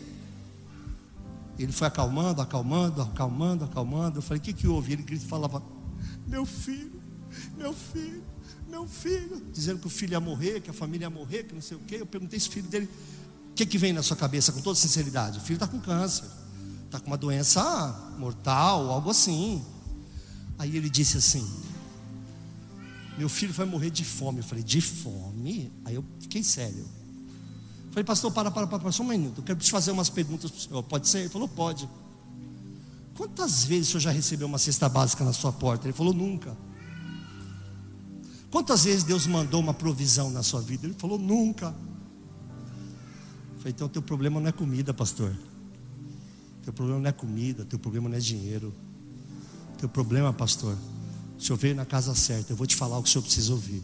Ele 1.59 1.73
foi 1.73 1.87
acalmando, 1.87 2.43
acalmando, 2.43 3.03
acalmando, 3.03 3.65
acalmando. 3.65 4.19
Eu 4.19 4.23
falei: 4.23 4.41
O 4.41 4.43
que, 4.43 4.53
que 4.53 4.67
houve? 4.67 4.93
Ele 4.93 5.19
falava: 5.19 5.63
Meu 6.27 6.45
filho, 6.45 7.01
meu 7.57 7.73
filho, 7.73 8.23
meu 8.69 8.87
filho. 8.87 9.43
Dizendo 9.53 9.81
que 9.81 9.87
o 9.87 9.91
filho 9.91 10.13
ia 10.13 10.21
morrer, 10.21 10.61
que 10.61 10.71
a 10.71 10.73
família 10.73 11.07
ia 11.07 11.11
morrer, 11.11 11.45
que 11.45 11.55
não 11.55 11.63
sei 11.63 11.77
o 11.77 11.81
quê. 11.81 11.97
Eu 12.01 12.07
perguntei 12.07 12.37
esse 12.37 12.49
filho 12.49 12.69
dele: 12.69 12.89
O 13.51 13.55
que, 13.55 13.65
que 13.65 13.79
vem 13.79 13.93
na 13.93 14.03
sua 14.03 14.17
cabeça, 14.17 14.53
com 14.53 14.61
toda 14.61 14.77
sinceridade? 14.77 15.39
O 15.39 15.41
filho 15.41 15.57
está 15.57 15.67
com 15.67 15.81
câncer, 15.81 16.27
está 16.85 17.01
com 17.01 17.07
uma 17.07 17.17
doença 17.17 18.15
mortal, 18.19 18.91
algo 18.91 19.11
assim. 19.11 19.65
Aí 20.59 20.77
ele 20.77 20.91
disse 20.91 21.17
assim: 21.17 21.49
Meu 23.17 23.31
filho 23.31 23.55
vai 23.55 23.65
morrer 23.65 23.89
de 23.89 24.05
fome. 24.05 24.41
Eu 24.41 24.45
falei: 24.45 24.63
De 24.63 24.83
fome? 24.83 25.73
Aí 25.87 25.95
eu 25.95 26.05
fiquei 26.21 26.43
sério. 26.43 26.96
Falei, 27.97 28.05
pastor, 28.05 28.31
para, 28.31 28.51
para, 28.51 28.67
para, 28.67 28.93
só 28.93 29.03
um 29.03 29.07
minuto. 29.07 29.39
Eu 29.39 29.43
quero 29.43 29.59
te 29.59 29.71
fazer 29.71 29.91
umas 29.91 30.11
perguntas 30.11 30.51
para 30.51 30.59
o 30.59 30.61
senhor. 30.61 30.83
Pode 30.83 31.09
ser? 31.09 31.21
Ele 31.21 31.29
falou, 31.31 31.49
pode. 31.49 31.89
Quantas 33.17 33.65
vezes 33.65 33.89
o 33.89 33.91
senhor 33.93 34.01
já 34.01 34.11
recebeu 34.11 34.47
uma 34.47 34.59
cesta 34.59 34.87
básica 34.87 35.25
na 35.25 35.33
sua 35.33 35.51
porta? 35.51 35.87
Ele 35.87 35.95
falou, 35.95 36.13
nunca. 36.13 36.55
Quantas 38.51 38.85
vezes 38.85 39.03
Deus 39.03 39.27
mandou 39.27 39.61
uma 39.61 39.73
provisão 39.73 40.29
na 40.29 40.43
sua 40.43 40.61
vida? 40.61 40.87
Ele 40.87 40.93
falou, 40.93 41.19
nunca. 41.19 41.75
Eu 43.55 43.59
falei, 43.61 43.73
então 43.73 43.89
teu 43.89 44.03
problema 44.03 44.39
não 44.41 44.49
é 44.51 44.53
comida, 44.53 44.93
pastor. 44.93 45.35
Teu 46.65 46.75
problema 46.75 47.01
não 47.01 47.09
é 47.09 47.13
comida, 47.13 47.65
teu 47.65 47.79
problema 47.79 48.11
não 48.11 48.17
é 48.19 48.21
dinheiro. 48.21 48.75
Teu 49.79 49.89
problema, 49.89 50.35
pastor, 50.35 50.77
o 51.39 51.43
senhor 51.43 51.57
veio 51.57 51.75
na 51.75 51.87
casa 51.87 52.15
certa. 52.15 52.53
Eu 52.53 52.59
vou 52.59 52.67
te 52.67 52.77
falar 52.77 52.99
o 52.99 53.03
que 53.03 53.09
o 53.09 53.13
senhor 53.13 53.23
precisa 53.23 53.55
ouvir. 53.55 53.83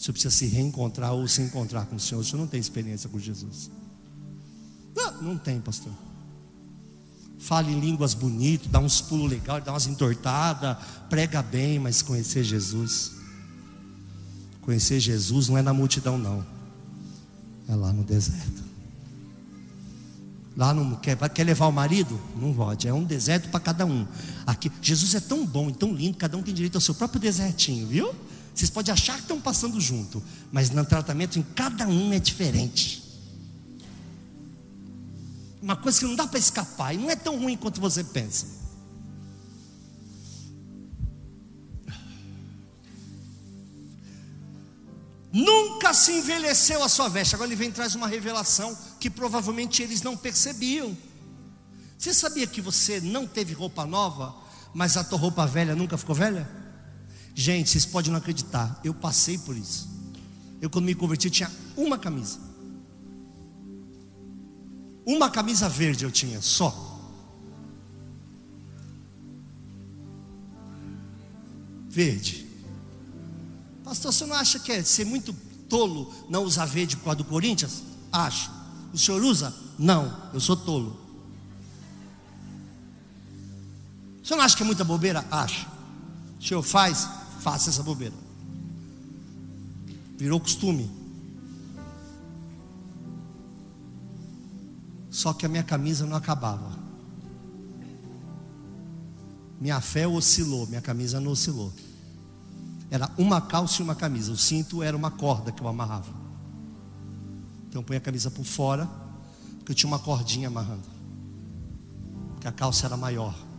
Senhor 0.00 0.14
precisa 0.14 0.34
se 0.34 0.46
reencontrar 0.46 1.12
ou 1.12 1.28
se 1.28 1.42
encontrar 1.42 1.84
com 1.84 1.96
o 1.96 2.00
Senhor. 2.00 2.24
Senhor 2.24 2.38
não 2.38 2.46
tem 2.46 2.58
experiência 2.58 3.06
com 3.10 3.18
Jesus. 3.18 3.70
Não, 4.96 5.20
não 5.20 5.38
tem, 5.38 5.60
pastor. 5.60 5.92
Fale 7.38 7.70
em 7.70 7.78
línguas 7.78 8.14
bonitas, 8.14 8.66
dá 8.68 8.78
uns 8.78 9.02
pulos 9.02 9.30
legais, 9.30 9.62
dá 9.62 9.72
umas 9.72 9.86
entortadas, 9.86 10.78
prega 11.10 11.42
bem, 11.42 11.78
mas 11.78 12.00
conhecer 12.00 12.42
Jesus. 12.42 13.12
Conhecer 14.62 14.98
Jesus 15.00 15.50
não 15.50 15.58
é 15.58 15.62
na 15.62 15.74
multidão, 15.74 16.16
não. 16.16 16.46
É 17.68 17.74
lá 17.74 17.92
no 17.92 18.02
deserto. 18.02 18.64
Lá 20.56 20.72
não 20.72 20.96
quer, 20.96 21.16
quer 21.28 21.44
levar 21.44 21.66
o 21.66 21.72
marido? 21.72 22.18
Não 22.40 22.54
pode. 22.54 22.88
É 22.88 22.94
um 22.94 23.04
deserto 23.04 23.50
para 23.50 23.60
cada 23.60 23.84
um. 23.84 24.06
Aqui, 24.46 24.72
Jesus 24.80 25.14
é 25.14 25.20
tão 25.20 25.44
bom 25.44 25.68
e 25.68 25.74
tão 25.74 25.92
lindo, 25.92 26.16
cada 26.16 26.38
um 26.38 26.42
tem 26.42 26.54
direito 26.54 26.76
ao 26.76 26.80
seu 26.80 26.94
próprio 26.94 27.20
desertinho, 27.20 27.86
viu? 27.86 28.14
Vocês 28.60 28.68
podem 28.68 28.92
achar 28.92 29.14
que 29.14 29.22
estão 29.22 29.40
passando 29.40 29.80
junto, 29.80 30.22
mas 30.52 30.68
no 30.68 30.84
tratamento 30.84 31.38
em 31.38 31.42
cada 31.42 31.88
um 31.88 32.12
é 32.12 32.18
diferente. 32.18 33.02
Uma 35.62 35.74
coisa 35.76 35.98
que 35.98 36.04
não 36.04 36.14
dá 36.14 36.26
para 36.26 36.38
escapar 36.38 36.94
e 36.94 36.98
não 36.98 37.08
é 37.08 37.16
tão 37.16 37.38
ruim 37.38 37.56
quanto 37.56 37.80
você 37.80 38.04
pensa. 38.04 38.46
Nunca 45.32 45.94
se 45.94 46.12
envelheceu 46.12 46.82
a 46.84 46.88
sua 46.90 47.08
veste. 47.08 47.34
Agora 47.34 47.48
ele 47.48 47.56
vem 47.56 47.72
traz 47.72 47.94
uma 47.94 48.06
revelação 48.06 48.76
que 48.98 49.08
provavelmente 49.08 49.82
eles 49.82 50.02
não 50.02 50.14
percebiam. 50.14 50.94
Você 51.96 52.12
sabia 52.12 52.46
que 52.46 52.60
você 52.60 53.00
não 53.00 53.26
teve 53.26 53.54
roupa 53.54 53.86
nova, 53.86 54.34
mas 54.74 54.98
a 54.98 55.04
tua 55.04 55.18
roupa 55.18 55.46
velha 55.46 55.74
nunca 55.74 55.96
ficou 55.96 56.14
velha? 56.14 56.59
Gente, 57.34 57.70
vocês 57.70 57.86
podem 57.86 58.10
não 58.10 58.18
acreditar, 58.18 58.80
eu 58.84 58.92
passei 58.92 59.38
por 59.38 59.56
isso. 59.56 59.88
Eu, 60.60 60.68
quando 60.68 60.84
me 60.84 60.94
converti, 60.94 61.30
tinha 61.30 61.50
uma 61.76 61.98
camisa. 61.98 62.38
Uma 65.06 65.30
camisa 65.30 65.68
verde 65.68 66.04
eu 66.04 66.10
tinha, 66.10 66.40
só. 66.42 66.88
Verde. 71.88 72.46
Pastor, 73.82 74.12
você 74.12 74.26
não 74.26 74.36
acha 74.36 74.58
que 74.58 74.70
é 74.70 74.82
ser 74.84 75.04
muito 75.04 75.32
tolo 75.68 76.12
não 76.28 76.44
usar 76.44 76.66
verde 76.66 76.96
por 76.96 77.04
causa 77.04 77.18
do 77.18 77.24
Corinthians? 77.24 77.82
Acho. 78.12 78.50
O 78.92 78.98
senhor 78.98 79.22
usa? 79.22 79.54
Não, 79.78 80.30
eu 80.32 80.40
sou 80.40 80.56
tolo. 80.56 81.00
O 84.22 84.26
senhor 84.26 84.38
não 84.38 84.44
acha 84.44 84.56
que 84.56 84.62
é 84.62 84.66
muita 84.66 84.84
bobeira? 84.84 85.24
Acho. 85.30 85.66
O 86.38 86.44
senhor 86.44 86.62
faz? 86.62 87.08
Faça 87.40 87.70
essa 87.70 87.82
bobeira. 87.82 88.14
Virou 90.16 90.38
costume. 90.38 90.90
Só 95.10 95.32
que 95.32 95.44
a 95.44 95.48
minha 95.48 95.64
camisa 95.64 96.06
não 96.06 96.16
acabava. 96.16 96.78
Minha 99.60 99.80
fé 99.80 100.06
oscilou, 100.06 100.66
minha 100.66 100.80
camisa 100.80 101.20
não 101.20 101.32
oscilou. 101.32 101.72
Era 102.90 103.10
uma 103.18 103.40
calça 103.40 103.82
e 103.82 103.84
uma 103.84 103.94
camisa. 103.94 104.32
O 104.32 104.36
cinto 104.36 104.82
era 104.82 104.96
uma 104.96 105.10
corda 105.10 105.52
que 105.52 105.62
eu 105.62 105.68
amarrava. 105.68 106.12
Então 107.68 107.80
eu 107.80 107.84
ponho 107.84 107.98
a 107.98 108.02
camisa 108.02 108.30
por 108.30 108.44
fora, 108.44 108.88
porque 109.58 109.72
eu 109.72 109.76
tinha 109.76 109.88
uma 109.88 109.98
cordinha 109.98 110.48
amarrando. 110.48 110.88
que 112.40 112.48
a 112.48 112.52
calça 112.52 112.86
era 112.86 112.96
maior. 112.96 113.49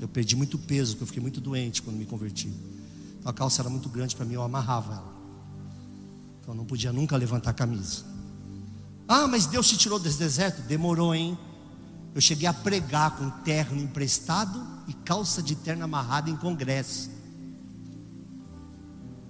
Eu 0.00 0.08
perdi 0.08 0.36
muito 0.36 0.58
peso, 0.58 0.92
porque 0.92 1.02
eu 1.02 1.06
fiquei 1.08 1.22
muito 1.22 1.40
doente 1.40 1.82
quando 1.82 1.96
me 1.96 2.06
converti. 2.06 2.48
Então 3.18 3.30
a 3.30 3.32
calça 3.32 3.62
era 3.62 3.68
muito 3.68 3.88
grande 3.88 4.14
para 4.14 4.24
mim, 4.24 4.34
eu 4.34 4.42
amarrava 4.42 4.92
ela. 4.94 5.14
Então 6.40 6.54
eu 6.54 6.56
não 6.56 6.64
podia 6.64 6.92
nunca 6.92 7.16
levantar 7.16 7.50
a 7.50 7.54
camisa. 7.54 8.04
Ah, 9.08 9.26
mas 9.26 9.46
Deus 9.46 9.68
te 9.68 9.76
tirou 9.76 9.98
desse 9.98 10.18
deserto? 10.18 10.62
Demorou, 10.62 11.14
hein? 11.14 11.36
Eu 12.14 12.20
cheguei 12.20 12.46
a 12.46 12.52
pregar 12.52 13.16
com 13.16 13.28
terno 13.42 13.80
emprestado 13.80 14.64
e 14.86 14.92
calça 14.92 15.42
de 15.42 15.54
terno 15.54 15.84
amarrada 15.84 16.30
em 16.30 16.36
congresso. 16.36 17.10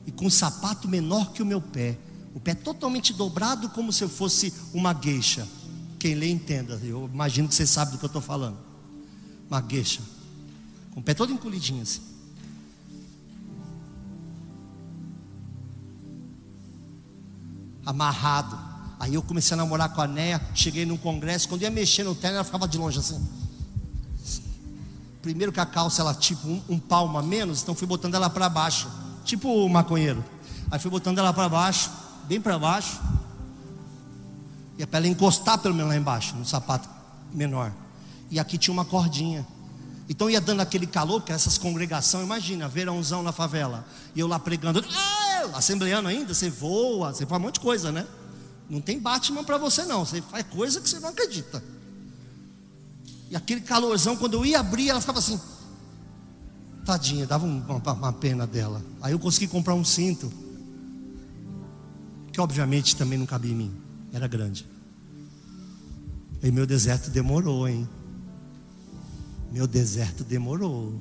E 0.07 0.11
com 0.11 0.27
um 0.27 0.31
sapato 0.31 0.89
menor 0.89 1.33
que 1.33 1.43
o 1.43 1.47
meu 1.47 1.61
pé. 1.61 1.99
O 2.35 2.41
pé 2.41 2.55
totalmente 2.55 3.12
dobrado, 3.12 3.69
como 3.71 3.93
se 3.93 4.05
eu 4.05 4.09
fosse 4.09 4.53
uma 4.73 4.93
gueixa. 4.93 5.47
Quem 5.99 6.14
lê 6.14 6.31
entenda, 6.31 6.81
eu 6.83 7.11
imagino 7.12 7.49
que 7.49 7.55
você 7.55 7.66
sabe 7.66 7.93
do 7.93 7.99
que 7.99 8.05
eu 8.05 8.09
estou 8.09 8.23
falando. 8.23 8.57
Uma 9.49 9.61
gueixa. 9.61 10.01
Com 10.93 11.01
o 11.01 11.03
pé 11.03 11.14
todo 11.14 11.32
encolhidinho 11.32 11.82
assim. 11.82 12.01
Amarrado. 17.84 18.59
Aí 19.01 19.14
eu 19.14 19.22
comecei 19.22 19.55
a 19.55 19.57
namorar 19.57 19.95
com 19.95 20.01
a 20.01 20.07
Néia, 20.07 20.41
cheguei 20.55 20.84
num 20.84 20.97
congresso, 20.97 21.49
quando 21.49 21.62
ia 21.62 21.70
mexer 21.70 22.03
no 22.03 22.14
terno, 22.14 22.36
ela 22.36 22.45
ficava 22.45 22.66
de 22.66 22.76
longe 22.76 22.99
assim. 22.99 23.24
Primeiro 25.22 25.53
que 25.53 25.61
a 25.61 25.66
calça 25.66 26.03
ela 26.03 26.14
tipo 26.14 26.49
um, 26.49 26.62
um 26.68 26.78
palmo 26.78 27.16
a 27.18 27.22
menos, 27.22 27.62
então 27.62 27.74
fui 27.74 27.86
botando 27.86 28.14
ela 28.14 28.28
para 28.28 28.49
baixo, 28.49 28.89
tipo 29.24 29.49
o 29.49 29.68
maconheiro. 29.68 30.24
Aí 30.70 30.78
fui 30.78 30.91
botando 30.91 31.18
ela 31.18 31.32
para 31.32 31.49
baixo, 31.49 31.91
bem 32.24 32.41
para 32.41 32.59
baixo. 32.59 33.01
E 34.76 34.82
é 34.82 34.86
para 34.86 34.99
ela 34.99 35.09
encostar 35.09 35.59
pelo 35.59 35.74
menos 35.74 35.91
lá 35.91 35.97
embaixo, 35.97 36.36
no 36.36 36.45
sapato 36.45 36.89
menor. 37.32 37.72
E 38.30 38.39
aqui 38.39 38.59
tinha 38.59 38.72
uma 38.72 38.84
cordinha. 38.84 39.47
Então 40.09 40.31
ia 40.31 40.41
dando 40.41 40.61
aquele 40.61 40.87
calor, 40.87 41.21
porque 41.21 41.33
essas 41.33 41.59
congregações, 41.59 42.25
imagina, 42.25 42.67
verãozão 42.67 43.23
na 43.23 43.31
favela. 43.31 43.87
E 44.15 44.21
eu 44.21 44.27
lá 44.27 44.39
pregando, 44.39 44.83
ah, 44.91 45.51
assembleando 45.55 46.09
ainda, 46.09 46.33
você 46.33 46.49
voa, 46.49 47.13
você 47.13 47.27
faz 47.27 47.41
um 47.41 47.45
monte 47.45 47.55
de 47.55 47.61
coisa, 47.61 47.93
né? 47.93 48.07
Não 48.71 48.81
tem 48.81 48.99
Batman 48.99 49.45
para 49.45 49.59
você 49.59 49.85
não, 49.85 50.05
você 50.05 50.23
faz 50.23 50.47
coisa 50.47 50.81
que 50.81 50.89
você 50.89 50.99
não 50.99 51.11
acredita. 51.11 51.63
E 53.31 53.37
aquele 53.37 53.61
calorzão, 53.61 54.17
quando 54.17 54.35
eu 54.35 54.47
ia 54.47 54.61
abrir, 54.61 54.89
ela 54.89 55.01
ficava 55.01 55.19
assim. 55.19 55.39
Tadinha, 56.85 57.27
dava 57.27 57.45
uma, 57.45 57.93
uma 57.93 58.13
pena 58.13 58.47
dela. 58.47 58.83
Aí 59.03 59.13
eu 59.13 59.19
consegui 59.19 59.47
comprar 59.47 59.75
um 59.75 59.85
cinto. 59.85 60.33
Que 62.33 62.41
obviamente 62.41 62.97
também 62.97 63.19
não 63.19 63.27
cabia 63.27 63.53
em 63.53 63.55
mim. 63.55 63.75
Era 64.13 64.27
grande. 64.27 64.67
E 66.43 66.51
meu 66.51 66.67
deserto 66.67 67.11
demorou, 67.11 67.69
hein? 67.69 67.87
Meu 69.51 69.67
deserto 69.67 70.25
demorou. 70.25 71.01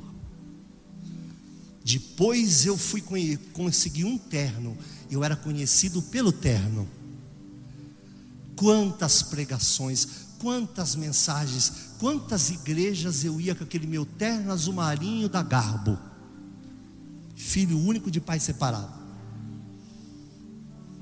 Depois 1.83 2.65
eu 2.65 2.77
fui 2.77 3.01
conseguir 3.53 4.03
um 4.03 4.17
terno. 4.17 4.77
Eu 5.09 5.23
era 5.23 5.35
conhecido 5.35 6.01
pelo 6.01 6.31
terno. 6.31 6.87
Quantas 8.55 9.21
pregações, 9.23 10.07
quantas 10.39 10.95
mensagens, 10.95 11.71
quantas 11.99 12.49
igrejas 12.49 13.23
eu 13.23 13.39
ia 13.39 13.55
com 13.55 13.63
aquele 13.63 13.87
meu 13.87 14.05
terno 14.05 14.51
azul 14.51 14.73
marinho 14.73 15.29
da 15.29 15.41
Garbo. 15.41 15.97
Filho 17.35 17.79
único 17.79 18.11
de 18.11 18.19
pai 18.19 18.39
separado. 18.39 18.91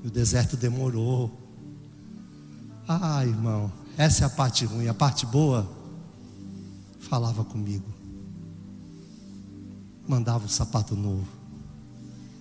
E 0.04 0.06
o 0.06 0.10
deserto 0.10 0.56
demorou. 0.56 1.36
Ah, 2.86 3.26
irmão, 3.26 3.72
essa 3.96 4.22
é 4.22 4.26
a 4.26 4.30
parte 4.30 4.64
ruim. 4.64 4.86
A 4.86 4.94
parte 4.94 5.26
boa, 5.26 5.68
falava 7.06 7.44
comigo. 7.44 7.86
Mandava 10.06 10.44
um 10.44 10.48
sapato 10.48 10.94
novo. 10.94 11.26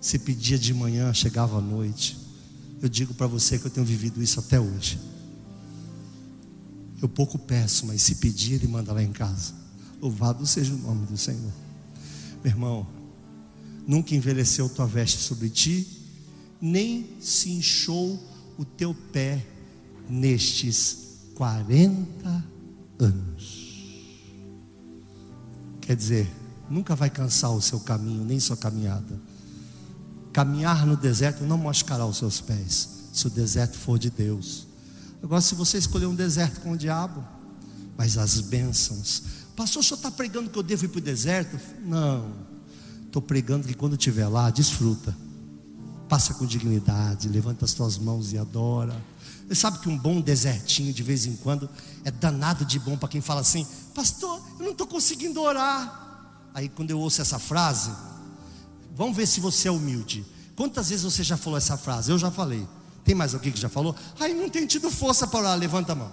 Se 0.01 0.19
pedia 0.19 0.57
de 0.57 0.73
manhã, 0.73 1.13
chegava 1.13 1.57
à 1.57 1.61
noite. 1.61 2.17
Eu 2.81 2.89
digo 2.89 3.13
para 3.13 3.27
você 3.27 3.57
que 3.57 3.65
eu 3.65 3.71
tenho 3.71 3.85
vivido 3.85 4.21
isso 4.21 4.39
até 4.39 4.59
hoje. 4.59 4.99
Eu 7.01 7.09
pouco 7.09 7.37
peço, 7.37 7.85
mas 7.85 8.01
se 8.01 8.15
pedir, 8.15 8.53
Ele 8.53 8.67
manda 8.67 8.93
lá 8.93 9.01
em 9.01 9.11
casa. 9.11 9.53
Louvado 10.01 10.45
seja 10.45 10.73
o 10.73 10.77
nome 10.77 11.05
do 11.05 11.17
Senhor. 11.17 11.51
Meu 12.43 12.51
irmão, 12.51 12.87
nunca 13.87 14.13
envelheceu 14.15 14.69
tua 14.69 14.85
veste 14.85 15.17
sobre 15.19 15.49
ti, 15.49 15.87
nem 16.61 17.07
se 17.19 17.49
inchou 17.49 18.19
o 18.57 18.65
teu 18.65 18.93
pé 18.93 19.45
nestes 20.09 20.97
40 21.35 22.45
anos. 22.99 23.64
Quer 25.85 25.95
dizer, 25.95 26.31
nunca 26.67 26.95
vai 26.95 27.11
cansar 27.11 27.51
o 27.51 27.61
seu 27.61 27.79
caminho, 27.79 28.25
nem 28.25 28.39
sua 28.39 28.57
caminhada. 28.57 29.21
Caminhar 30.33 30.85
no 30.85 30.97
deserto 30.97 31.43
não 31.43 31.59
machucará 31.59 32.05
os 32.05 32.17
seus 32.17 32.41
pés, 32.41 32.89
se 33.13 33.27
o 33.27 33.29
deserto 33.29 33.77
for 33.77 33.99
de 33.99 34.09
Deus. 34.09 34.67
Agora, 35.21 35.41
se 35.41 35.53
você 35.53 35.77
escolher 35.77 36.07
um 36.07 36.15
deserto 36.15 36.59
com 36.61 36.71
o 36.71 36.77
diabo, 36.77 37.23
mas 37.95 38.17
as 38.17 38.41
bênçãos. 38.41 39.23
Pastor, 39.55 39.81
o 39.81 39.83
senhor 39.83 39.97
está 39.97 40.11
pregando 40.11 40.49
que 40.49 40.57
eu 40.57 40.63
devo 40.63 40.85
ir 40.85 40.87
para 40.87 40.97
o 40.97 41.01
deserto? 41.01 41.57
Não. 41.85 42.33
Estou 43.05 43.21
pregando 43.21 43.67
que 43.67 43.73
quando 43.73 43.93
estiver 43.93 44.27
lá, 44.27 44.49
desfruta. 44.49 45.15
Passa 46.09 46.33
com 46.33 46.45
dignidade, 46.45 47.29
levanta 47.29 47.63
as 47.63 47.73
tuas 47.73 47.97
mãos 47.97 48.33
e 48.33 48.37
adora. 48.37 48.95
Você 49.47 49.55
sabe 49.55 49.79
que 49.79 49.87
um 49.87 49.97
bom 49.97 50.19
desertinho 50.19 50.91
de 50.91 51.03
vez 51.03 51.25
em 51.25 51.35
quando 51.35 51.69
é 52.03 52.09
danado 52.09 52.65
de 52.65 52.79
bom 52.79 52.97
para 52.97 53.09
quem 53.09 53.21
fala 53.21 53.41
assim, 53.41 53.65
pastor, 53.93 54.41
eu 54.57 54.65
não 54.65 54.71
estou 54.71 54.87
conseguindo 54.87 55.41
orar. 55.41 56.49
Aí 56.53 56.67
quando 56.67 56.89
eu 56.89 56.99
ouço 56.99 57.21
essa 57.21 57.37
frase, 57.37 57.91
vamos 58.95 59.15
ver 59.15 59.27
se 59.27 59.39
você 59.39 59.67
é 59.67 59.71
humilde. 59.71 60.25
Quantas 60.55 60.89
vezes 60.89 61.03
você 61.03 61.23
já 61.23 61.37
falou 61.37 61.57
essa 61.57 61.77
frase? 61.77 62.11
Eu 62.11 62.17
já 62.17 62.31
falei. 62.31 62.67
Tem 63.03 63.13
mais 63.13 63.33
alguém 63.35 63.51
que 63.51 63.59
já 63.59 63.69
falou? 63.69 63.95
Ai, 64.19 64.33
não 64.33 64.49
tem 64.49 64.65
tido 64.65 64.89
força 64.89 65.27
para 65.27 65.39
orar. 65.39 65.57
Levanta 65.57 65.91
a 65.91 65.95
mão. 65.95 66.11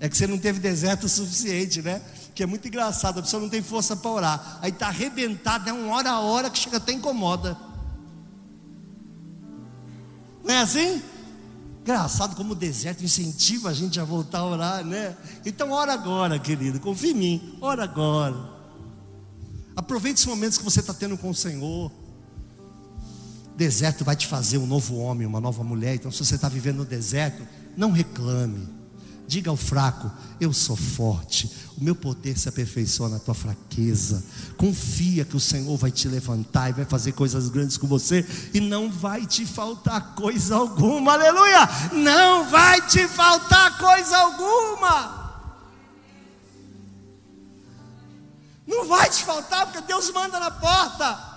É 0.00 0.08
que 0.08 0.16
você 0.16 0.26
não 0.26 0.36
teve 0.36 0.58
deserto 0.58 1.08
suficiente, 1.08 1.80
né? 1.80 2.02
Que 2.34 2.42
é 2.42 2.46
muito 2.46 2.66
engraçado, 2.68 3.20
a 3.20 3.22
pessoa 3.22 3.40
não 3.40 3.48
tem 3.48 3.62
força 3.62 3.96
para 3.96 4.10
orar. 4.10 4.58
Aí 4.60 4.70
está 4.70 4.88
arrebentado, 4.88 5.70
é 5.70 5.72
uma 5.72 5.94
hora 5.94 6.10
a 6.10 6.20
hora 6.20 6.50
que 6.50 6.58
chega 6.58 6.76
até 6.76 6.92
incomoda. 6.92 7.56
Não 10.44 10.52
é 10.52 10.60
assim? 10.60 11.00
Engraçado 11.84 12.34
como 12.34 12.52
o 12.52 12.56
deserto 12.56 13.04
incentiva 13.04 13.68
a 13.68 13.74
gente 13.74 14.00
a 14.00 14.04
voltar 14.04 14.38
a 14.38 14.46
orar, 14.46 14.82
né? 14.82 15.14
Então 15.44 15.70
ora 15.70 15.92
agora, 15.92 16.38
querido, 16.38 16.80
confia 16.80 17.10
em 17.10 17.14
mim, 17.14 17.58
ora 17.60 17.84
agora. 17.84 18.34
Aproveite 19.76 20.18
os 20.18 20.24
momentos 20.24 20.56
que 20.56 20.64
você 20.64 20.80
está 20.80 20.94
tendo 20.94 21.18
com 21.18 21.28
o 21.28 21.34
Senhor. 21.34 21.92
Deserto 23.54 24.02
vai 24.02 24.16
te 24.16 24.26
fazer 24.26 24.56
um 24.56 24.66
novo 24.66 24.96
homem, 24.96 25.26
uma 25.26 25.42
nova 25.42 25.62
mulher. 25.62 25.94
Então, 25.94 26.10
se 26.10 26.24
você 26.24 26.36
está 26.36 26.48
vivendo 26.48 26.78
no 26.78 26.84
deserto, 26.86 27.46
não 27.76 27.90
reclame. 27.90 28.66
Diga 29.26 29.50
ao 29.50 29.56
fraco: 29.56 30.10
Eu 30.40 30.52
sou 30.52 30.76
forte. 30.76 31.50
O 31.76 31.82
meu 31.82 31.94
poder 31.94 32.38
se 32.38 32.48
aperfeiçoa 32.48 33.08
na 33.08 33.18
tua 33.18 33.34
fraqueza. 33.34 34.22
Confia 34.56 35.24
que 35.24 35.36
o 35.36 35.40
Senhor 35.40 35.76
vai 35.76 35.90
te 35.90 36.06
levantar 36.06 36.70
e 36.70 36.72
vai 36.72 36.84
fazer 36.84 37.12
coisas 37.12 37.48
grandes 37.48 37.76
com 37.76 37.86
você. 37.86 38.24
E 38.52 38.60
não 38.60 38.90
vai 38.90 39.26
te 39.26 39.44
faltar 39.44 40.14
coisa 40.14 40.54
alguma. 40.54 41.14
Aleluia! 41.14 41.68
Não 41.92 42.48
vai 42.48 42.80
te 42.86 43.08
faltar 43.08 43.76
coisa 43.78 44.16
alguma. 44.16 45.24
Não 48.66 48.86
vai 48.86 49.10
te 49.10 49.22
faltar, 49.22 49.66
porque 49.66 49.86
Deus 49.86 50.10
manda 50.10 50.38
na 50.40 50.50
porta. 50.50 51.33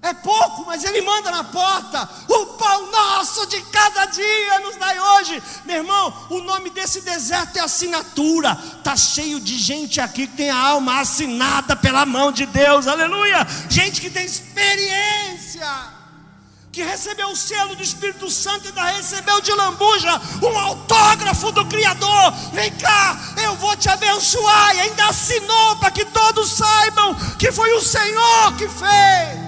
É 0.00 0.14
pouco, 0.14 0.64
mas 0.64 0.84
Ele 0.84 1.02
manda 1.02 1.30
na 1.30 1.42
porta. 1.42 2.08
O 2.28 2.46
pão 2.46 2.90
nosso 2.90 3.46
de 3.46 3.60
cada 3.62 4.04
dia 4.06 4.60
nos 4.60 4.76
dai 4.76 4.98
hoje. 4.98 5.42
Meu 5.64 5.78
irmão, 5.78 6.26
o 6.30 6.40
nome 6.40 6.70
desse 6.70 7.00
deserto 7.00 7.56
é 7.56 7.60
assinatura. 7.60 8.56
Está 8.78 8.96
cheio 8.96 9.40
de 9.40 9.58
gente 9.58 10.00
aqui 10.00 10.28
que 10.28 10.36
tem 10.36 10.50
a 10.50 10.56
alma 10.56 11.00
assinada 11.00 11.74
pela 11.74 12.06
mão 12.06 12.30
de 12.30 12.46
Deus. 12.46 12.86
Aleluia. 12.86 13.44
Gente 13.68 14.00
que 14.00 14.08
tem 14.08 14.24
experiência. 14.24 15.66
Que 16.70 16.82
recebeu 16.82 17.30
o 17.30 17.36
selo 17.36 17.74
do 17.74 17.82
Espírito 17.82 18.30
Santo 18.30 18.66
e 18.66 18.68
ainda 18.68 18.84
recebeu 18.84 19.40
de 19.40 19.52
lambuja 19.52 20.20
um 20.40 20.56
autógrafo 20.56 21.50
do 21.50 21.66
Criador. 21.66 22.32
Vem 22.52 22.70
cá, 22.70 23.18
eu 23.42 23.56
vou 23.56 23.74
te 23.76 23.88
abençoar. 23.88 24.76
E 24.76 24.80
ainda 24.82 25.06
assinou 25.06 25.76
para 25.76 25.90
que 25.90 26.04
todos 26.04 26.52
saibam 26.52 27.16
que 27.36 27.50
foi 27.50 27.72
o 27.72 27.80
Senhor 27.80 28.56
que 28.56 28.68
fez. 28.68 29.47